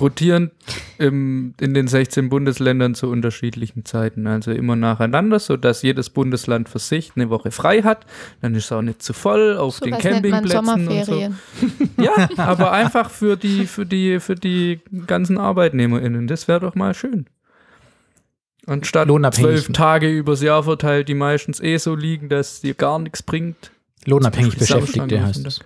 rotierend 0.01 0.53
im, 0.99 1.55
in 1.61 1.75
den 1.75 1.89
16 1.89 2.29
Bundesländern 2.29 2.95
zu 2.95 3.09
unterschiedlichen 3.09 3.85
Zeiten. 3.85 4.27
Also 4.27 4.53
immer 4.53 4.77
nacheinander, 4.77 5.39
sodass 5.39 5.83
jedes 5.83 6.11
Bundesland 6.11 6.69
für 6.69 6.79
sich 6.79 7.13
eine 7.17 7.31
Woche 7.31 7.51
frei 7.51 7.83
hat. 7.83 8.07
Dann 8.41 8.55
ist 8.55 8.67
es 8.67 8.73
auch 8.73 8.83
nicht 8.83 9.03
zu 9.03 9.13
voll 9.13 9.57
auf 9.57 9.81
den 9.81 9.91
nennt 9.91 10.05
man 10.05 10.13
Campingplätzen 10.13 10.69
und 10.69 11.05
so. 11.05 11.13
Sommerferien. 11.13 11.39
Ja, 12.01 12.29
aber 12.37 12.73
einfach 12.73 13.11
für 13.11 13.37
die, 13.37 13.67
für 13.67 13.87
die, 13.87 14.21
für 14.21 14.35
die 14.35 14.81
ganzen 15.07 15.39
ArbeitnehmerInnen. 15.39 16.27
Das 16.27 16.49
wäre 16.49 16.61
doch 16.61 16.75
mal 16.75 16.95
schön. 16.95 17.27
Anstatt 18.67 19.09
zwölf 19.35 19.69
Tage 19.73 20.09
übers 20.09 20.43
Jahr 20.43 20.63
verteilt, 20.63 21.09
die 21.09 21.15
meistens 21.15 21.61
eh 21.61 21.79
so 21.79 21.95
liegen, 21.95 22.29
dass 22.29 22.61
dir 22.61 22.75
gar 22.75 22.99
nichts 22.99 23.23
bringt. 23.23 23.73
Lohnabhängig 24.07 24.57
Beschäftigte 24.57 25.23
heißt 25.23 25.47
es. 25.47 25.61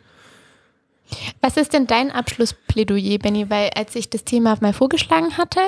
Was 1.41 1.57
ist 1.57 1.73
denn 1.73 1.87
dein 1.87 2.11
Abschlussplädoyer, 2.11 3.19
Benny? 3.19 3.49
Weil 3.51 3.71
als 3.77 3.95
ich 3.95 4.11
das 4.11 4.25
Thema 4.25 4.57
mal 4.61 4.73
vorgeschlagen 4.73 5.37
hatte, 5.37 5.61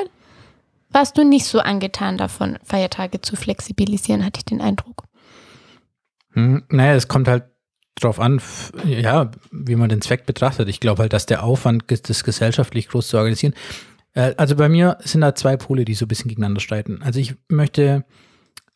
warst 0.90 1.18
du 1.18 1.24
nicht 1.24 1.44
so 1.44 1.60
angetan 1.60 2.16
davon, 2.16 2.58
Feiertage 2.64 3.20
zu 3.20 3.36
flexibilisieren, 3.36 4.24
hatte 4.24 4.38
ich 4.38 4.44
den 4.44 4.60
Eindruck. 4.60 5.04
Hm, 6.32 6.64
naja, 6.68 6.94
es 6.94 7.08
kommt 7.08 7.28
halt 7.28 7.44
drauf 7.96 8.20
an, 8.20 8.40
ja, 8.84 9.30
wie 9.52 9.76
man 9.76 9.88
den 9.88 10.02
Zweck 10.02 10.26
betrachtet. 10.26 10.68
Ich 10.68 10.80
glaube 10.80 11.02
halt, 11.02 11.12
dass 11.12 11.26
der 11.26 11.42
Aufwand, 11.44 11.84
das 12.08 12.24
gesellschaftlich 12.24 12.88
groß 12.88 13.08
zu 13.08 13.16
organisieren. 13.16 13.54
Äh, 14.12 14.34
also 14.36 14.56
bei 14.56 14.68
mir 14.68 14.98
sind 15.00 15.22
da 15.22 15.34
zwei 15.34 15.56
Pole, 15.56 15.84
die 15.84 15.94
so 15.94 16.04
ein 16.04 16.08
bisschen 16.08 16.28
gegeneinander 16.28 16.60
streiten. 16.60 17.02
Also 17.02 17.20
ich 17.20 17.34
möchte 17.48 18.04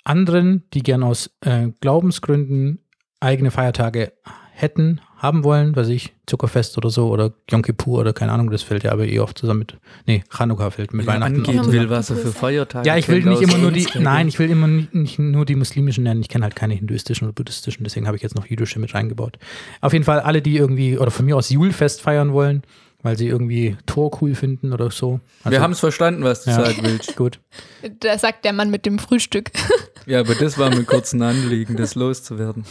anderen, 0.04 0.64
die 0.72 0.82
gern 0.82 1.02
aus 1.02 1.30
äh, 1.42 1.68
Glaubensgründen 1.80 2.80
eigene 3.20 3.50
Feiertage 3.50 4.12
hätten, 4.52 5.00
haben 5.16 5.44
wollen, 5.44 5.74
weiß 5.76 5.88
ich, 5.88 6.14
Zuckerfest 6.26 6.78
oder 6.78 6.90
so 6.90 7.08
oder 7.08 7.32
Yom 7.50 7.62
Kippur 7.62 8.00
oder 8.00 8.12
keine 8.12 8.32
Ahnung, 8.32 8.50
das 8.50 8.62
fällt 8.62 8.84
ja 8.84 8.92
aber 8.92 9.06
eh 9.06 9.18
oft 9.18 9.36
zusammen 9.36 9.60
mit, 9.60 9.76
nee, 10.06 10.22
Chanukka 10.34 10.70
fällt 10.70 10.92
mit 10.92 11.06
er 11.06 11.14
Weihnachten. 11.14 11.44
zusammen. 11.44 11.72
will, 11.72 11.90
was 11.90 12.10
er 12.10 12.16
für 12.16 12.32
Feiertage 12.32 12.86
Ja, 12.88 12.96
ich 12.96 13.08
will 13.08 13.22
nicht 13.22 13.42
immer 13.42 13.58
nur 13.58 13.72
die, 13.72 13.86
nein, 13.98 14.28
ich 14.28 14.38
will 14.38 14.50
immer 14.50 14.66
nicht, 14.66 14.94
nicht 14.94 15.18
nur 15.18 15.44
die 15.44 15.56
muslimischen 15.56 16.04
nennen. 16.04 16.20
Ich 16.20 16.28
kenne 16.28 16.44
halt 16.44 16.56
keine 16.56 16.74
hinduistischen 16.74 17.26
oder 17.26 17.34
buddhistischen, 17.34 17.84
deswegen 17.84 18.06
habe 18.06 18.16
ich 18.16 18.22
jetzt 18.22 18.36
noch 18.36 18.46
jüdische 18.46 18.78
mit 18.78 18.94
reingebaut. 18.94 19.38
Auf 19.80 19.92
jeden 19.92 20.04
Fall 20.04 20.20
alle, 20.20 20.40
die 20.42 20.56
irgendwie, 20.56 20.98
oder 20.98 21.10
von 21.10 21.26
mir 21.26 21.36
aus 21.36 21.50
Julfest 21.50 22.00
feiern 22.00 22.32
wollen, 22.32 22.62
weil 23.02 23.16
sie 23.18 23.26
irgendwie 23.28 23.76
Tor 23.86 24.10
cool 24.20 24.34
finden 24.34 24.72
oder 24.72 24.90
so. 24.90 25.20
Also, 25.42 25.50
Wir 25.52 25.60
haben 25.62 25.72
es 25.72 25.80
verstanden, 25.80 26.22
was 26.24 26.44
du 26.44 26.50
Ja. 26.50 26.64
sagen 26.64 26.78
willst. 26.82 27.16
gut. 27.16 27.40
Da 28.00 28.18
sagt 28.18 28.44
der 28.44 28.52
Mann 28.52 28.70
mit 28.70 28.86
dem 28.86 28.98
Frühstück. 28.98 29.50
Ja, 30.06 30.20
aber 30.20 30.34
das 30.34 30.56
war 30.56 30.70
mir 30.70 30.82
kurz 30.84 31.12
ein 31.12 31.20
Anliegen, 31.22 31.76
das 31.76 31.94
loszuwerden. 31.94 32.64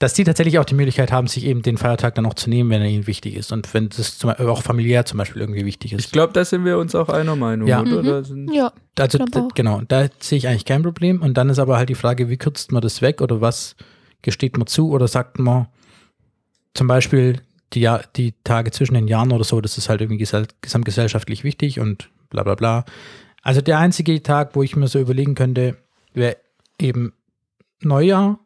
Dass 0.00 0.12
die 0.12 0.22
tatsächlich 0.24 0.58
auch 0.58 0.64
die 0.64 0.74
Möglichkeit 0.74 1.10
haben, 1.12 1.26
sich 1.28 1.44
eben 1.44 1.62
den 1.62 1.78
Feiertag 1.78 2.14
dann 2.16 2.26
auch 2.26 2.34
zu 2.34 2.50
nehmen, 2.50 2.68
wenn 2.70 2.82
er 2.82 2.88
ihnen 2.88 3.06
wichtig 3.06 3.34
ist 3.36 3.52
und 3.52 3.72
wenn 3.74 3.88
das 3.88 4.18
zum, 4.18 4.30
auch 4.30 4.62
familiär 4.62 5.04
zum 5.06 5.18
Beispiel 5.18 5.40
irgendwie 5.40 5.64
wichtig 5.64 5.92
Ich 5.92 5.98
ist. 5.98 6.12
glaube, 6.12 6.32
da 6.32 6.44
sind 6.44 6.64
wir 6.64 6.78
uns 6.78 6.94
auch 6.94 7.08
einer 7.08 7.36
Meinung, 7.36 7.66
Ja. 7.68 7.80
oder? 7.82 8.22
Mhm. 8.28 8.52
Ja. 8.52 8.72
Also 8.98 9.18
genau, 9.54 9.80
da 9.88 10.08
sehe 10.20 10.38
ich 10.38 10.46
eigentlich 10.48 10.64
kein 10.66 10.82
Problem. 10.82 11.22
Und 11.22 11.34
dann 11.34 11.48
ist 11.48 11.58
aber 11.60 11.78
halt 11.78 11.88
die 11.88 11.94
Frage, 11.96 12.28
wie 12.28 12.36
kürzt 12.36 12.70
man 12.70 12.82
das 12.82 13.00
weg 13.02 13.20
oder 13.22 13.40
was 13.40 13.74
gesteht 14.22 14.56
man 14.58 14.66
zu 14.66 14.90
oder 14.90 15.08
sagt 15.08 15.38
man 15.38 15.66
zum 16.74 16.86
Beispiel 16.86 17.40
die, 17.74 17.80
Jahr, 17.80 18.02
die 18.16 18.34
Tage 18.44 18.70
zwischen 18.70 18.94
den 18.94 19.08
Jahren 19.08 19.32
oder 19.32 19.44
so, 19.44 19.60
das 19.60 19.78
ist 19.78 19.88
halt 19.88 20.00
irgendwie 20.00 20.18
gesell 20.18 20.46
gesamtgesellschaftlich 20.60 21.44
wichtig 21.44 21.80
und 21.80 22.10
bla 22.30 22.42
bla 22.42 22.54
bla. 22.54 22.84
Also 23.42 23.60
der 23.60 23.78
einzige 23.78 24.22
Tag, 24.22 24.54
wo 24.54 24.62
ich 24.62 24.76
mir 24.76 24.88
so 24.88 24.98
überlegen 24.98 25.34
könnte, 25.34 25.76
wäre 26.14 26.36
eben 26.80 27.12
Neujahr 27.82 28.38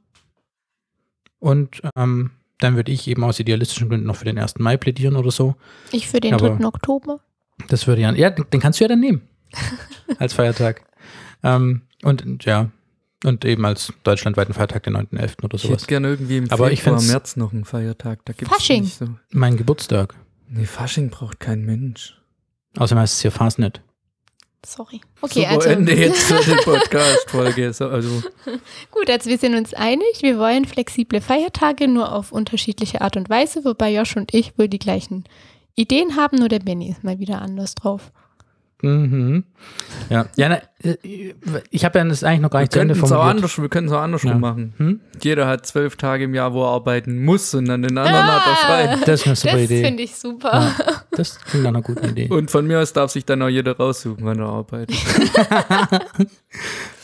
und 1.39 1.83
ähm, 1.97 2.31
dann 2.59 2.77
würde 2.77 2.93
ich 2.93 3.09
eben 3.09 3.25
aus 3.25 3.41
idealistischen 3.41 3.89
Gründen 3.89 4.07
noch 4.07 4.17
für 4.17 4.25
den 4.25 4.39
1. 4.39 4.59
Mai 4.59 4.77
plädieren 4.77 5.17
oder 5.17 5.31
so. 5.31 5.57
Ich 5.91 6.09
für 6.09 6.21
den 6.21 6.35
Aber- 6.35 6.51
3. 6.51 6.65
Oktober. 6.67 7.21
Das 7.69 7.87
würde 7.87 8.03
ja, 8.03 8.13
ja, 8.13 8.31
den 8.31 8.47
den 8.53 8.61
kannst 8.61 8.81
du 8.81 8.85
ja 8.85 8.89
dann 8.89 9.01
nehmen. 9.01 9.23
als 10.19 10.33
Feiertag. 10.33 10.83
Ähm, 11.43 11.83
und 12.03 12.45
ja, 12.45 12.71
und 13.25 13.45
eben 13.45 13.65
als 13.65 13.93
deutschlandweiten 14.05 14.55
Feiertag 14.55 14.83
den 14.85 14.97
9.11. 14.97 15.45
oder 15.45 15.55
ich 15.57 15.63
sowas. 15.63 15.77
hätte 15.83 15.87
gerne 15.87 16.09
irgendwie 16.09 16.39
im 16.39 16.51
Aber 16.51 16.73
ich 16.73 16.81
Februar, 16.83 16.99
find's- 17.01 17.13
März 17.13 17.37
noch 17.37 17.53
einen 17.53 17.65
Feiertag. 17.65 18.25
Da 18.25 18.33
gibt's 18.33 18.53
Fasching. 18.55 18.83
nicht 18.83 18.99
so. 18.99 19.07
Mein 19.31 19.57
Geburtstag. 19.57 20.15
Nee, 20.49 20.67
Fasching 20.67 21.11
braucht 21.11 21.41
kein 21.41 21.65
Mensch. 21.65 22.19
Außerdem 22.77 23.01
heißt 23.03 23.15
es 23.15 23.23
hier 23.23 23.31
Fastnet. 23.31 23.81
Sorry. 24.65 25.01
Okay, 25.21 25.41
Super 25.41 25.51
also 25.51 25.69
Ende 25.71 25.93
jetzt 25.95 26.23
für 26.23 26.41
die 26.45 26.57
Podcast-Folge. 26.65 27.73
So, 27.73 27.89
also, 27.89 28.23
gut, 28.93 29.11
also 29.11 29.29
wir 29.29 29.39
sind 29.39 29.57
uns 29.57 29.75
einig, 29.75 30.21
wir 30.23 30.39
wollen 30.39 30.65
flexible 30.67 31.21
Feiertage 31.21 31.89
nur 31.89 32.13
auf 32.13 32.31
unterschiedliche 32.31 33.01
Art 33.01 33.17
und 33.17 33.29
Weise, 33.29 33.65
wobei 33.65 33.93
Josh 33.93 34.17
und 34.17 34.33
ich 34.33 34.57
wohl 34.59 34.69
die 34.69 34.79
gleichen 34.79 35.25
Ideen 35.75 36.15
haben, 36.17 36.37
nur 36.39 36.49
der 36.49 36.61
Benny 36.61 36.91
ist 36.91 37.03
mal 37.03 37.19
wieder 37.19 37.43
anders 37.43 37.75
drauf. 37.75 38.13
Mhm. 38.83 39.45
Ja, 40.11 40.27
ja 40.37 40.49
na, 40.49 40.61
äh, 40.83 40.97
ich 41.71 41.85
habe 41.85 41.99
ja 41.99 42.05
das 42.05 42.25
eigentlich 42.25 42.41
noch 42.41 42.51
gar 42.51 42.59
wir 42.61 42.63
nicht 42.65 42.73
zu 42.73 42.81
Ende 42.81 42.95
auch 42.95 42.99
formuliert. 42.99 43.27
anders, 43.37 43.59
wir 43.63 43.69
können 43.69 43.87
es 43.87 43.93
auch 43.93 44.01
andersrum 44.01 44.31
Ja. 44.33 44.39
machen. 44.39 44.75
Hm? 44.77 45.01
Jeder 45.23 45.47
hat 45.47 45.65
zwölf 45.67 45.97
Tage 45.97 46.25
im 46.25 46.35
Jahr, 46.35 46.53
wo 46.53 46.63
er 46.65 46.71
arbeiten 46.71 47.25
muss 47.25 47.55
und 47.55 47.67
dann 47.67 47.83
den 47.83 47.97
anderen 47.97 48.27
hat 48.27 48.43
er 48.47 48.57
frei. 48.57 48.97
Das 49.07 49.21
ist 49.21 49.27
eine 49.27 49.37
super 49.37 49.53
Das 49.55 49.63
Idee. 49.63 49.85
finde 49.85 50.03
ich 50.03 50.15
super. 50.17 50.53
Ja, 50.53 51.03
das 51.13 51.41
klingt 51.41 51.65
nach 51.65 51.71
einer 51.71 51.83
guten 51.83 52.09
Idee. 52.09 52.29
Und 52.29 52.51
von 52.51 52.67
mir 52.67 52.81
aus 52.81 52.93
darf 52.93 53.11
sich 53.13 53.25
dann 53.25 53.41
auch 53.43 53.49
jeder 53.49 53.77
raussuchen, 53.77 54.25
wann 54.25 54.39
er 54.41 54.47
arbeitet. 54.47 54.97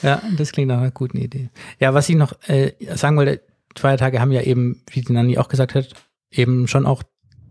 Ja, 0.02 0.22
das 0.36 0.52
klingt 0.52 0.68
nach 0.68 0.78
einer 0.78 0.90
guten 0.90 1.18
Idee. 1.18 1.50
Ja, 1.80 1.92
was 1.94 2.08
ich 2.08 2.16
noch 2.16 2.32
äh, 2.48 2.72
sagen 2.94 3.16
wollte, 3.16 3.40
Feiertage 3.76 4.20
haben 4.20 4.32
ja 4.32 4.42
eben, 4.42 4.82
wie 4.90 5.00
die 5.00 5.12
Nanni 5.12 5.38
auch 5.38 5.48
gesagt 5.48 5.74
hat, 5.74 5.88
eben 6.30 6.68
schon 6.68 6.86
auch 6.86 7.02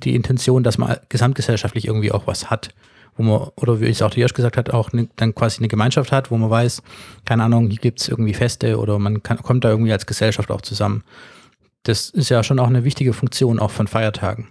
die 0.03 0.15
Intention, 0.15 0.63
dass 0.63 0.78
man 0.78 0.97
gesamtgesellschaftlich 1.09 1.88
irgendwie 1.88 2.11
auch 2.11 2.28
was 2.28 2.49
hat, 2.49 2.69
wo 3.18 3.24
man, 3.24 3.49
oder 3.55 3.82
wie 3.82 3.88
es 3.88 4.01
auch 4.01 4.11
die 4.11 4.22
Josh 4.22 4.34
gesagt 4.34 4.57
hat, 4.57 4.70
auch 4.72 4.91
ne, 4.93 5.09
dann 5.15 5.34
quasi 5.36 5.59
eine 5.59 5.68
Gemeinschaft 5.68 6.11
hat, 6.11 6.32
wo 6.32 6.38
man 6.38 6.49
weiß, 6.49 6.82
keine 7.26 7.43
Ahnung, 7.43 7.70
hier 7.70 7.80
gibt's 7.80 8.07
irgendwie 8.07 8.34
Feste 8.34 8.78
oder 8.80 8.99
man 8.99 9.24
kann, 9.24 9.38
kommt 9.41 9.63
da 9.63 9.70
irgendwie 9.70 9.91
als 9.91 10.05
Gesellschaft 10.05 10.51
auch 10.51 10.61
zusammen. 10.61 11.03
Das 11.84 12.09
ist 12.09 12.30
ja 12.30 12.43
schon 12.43 12.59
auch 12.59 12.68
eine 12.68 12.84
wichtige 12.84 13.13
Funktion 13.13 13.59
auch 13.59 13.72
von 13.72 13.88
Feiertagen. 13.88 14.49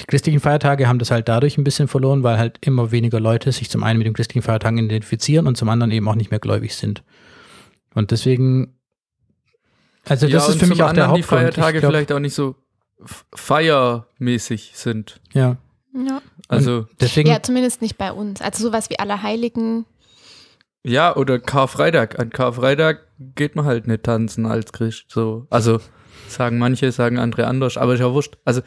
die 0.00 0.04
christlichen 0.04 0.40
Feiertage 0.40 0.88
haben 0.88 0.98
das 0.98 1.10
halt 1.10 1.28
dadurch 1.28 1.58
ein 1.58 1.64
bisschen 1.64 1.88
verloren, 1.88 2.22
weil 2.22 2.38
halt 2.38 2.58
immer 2.60 2.92
weniger 2.92 3.20
Leute 3.20 3.52
sich 3.52 3.68
zum 3.68 3.82
einen 3.82 3.98
mit 3.98 4.06
den 4.06 4.14
christlichen 4.14 4.42
Feiertagen 4.42 4.78
identifizieren 4.78 5.46
und 5.46 5.56
zum 5.56 5.68
anderen 5.68 5.90
eben 5.90 6.08
auch 6.08 6.14
nicht 6.14 6.30
mehr 6.30 6.40
gläubig 6.40 6.76
sind. 6.76 7.02
Und 7.94 8.10
deswegen, 8.10 8.78
also 10.04 10.26
das 10.28 10.46
ja, 10.46 10.52
ist 10.52 10.60
für 10.60 10.66
mich 10.66 10.82
auch 10.82 10.92
der 10.92 11.04
anderen 11.04 11.14
die 11.16 11.22
Hauptgrund. 11.22 11.54
Feiertage 11.54 11.80
glaub, 11.80 11.92
vielleicht 11.92 12.12
auch 12.12 12.20
nicht 12.20 12.34
so 12.34 12.54
feiermäßig 13.34 14.72
sind. 14.74 15.20
Ja, 15.32 15.56
Ja. 15.94 16.20
Also, 16.48 16.86
deswegen, 17.00 17.28
ja, 17.28 17.42
zumindest 17.42 17.82
nicht 17.82 17.98
bei 17.98 18.12
uns. 18.12 18.40
Also 18.40 18.64
sowas 18.68 18.88
wie 18.90 18.98
Allerheiligen. 18.98 19.84
ja, 20.82 21.14
oder 21.14 21.38
Karfreitag. 21.38 22.18
An 22.18 22.30
Karfreitag 22.30 23.00
geht 23.34 23.54
man 23.54 23.66
halt 23.66 23.86
nicht 23.86 24.02
tanzen 24.04 24.46
als 24.46 24.72
Christ. 24.72 25.06
So. 25.08 25.46
Also, 25.50 25.80
sagen 26.28 26.58
manche, 26.58 26.90
sagen 26.90 27.18
andere 27.18 27.46
anders, 27.46 27.76
aber 27.76 27.94
ist 27.94 28.00
ja 28.00 28.12
wurscht. 28.12 28.38
Also, 28.44 28.62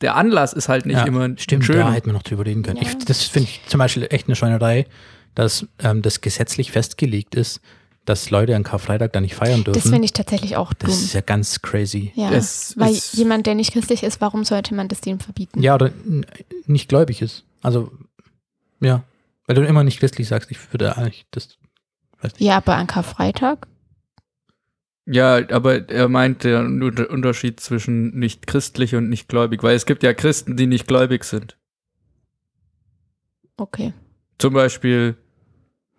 der 0.00 0.16
Anlass 0.16 0.52
ist 0.52 0.68
halt 0.68 0.86
nicht 0.86 0.96
ja, 0.96 1.04
immer 1.04 1.28
stimmt, 1.38 1.64
schön. 1.64 1.76
da 1.76 1.92
hätten 1.92 2.06
wir 2.06 2.12
noch 2.12 2.22
drüber 2.22 2.44
reden 2.44 2.62
können. 2.62 2.78
Ja. 2.78 2.82
Ich, 2.82 2.98
das 3.04 3.22
finde 3.24 3.48
ich 3.50 3.62
zum 3.66 3.78
Beispiel 3.78 4.06
echt 4.10 4.28
eine 4.28 4.36
Schweinerei, 4.36 4.86
dass 5.34 5.66
ähm, 5.82 6.02
das 6.02 6.20
gesetzlich 6.20 6.72
festgelegt 6.72 7.34
ist, 7.34 7.60
dass 8.06 8.30
Leute 8.30 8.56
an 8.56 8.62
Karfreitag 8.62 9.12
da 9.12 9.20
nicht 9.20 9.34
feiern 9.34 9.62
dürfen. 9.64 9.80
Das 9.80 9.90
finde 9.90 10.04
ich 10.06 10.12
tatsächlich 10.14 10.56
auch 10.56 10.72
dumm. 10.72 10.88
Das 10.88 11.02
ist 11.02 11.12
ja 11.12 11.20
ganz 11.20 11.60
crazy. 11.60 12.12
Ja, 12.14 12.30
Es 12.32 12.74
weil 12.78 12.92
ist- 12.92 13.14
jemand, 13.14 13.46
der 13.46 13.54
nicht 13.54 13.72
christlich 13.72 14.02
ist, 14.02 14.20
warum 14.20 14.44
sollte 14.44 14.74
man 14.74 14.88
das 14.88 15.00
dem 15.02 15.20
verbieten? 15.20 15.62
Ja, 15.62 15.74
oder 15.74 15.90
nicht 16.66 16.88
gläubig 16.88 17.20
ist. 17.20 17.44
Also, 17.62 17.92
ja. 18.80 19.02
Weil 19.46 19.56
du 19.56 19.66
immer 19.66 19.84
nicht 19.84 20.00
christlich 20.00 20.26
sagst, 20.26 20.50
ich 20.50 20.72
würde 20.72 20.96
eigentlich 20.96 21.26
das. 21.30 21.58
Weiß 22.20 22.32
nicht. 22.32 22.40
Ja, 22.40 22.56
aber 22.56 22.76
an 22.76 22.86
Karfreitag? 22.86 23.66
Ja, 25.04 25.36
aber 25.50 25.88
er 25.88 26.08
meint 26.08 26.42
den 26.42 26.82
Unter- 26.82 27.10
Unterschied 27.10 27.60
zwischen 27.60 28.18
nicht 28.18 28.46
christlich 28.48 28.94
und 28.96 29.08
nicht 29.08 29.28
gläubig, 29.28 29.62
weil 29.62 29.76
es 29.76 29.86
gibt 29.86 30.02
ja 30.02 30.12
Christen, 30.14 30.56
die 30.56 30.66
nicht 30.66 30.88
gläubig 30.88 31.22
sind. 31.24 31.56
Okay. 33.56 33.92
Zum 34.38 34.52
Beispiel, 34.52 35.16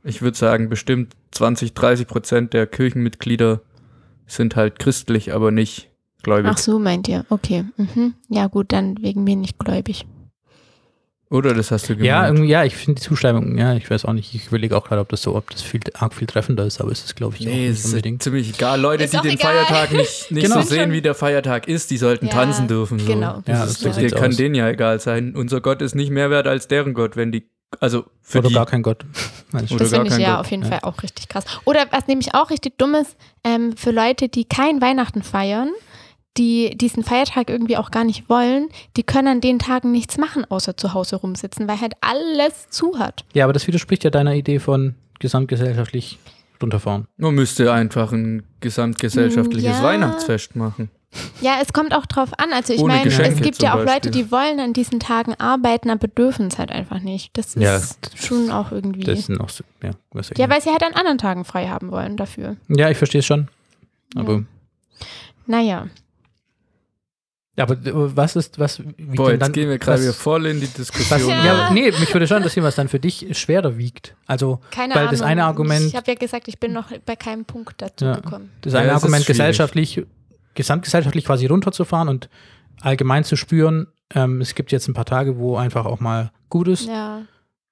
ich 0.03 0.21
würde 0.21 0.37
sagen, 0.37 0.69
bestimmt 0.69 1.13
20, 1.31 1.73
30 1.73 2.07
Prozent 2.07 2.53
der 2.53 2.67
Kirchenmitglieder 2.67 3.61
sind 4.25 4.55
halt 4.55 4.79
christlich, 4.79 5.33
aber 5.33 5.51
nicht 5.51 5.89
gläubig. 6.23 6.51
Ach 6.53 6.57
so, 6.57 6.79
meint 6.79 7.07
ihr. 7.07 7.25
Okay. 7.29 7.65
Mhm. 7.77 8.13
Ja, 8.29 8.47
gut, 8.47 8.71
dann 8.71 9.01
wegen 9.01 9.23
mir 9.23 9.35
nicht 9.35 9.57
gläubig. 9.59 10.05
Oder 11.29 11.53
das 11.53 11.71
hast 11.71 11.83
du 11.89 11.93
gemeint. 11.95 12.05
Ja, 12.07 12.25
irgendwie, 12.25 12.47
ja, 12.47 12.63
ich 12.63 12.77
finde 12.77 13.01
die 13.01 13.05
Zuschreibung, 13.05 13.57
ja, 13.57 13.75
ich 13.75 13.89
weiß 13.89 14.05
auch 14.05 14.13
nicht, 14.13 14.33
ich 14.33 14.47
überlege 14.47 14.77
auch 14.77 14.85
gerade, 14.85 15.01
ob 15.01 15.09
das 15.09 15.21
so, 15.23 15.35
ob 15.35 15.49
das 15.49 15.61
viel, 15.61 15.81
arg 15.93 16.13
viel 16.13 16.25
treffender 16.25 16.65
ist, 16.65 16.79
aber 16.79 16.89
es 16.93 17.03
ist, 17.03 17.17
glaube 17.17 17.35
ich, 17.37 17.45
auch 17.45 17.51
Nee, 17.51 17.67
nicht 17.67 17.71
es 17.71 17.79
ist 17.79 17.85
unbedingt. 17.87 18.23
ziemlich 18.23 18.53
egal. 18.55 18.79
Leute, 18.79 19.03
Ist 19.03 19.11
die 19.13 19.17
auch 19.17 19.23
den 19.23 19.31
egal. 19.33 19.65
Feiertag 19.65 19.91
nicht, 19.91 20.31
nicht 20.31 20.43
Genau. 20.45 20.61
so 20.61 20.67
sehen, 20.69 20.93
wie 20.93 21.01
der 21.01 21.15
Feiertag 21.15 21.67
ist, 21.67 21.91
die 21.91 21.97
sollten 21.97 22.27
Ja, 22.27 22.31
tanzen 22.31 22.69
dürfen. 22.69 22.97
So. 22.99 23.07
genau. 23.07 23.33
Ja, 23.45 23.65
Das 23.65 23.79
das 23.81 23.97
ist, 23.97 24.09
so 24.11 24.15
kann 24.15 24.37
denen 24.37 24.55
ja 24.55 24.69
egal 24.69 25.01
sein. 25.01 25.35
Unser 25.35 25.59
Gott 25.59 25.81
ist 25.81 25.95
nicht 25.95 26.11
mehr 26.11 26.29
wert 26.29 26.47
als 26.47 26.69
deren 26.69 26.93
Gott, 26.93 27.17
wenn 27.17 27.33
die, 27.33 27.49
also 27.79 28.05
für 28.21 28.39
Oder 28.39 28.47
die. 28.49 28.53
gar 28.55 28.65
kein 28.65 28.81
Gott. 28.83 29.05
Nein, 29.51 29.67
Das 29.77 29.89
finde 29.91 30.07
ich 30.09 30.17
ja 30.17 30.31
Gott. 30.37 30.39
auf 30.45 30.51
jeden 30.51 30.63
Ja. 30.63 30.69
Fall 30.69 30.79
auch 30.83 31.01
richtig 31.03 31.27
krass. 31.29 31.45
Oder 31.65 31.85
was 31.91 32.07
nämlich 32.07 32.33
auch 32.33 32.49
richtig 32.49 32.77
dumm 32.77 32.95
ist, 32.95 33.15
ähm, 33.43 33.75
für 33.77 33.91
Leute, 33.91 34.29
die 34.29 34.45
kein 34.45 34.81
Weihnachten 34.81 35.23
feiern, 35.23 35.69
die 36.37 36.77
diesen 36.77 37.03
Feiertag 37.03 37.49
irgendwie 37.49 37.77
auch 37.77 37.89
gar 37.91 38.03
nicht 38.03 38.29
wollen, 38.29 38.69
die 38.95 39.03
können 39.03 39.27
an 39.27 39.41
den 39.41 39.57
Tagen 39.59 39.91
nichts 39.91 40.17
machen, 40.17 40.45
außer 40.49 40.77
zu 40.77 40.93
Hause 40.93 41.15
rumsitzen, 41.17 41.67
weil 41.67 41.81
halt 41.81 41.93
alles 42.01 42.69
zu 42.69 42.99
hat. 42.99 43.25
Ja, 43.33 43.43
aber 43.45 43.53
das 43.53 43.65
widerspricht 43.67 44.03
ja 44.03 44.09
deiner 44.11 44.35
Idee 44.35 44.59
von 44.59 44.95
gesamtgesellschaftlich 45.19 46.19
runterfahren. 46.61 47.07
Man 47.17 47.35
müsste 47.35 47.71
einfach 47.73 48.11
ein 48.11 48.43
gesamtgesellschaftliches 48.61 49.77
Ja. 49.77 49.83
Weihnachtsfest 49.83 50.55
machen. 50.55 50.89
Ja, 51.41 51.59
es 51.61 51.71
kommt 51.73 51.93
auch 51.95 52.05
drauf 52.05 52.37
an. 52.37 52.51
Also 52.53 52.73
ich 52.73 52.79
Ohne 52.79 52.93
meine, 52.95 53.09
es 53.09 53.41
gibt 53.41 53.61
ja 53.61 53.71
auch 53.73 53.77
Leute, 53.79 53.85
Beispiel. 54.09 54.11
die 54.11 54.31
wollen 54.31 54.59
an 54.59 54.73
diesen 54.73 54.99
Tagen 54.99 55.33
arbeiten, 55.35 55.89
aber 55.89 56.07
dürfen 56.07 56.47
es 56.47 56.57
halt 56.59 56.71
einfach 56.71 56.99
nicht. 56.99 57.35
Das 57.37 57.55
ist 57.55 57.61
Ja, 57.63 57.79
schon 58.15 58.51
auch 58.51 58.71
irgendwie. 58.71 59.03
Das 59.03 59.25
sind 59.25 59.39
auch 59.39 59.49
ja, 59.81 59.91
was 60.11 60.29
ja, 60.37 60.49
weil 60.49 60.61
sie 60.61 60.69
halt 60.69 60.83
an 60.83 60.93
anderen 60.93 61.17
Tagen 61.17 61.45
frei 61.45 61.67
haben 61.69 61.91
wollen 61.91 62.17
dafür. 62.17 62.57
ja, 62.67 62.89
ich 62.89 62.97
verstehe 62.97 63.19
es 63.19 63.25
schon. 63.25 63.47
Aber, 64.15 64.43
Naja. 65.45 65.87
ja, 67.55 67.63
aber 67.63 67.73
äh, 67.75 68.15
was 68.15 68.35
ist, 68.35 68.59
was, 68.59 68.81
wie 68.97 69.15
Boah, 69.15 69.31
jetzt 69.31 69.53
gehen 69.53 69.69
wir 69.69 69.79
gerade 69.79 70.13
voll 70.13 70.45
in 70.45 70.59
die 70.59 70.67
Was, 70.67 70.73
Diskussion. 70.73 71.29
ja. 71.29 71.45
Ja. 71.45 71.71
nee, 71.71 71.91
mich 71.91 72.13
würde 72.13 72.27
schon 72.27 72.37
interessieren, 72.37 72.63
was 72.65 72.75
dann 72.75 72.89
für 72.89 72.99
dich 72.99 73.27
schwerer 73.37 73.77
wiegt. 73.77 74.15
Also, 74.27 74.59
Keine 74.71 74.93
weil 74.93 75.03
Ahnung. 75.03 75.11
das 75.11 75.21
eine 75.21 75.45
Argument, 75.45 75.81
Ich 75.85 75.95
habe 75.95 76.11
ja 76.11 76.15
gesagt, 76.15 76.47
ich 76.47 76.59
bin 76.59 76.73
noch 76.73 76.91
bei 77.05 77.15
keinem 77.15 77.45
Punkt 77.45 77.81
dazu 77.81 78.05
Ja. 78.05 78.15
gekommen. 78.17 78.51
das 78.61 78.73
Ja, 78.73 78.79
eine 78.79 78.89
es 78.91 78.97
ist 78.97 79.03
Argument 79.03 79.23
schwierig. 79.23 79.37
Gesellschaftlich, 80.57 81.23
gesamtgesellschaftlich 81.23 81.25
quasi 81.25 81.45
runterzufahren 81.45 82.09
und 82.09 82.29
allgemein 82.81 83.23
zu 83.23 83.35
spüren, 83.37 83.87
ähm, 84.13 84.41
es 84.41 84.55
gibt 84.55 84.71
jetzt 84.71 84.87
ein 84.87 84.93
paar 84.93 85.05
Tage, 85.05 85.37
wo 85.37 85.55
einfach 85.57 85.85
auch 85.85 85.99
mal 85.99 86.31
gut 86.49 86.67
ist. 86.67 86.87
Ja. 86.87 87.21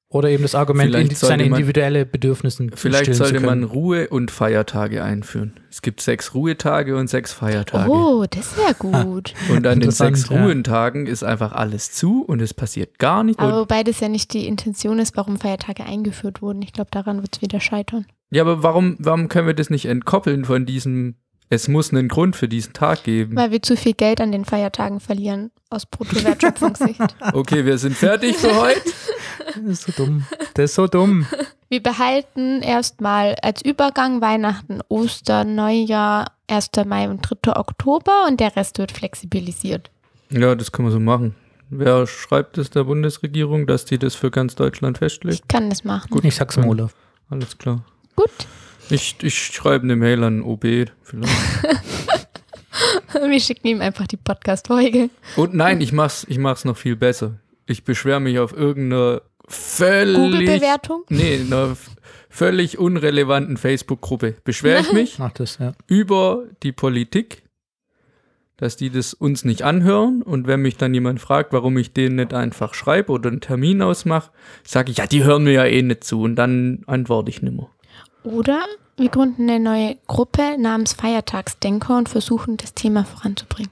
Oder 0.08 0.30
eben 0.30 0.44
das 0.44 0.56
Argument, 0.56 0.94
sollte 0.94 1.16
seine 1.16 1.44
man- 1.44 1.54
individuelle 1.60 2.06
Bedürfnisse 2.06 2.68
Vielleicht 2.76 3.14
sollte 3.16 3.40
man. 3.42 3.64
Ruhe- 3.64 4.08
und 4.08 4.32
Feiertage 4.32 5.04
einführen. 5.04 5.54
Es 5.70 5.82
gibt 5.82 6.00
sechs 6.00 6.34
Ruhetage 6.34 6.96
und 6.96 7.10
sechs 7.10 7.34
Feiertage. 7.34 7.90
Oh, 7.90 8.26
das 8.30 8.56
wäre 8.56 8.76
gut. 8.76 9.34
Und 9.50 9.68
an 9.68 9.82
den 9.82 9.92
sechs 9.92 10.30
ja. 10.30 10.42
Ruhentagen 10.42 11.08
ist 11.08 11.24
einfach 11.24 11.52
alles 11.52 11.92
zu 11.92 12.24
und 12.24 12.42
es 12.42 12.54
passiert 12.54 12.98
gar 12.98 13.24
nichts. 13.24 13.42
Aber 13.42 13.60
wobei 13.62 13.84
das 13.84 14.00
ja 14.00 14.08
nicht 14.08 14.32
die 14.34 14.48
Intention 14.48 15.00
ist, 15.00 15.18
warum 15.18 15.38
Feiertage 15.38 15.84
eingeführt 15.84 16.42
wurden. 16.42 16.62
Ich 16.62 16.72
glaube, 16.72 16.92
daran 16.92 17.22
wird 17.22 17.36
es 17.36 17.42
wieder 17.42 17.60
scheitern. 17.60 18.06
ja, 18.30 18.44
aber 18.44 18.64
warum, 18.64 18.96
warum 19.00 19.28
können 19.28 19.48
wir 19.48 19.54
das 19.56 19.70
nicht 19.70 19.86
entkoppeln 19.86 20.46
von 20.46 20.66
diesem, 20.66 21.16
es 21.50 21.68
muss 21.68 21.92
einen 21.92 22.08
Grund 22.08 22.36
für 22.36 22.48
diesen 22.48 22.74
Tag 22.74 23.04
geben? 23.04 23.36
Weil 23.36 23.52
wir 23.52 23.62
zu 23.62 23.78
viel 23.78 23.94
Geld 23.94 24.20
an 24.22 24.32
den 24.32 24.46
Feiertagen 24.46 25.00
verlieren, 25.00 25.52
aus 25.70 25.86
Bruttowertschöpfungssicht. 25.86 27.02
Okay, 27.34 27.66
wir 27.66 27.78
sind 27.78 27.96
fertig 27.96 28.38
für 28.38 28.56
heute. 28.56 28.82
Das 29.56 29.64
ist 29.64 29.84
so 29.84 29.92
dumm. 29.92 30.26
Das 30.56 30.66
ist 30.66 30.76
so 30.76 30.88
dumm. 30.88 31.26
wir 31.70 31.82
behalten 31.82 32.62
erstmal 32.62 33.36
als 33.42 33.62
Übergang 33.62 34.22
Weihnachten, 34.22 34.82
Ostern, 34.90 35.56
Neujahr, 35.56 36.32
1. 36.48 36.70
Mai 36.86 37.10
und 37.10 37.22
3. 37.22 37.56
Oktober 37.56 38.26
und 38.28 38.40
der 38.40 38.56
Rest 38.56 38.78
wird 38.78 38.92
flexibilisiert. 38.92 39.92
Ja, 40.32 40.56
das 40.56 40.72
kann 40.72 40.86
man 40.86 40.92
so 40.92 41.00
machen. 41.00 41.36
Wer 41.70 42.06
schreibt 42.08 42.58
es 42.58 42.70
der 42.70 42.84
Bundesregierung, 42.84 43.66
dass 43.66 43.86
die 43.86 43.98
das 43.98 44.16
für 44.16 44.30
ganz 44.32 44.56
Deutschland 44.56 45.00
festlegt? 45.00 45.42
Ich 45.42 45.48
kann 45.48 45.70
das 45.70 45.84
machen. 45.84 46.10
Gut. 46.12 46.24
Ich 46.24 46.36
sag's 46.36 46.58
mal, 46.58 46.68
Olaf. 46.68 46.94
Alles 47.30 47.58
klar. 47.58 47.84
Gut. 48.16 48.30
Ich, 48.90 49.16
ich 49.22 49.36
schreibe 49.36 49.84
eine 49.84 49.96
Mail 49.96 50.24
an 50.24 50.42
OB 50.42 50.66
vielleicht. 51.02 51.34
Wir 53.14 53.40
schicken 53.40 53.68
ihm 53.68 53.82
einfach 53.82 54.08
die 54.08 54.18
Podcast-Folge. 54.18 55.10
Und 55.36 55.54
nein, 55.54 55.82
ich 55.82 55.94
mach's, 55.94 56.26
ich 56.30 56.38
mach's 56.38 56.66
noch 56.66 56.78
viel 56.78 56.96
besser. 56.96 57.40
Ich 57.66 57.84
beschwere 57.84 58.20
mich 58.20 58.38
auf 58.40 58.56
irgendeiner 58.56 59.22
völlig, 59.48 60.16
Google-Bewertung? 60.16 61.04
nee, 61.10 61.40
einer 61.40 61.78
völlig 62.30 62.78
unrelevanten 62.78 63.58
Facebook-Gruppe. 63.58 64.36
Beschwere 64.44 64.82
ich 64.82 64.94
mich 64.94 65.20
Mach 65.20 65.32
das, 65.32 65.58
ja. 65.58 65.74
über 65.88 66.44
die 66.64 66.74
Politik, 66.74 67.44
dass 68.58 68.76
die 68.76 68.90
das 68.90 69.14
uns 69.14 69.46
nicht 69.46 69.64
anhören. 69.64 70.22
Und 70.22 70.46
wenn 70.46 70.62
mich 70.62 70.78
dann 70.78 70.94
jemand 70.94 71.20
fragt, 71.22 71.54
warum 71.54 71.78
ich 71.78 71.94
denen 71.94 72.18
nicht 72.18 72.34
einfach 72.34 72.74
schreibe 72.74 73.12
oder 73.14 73.30
einen 73.30 73.42
Termin 73.42 73.82
ausmache, 73.82 74.32
sage 74.66 74.92
ich, 74.92 74.98
ja, 74.98 75.08
die 75.08 75.24
hören 75.24 75.46
mir 75.46 75.54
ja 75.54 75.66
eh 75.66 75.82
nicht 75.82 76.04
zu. 76.04 76.22
Und 76.22 76.36
dann 76.36 76.84
antworte 76.86 77.30
ich 77.30 77.42
nimmer. 77.42 77.72
Oder 78.26 78.66
wir 78.98 79.10
gründen 79.10 79.50
eine 79.50 79.60
neue 79.60 79.98
Gruppe 80.08 80.58
namens 80.60 80.94
Feiertagsdenker 80.94 81.98
und 81.98 82.10
versuchen, 82.10 82.58
das 82.58 82.74
Thema 82.74 83.06
voranzubringen. 83.06 83.72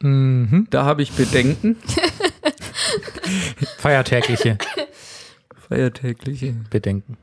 Mhm. 0.00 0.66
Da 0.70 0.84
habe 0.84 1.02
ich 1.02 1.12
Bedenken. 1.12 1.76
Feiertägliche 3.78 4.58
Feiertägliche. 5.68 6.54
Bedenken. 6.70 7.16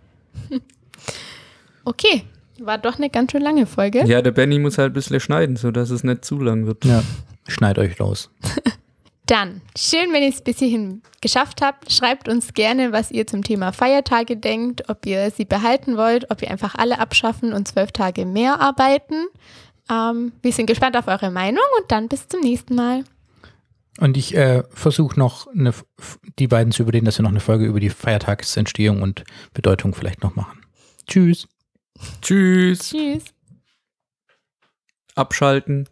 Okay, 1.86 2.24
war 2.60 2.78
doch 2.78 2.98
eine 2.98 3.10
ganz 3.10 3.32
schön 3.32 3.42
lange 3.42 3.66
Folge. 3.66 4.04
Ja, 4.06 4.22
der 4.22 4.32
Benny 4.32 4.60
muss 4.60 4.78
halt 4.78 4.92
ein 4.92 4.94
bisschen 4.94 5.20
schneiden, 5.20 5.56
sodass 5.56 5.90
es 5.90 6.04
nicht 6.04 6.26
zu 6.26 6.40
lang 6.40 6.66
wird. 6.66 6.86
Ja. 6.86 7.04
Schneid 7.48 7.78
euch 7.78 8.00
raus. 8.00 8.30
Dann, 9.26 9.62
schön, 9.78 10.12
wenn 10.12 10.22
ihr 10.22 10.30
es 10.30 10.42
bis 10.42 10.60
hierhin 10.60 11.02
geschafft 11.22 11.62
habt. 11.62 11.92
Schreibt 11.92 12.28
uns 12.28 12.54
gerne, 12.54 12.92
was 12.92 13.10
ihr 13.10 13.26
zum 13.26 13.42
Thema 13.42 13.72
Feiertage 13.72 14.36
denkt, 14.36 14.90
ob 14.90 15.06
ihr 15.06 15.32
sie 15.32 15.46
behalten 15.46 15.96
wollt, 15.96 16.30
ob 16.30 16.42
ihr 16.42 16.52
einfach 16.52 16.76
alle 16.76 17.00
abschaffen 17.00 17.54
und 17.54 17.68
zwölf 17.68 17.94
Tage 17.94 18.26
mehr 18.26 18.60
arbeiten. 18.60 19.26
Ähm, 19.90 20.34
wir 20.42 20.52
sind 20.52 20.66
gespannt 20.66 20.98
auf 20.98 21.08
eure 21.08 21.32
Meinung 21.32 21.64
und 21.80 21.92
dann 21.92 22.10
bis 22.10 22.28
zum 22.28 22.42
nächsten 22.42 22.76
Mal. 22.76 23.06
Und 24.00 24.18
ich 24.18 24.36
äh, 24.36 24.64
versuche 24.72 25.18
noch 25.18 25.48
eine, 25.48 25.74
die 26.40 26.48
beiden 26.48 26.74
zu 26.74 26.84
überreden, 26.84 27.06
dass 27.06 27.20
wir 27.20 27.24
noch 27.24 27.30
eine 27.30 27.40
Folge 27.40 27.66
über 27.66 27.80
die 27.80 27.92
Feiertagsentstehung 27.92 29.02
und 29.02 29.24
Bedeutung 29.54 29.94
vielleicht 29.94 30.24
noch 30.24 30.36
machen. 30.36 30.62
Tschüss. 31.08 31.48
Tschüss. 32.22 32.90
Tschüss. 32.90 33.24
Abschalten. 35.16 35.88